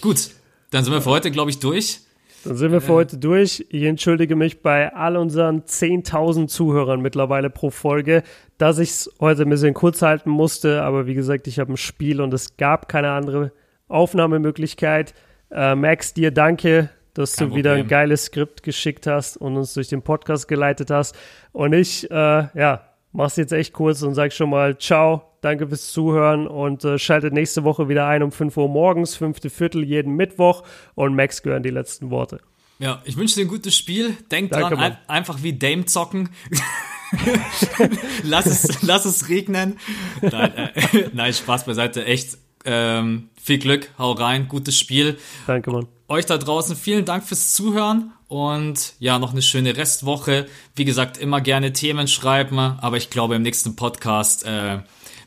Gut, 0.00 0.30
dann 0.70 0.84
sind 0.84 0.92
wir 0.92 1.02
für 1.02 1.10
heute, 1.10 1.30
glaube 1.30 1.50
ich, 1.50 1.58
durch. 1.58 2.00
Dann 2.44 2.56
sind 2.56 2.70
wir 2.70 2.80
für 2.80 2.92
heute 2.92 3.18
durch. 3.18 3.66
Ich 3.68 3.82
entschuldige 3.82 4.36
mich 4.36 4.62
bei 4.62 4.94
all 4.94 5.16
unseren 5.16 5.62
10.000 5.62 6.46
Zuhörern 6.46 7.00
mittlerweile 7.00 7.50
pro 7.50 7.70
Folge, 7.70 8.22
dass 8.58 8.78
ich 8.78 8.90
es 8.90 9.10
heute 9.20 9.42
ein 9.42 9.50
bisschen 9.50 9.74
kurz 9.74 10.02
halten 10.02 10.30
musste. 10.30 10.82
Aber 10.82 11.06
wie 11.06 11.14
gesagt, 11.14 11.48
ich 11.48 11.58
habe 11.58 11.72
ein 11.72 11.76
Spiel 11.76 12.20
und 12.20 12.32
es 12.32 12.56
gab 12.56 12.88
keine 12.88 13.10
andere 13.10 13.52
Aufnahmemöglichkeit. 13.88 15.14
Äh, 15.50 15.74
Max, 15.74 16.14
dir 16.14 16.30
danke, 16.30 16.90
dass 17.14 17.36
Kein 17.36 17.50
du 17.50 17.56
wieder 17.56 17.72
ein 17.72 17.88
geiles 17.88 18.26
Skript 18.26 18.62
geschickt 18.62 19.08
hast 19.08 19.36
und 19.36 19.56
uns 19.56 19.74
durch 19.74 19.88
den 19.88 20.02
Podcast 20.02 20.46
geleitet 20.46 20.90
hast. 20.90 21.16
Und 21.52 21.72
ich, 21.72 22.08
äh, 22.10 22.14
ja, 22.14 22.82
mach's 23.12 23.36
jetzt 23.36 23.52
echt 23.52 23.72
kurz 23.72 24.02
und 24.02 24.14
sag 24.14 24.32
schon 24.32 24.50
mal 24.50 24.78
Ciao, 24.78 25.27
danke 25.40 25.68
fürs 25.68 25.92
Zuhören 25.92 26.46
und 26.46 26.84
äh, 26.84 26.98
schaltet 26.98 27.32
nächste 27.32 27.64
Woche 27.64 27.88
wieder 27.88 28.06
ein 28.06 28.22
um 28.22 28.32
5 28.32 28.56
Uhr 28.56 28.68
morgens, 28.68 29.16
fünfte 29.16 29.50
Viertel 29.50 29.84
jeden 29.84 30.16
Mittwoch 30.16 30.62
und 30.94 31.14
Max 31.14 31.42
gehören 31.42 31.62
die 31.62 31.70
letzten 31.70 32.10
Worte. 32.10 32.40
Ja, 32.78 33.02
ich 33.04 33.16
wünsche 33.16 33.36
dir 33.36 33.42
ein 33.42 33.48
gutes 33.48 33.76
Spiel. 33.76 34.16
Denk 34.30 34.50
danke, 34.50 34.76
dran, 34.76 34.92
ein, 34.92 34.98
einfach 35.08 35.42
wie 35.42 35.58
Dame 35.58 35.86
zocken. 35.86 36.28
lass, 38.22 38.46
es, 38.46 38.82
lass 38.82 39.04
es 39.04 39.28
regnen. 39.28 39.78
Nein, 40.22 40.52
äh, 40.54 41.08
nein, 41.12 41.32
Spaß 41.32 41.64
beiseite. 41.64 42.04
Echt, 42.04 42.38
ähm, 42.64 43.30
viel 43.40 43.58
Glück, 43.58 43.90
hau 43.98 44.12
rein, 44.12 44.48
gutes 44.48 44.78
Spiel. 44.78 45.18
Danke, 45.46 45.70
Mann. 45.70 45.86
Euch 46.08 46.26
da 46.26 46.38
draußen 46.38 46.76
vielen 46.76 47.04
Dank 47.04 47.24
fürs 47.24 47.54
Zuhören 47.54 48.12
und 48.28 48.94
ja, 48.98 49.18
noch 49.18 49.32
eine 49.32 49.42
schöne 49.42 49.76
Restwoche. 49.76 50.46
Wie 50.74 50.84
gesagt, 50.84 51.18
immer 51.18 51.40
gerne 51.40 51.72
Themen 51.72 52.08
schreiben, 52.08 52.58
aber 52.58 52.96
ich 52.96 53.10
glaube, 53.10 53.34
im 53.36 53.42
nächsten 53.42 53.74
Podcast 53.76 54.44
äh, 54.46 54.78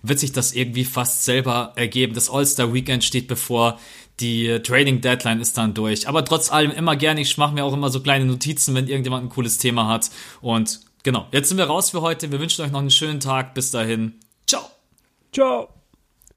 wird 0.03 0.19
sich 0.19 0.31
das 0.31 0.53
irgendwie 0.53 0.85
fast 0.85 1.25
selber 1.25 1.73
ergeben. 1.75 2.13
Das 2.13 2.29
All-Star 2.29 2.73
Weekend 2.73 3.03
steht 3.03 3.27
bevor. 3.27 3.79
Die 4.19 4.59
Trading 4.61 5.01
Deadline 5.01 5.39
ist 5.41 5.57
dann 5.57 5.73
durch. 5.73 6.07
Aber 6.07 6.23
trotz 6.23 6.51
allem 6.51 6.71
immer 6.71 6.95
gerne. 6.95 7.21
Ich 7.21 7.37
mache 7.37 7.53
mir 7.53 7.63
auch 7.63 7.73
immer 7.73 7.89
so 7.89 8.01
kleine 8.01 8.25
Notizen, 8.25 8.75
wenn 8.75 8.87
irgendjemand 8.87 9.25
ein 9.25 9.29
cooles 9.29 9.57
Thema 9.57 9.87
hat. 9.87 10.11
Und 10.41 10.81
genau, 11.03 11.27
jetzt 11.31 11.49
sind 11.49 11.57
wir 11.57 11.65
raus 11.65 11.91
für 11.91 12.01
heute. 12.01 12.31
Wir 12.31 12.39
wünschen 12.39 12.63
euch 12.63 12.71
noch 12.71 12.79
einen 12.79 12.91
schönen 12.91 13.19
Tag. 13.19 13.53
Bis 13.53 13.71
dahin. 13.71 14.19
Ciao. 14.47 14.63
Ciao. 15.31 15.80